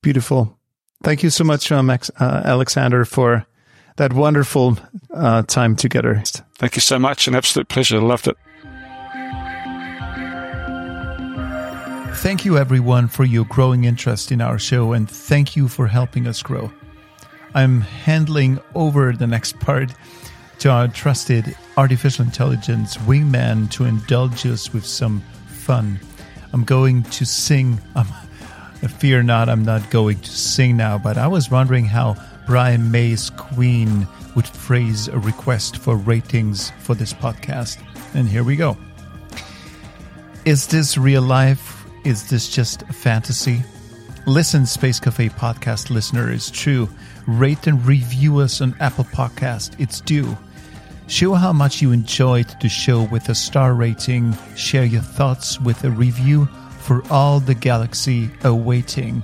Beautiful. 0.02 0.58
Thank 1.02 1.22
you 1.22 1.30
so 1.30 1.44
much, 1.44 1.72
um, 1.72 1.90
uh, 1.90 1.96
Alexander, 2.20 3.04
for 3.04 3.46
that 3.96 4.12
wonderful 4.12 4.78
uh, 5.12 5.42
time 5.42 5.76
together. 5.76 6.22
Thank 6.56 6.76
you 6.76 6.80
so 6.80 6.98
much. 6.98 7.28
An 7.28 7.34
absolute 7.34 7.68
pleasure. 7.68 8.00
Loved 8.00 8.28
it. 8.28 8.36
Thank 12.16 12.44
you, 12.44 12.56
everyone, 12.56 13.08
for 13.08 13.24
your 13.24 13.44
growing 13.46 13.84
interest 13.84 14.30
in 14.30 14.40
our 14.40 14.58
show, 14.58 14.92
and 14.92 15.10
thank 15.10 15.56
you 15.56 15.66
for 15.66 15.88
helping 15.88 16.28
us 16.28 16.40
grow. 16.42 16.72
I'm 17.54 17.80
handling 17.80 18.60
over 18.74 19.12
the 19.12 19.26
next 19.26 19.58
part 19.58 19.92
to 20.60 20.70
our 20.70 20.86
trusted 20.86 21.56
artificial 21.76 22.24
intelligence 22.24 22.96
wingman 22.98 23.70
to 23.72 23.84
indulge 23.84 24.46
us 24.46 24.72
with 24.72 24.86
some 24.86 25.20
fun. 25.48 25.98
I'm 26.52 26.62
going 26.62 27.02
to 27.04 27.26
sing. 27.26 27.80
Um, 27.96 28.06
fear 28.88 29.22
not, 29.22 29.48
I'm 29.48 29.64
not 29.64 29.90
going 29.90 30.18
to 30.20 30.30
sing 30.30 30.76
now, 30.76 30.98
but 30.98 31.16
I 31.16 31.28
was 31.28 31.50
wondering 31.50 31.84
how 31.84 32.16
Brian 32.46 32.90
May's 32.90 33.30
Queen 33.30 34.06
would 34.34 34.46
phrase 34.46 35.08
a 35.08 35.18
request 35.18 35.76
for 35.76 35.96
ratings 35.96 36.70
for 36.80 36.94
this 36.94 37.12
podcast. 37.12 37.78
And 38.14 38.28
here 38.28 38.44
we 38.44 38.56
go. 38.56 38.76
Is 40.44 40.66
this 40.66 40.98
real 40.98 41.22
life? 41.22 41.86
Is 42.04 42.28
this 42.28 42.48
just 42.48 42.82
a 42.82 42.92
fantasy? 42.92 43.62
Listen, 44.26 44.66
Space 44.66 44.98
Cafe 44.98 45.28
podcast 45.30 45.90
listener, 45.90 46.30
is 46.30 46.50
true. 46.50 46.88
Rate 47.26 47.66
and 47.66 47.84
review 47.86 48.38
us 48.38 48.60
on 48.60 48.74
Apple 48.80 49.04
Podcast. 49.04 49.78
It's 49.80 50.00
due. 50.00 50.36
Show 51.06 51.34
how 51.34 51.52
much 51.52 51.82
you 51.82 51.92
enjoyed 51.92 52.46
the 52.60 52.68
show 52.68 53.04
with 53.04 53.28
a 53.28 53.34
star 53.34 53.74
rating. 53.74 54.36
Share 54.56 54.84
your 54.84 55.02
thoughts 55.02 55.60
with 55.60 55.84
a 55.84 55.90
review 55.90 56.48
for 56.82 57.02
all 57.10 57.40
the 57.40 57.54
galaxy 57.54 58.30
awaiting. 58.44 59.22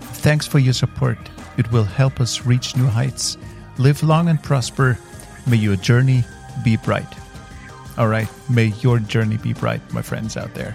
Thanks 0.00 0.46
for 0.46 0.58
your 0.58 0.72
support. 0.72 1.18
It 1.56 1.70
will 1.72 1.84
help 1.84 2.20
us 2.20 2.44
reach 2.44 2.76
new 2.76 2.86
heights. 2.86 3.38
Live 3.78 4.02
long 4.02 4.28
and 4.28 4.42
prosper. 4.42 4.98
May 5.46 5.56
your 5.56 5.76
journey 5.76 6.24
be 6.64 6.76
bright. 6.76 7.12
All 7.96 8.08
right. 8.08 8.28
May 8.50 8.66
your 8.80 8.98
journey 8.98 9.36
be 9.36 9.52
bright, 9.52 9.80
my 9.92 10.02
friends 10.02 10.36
out 10.36 10.52
there. 10.54 10.74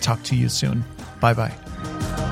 Talk 0.00 0.22
to 0.24 0.36
you 0.36 0.48
soon. 0.48 0.84
Bye 1.20 1.34
bye. 1.34 2.25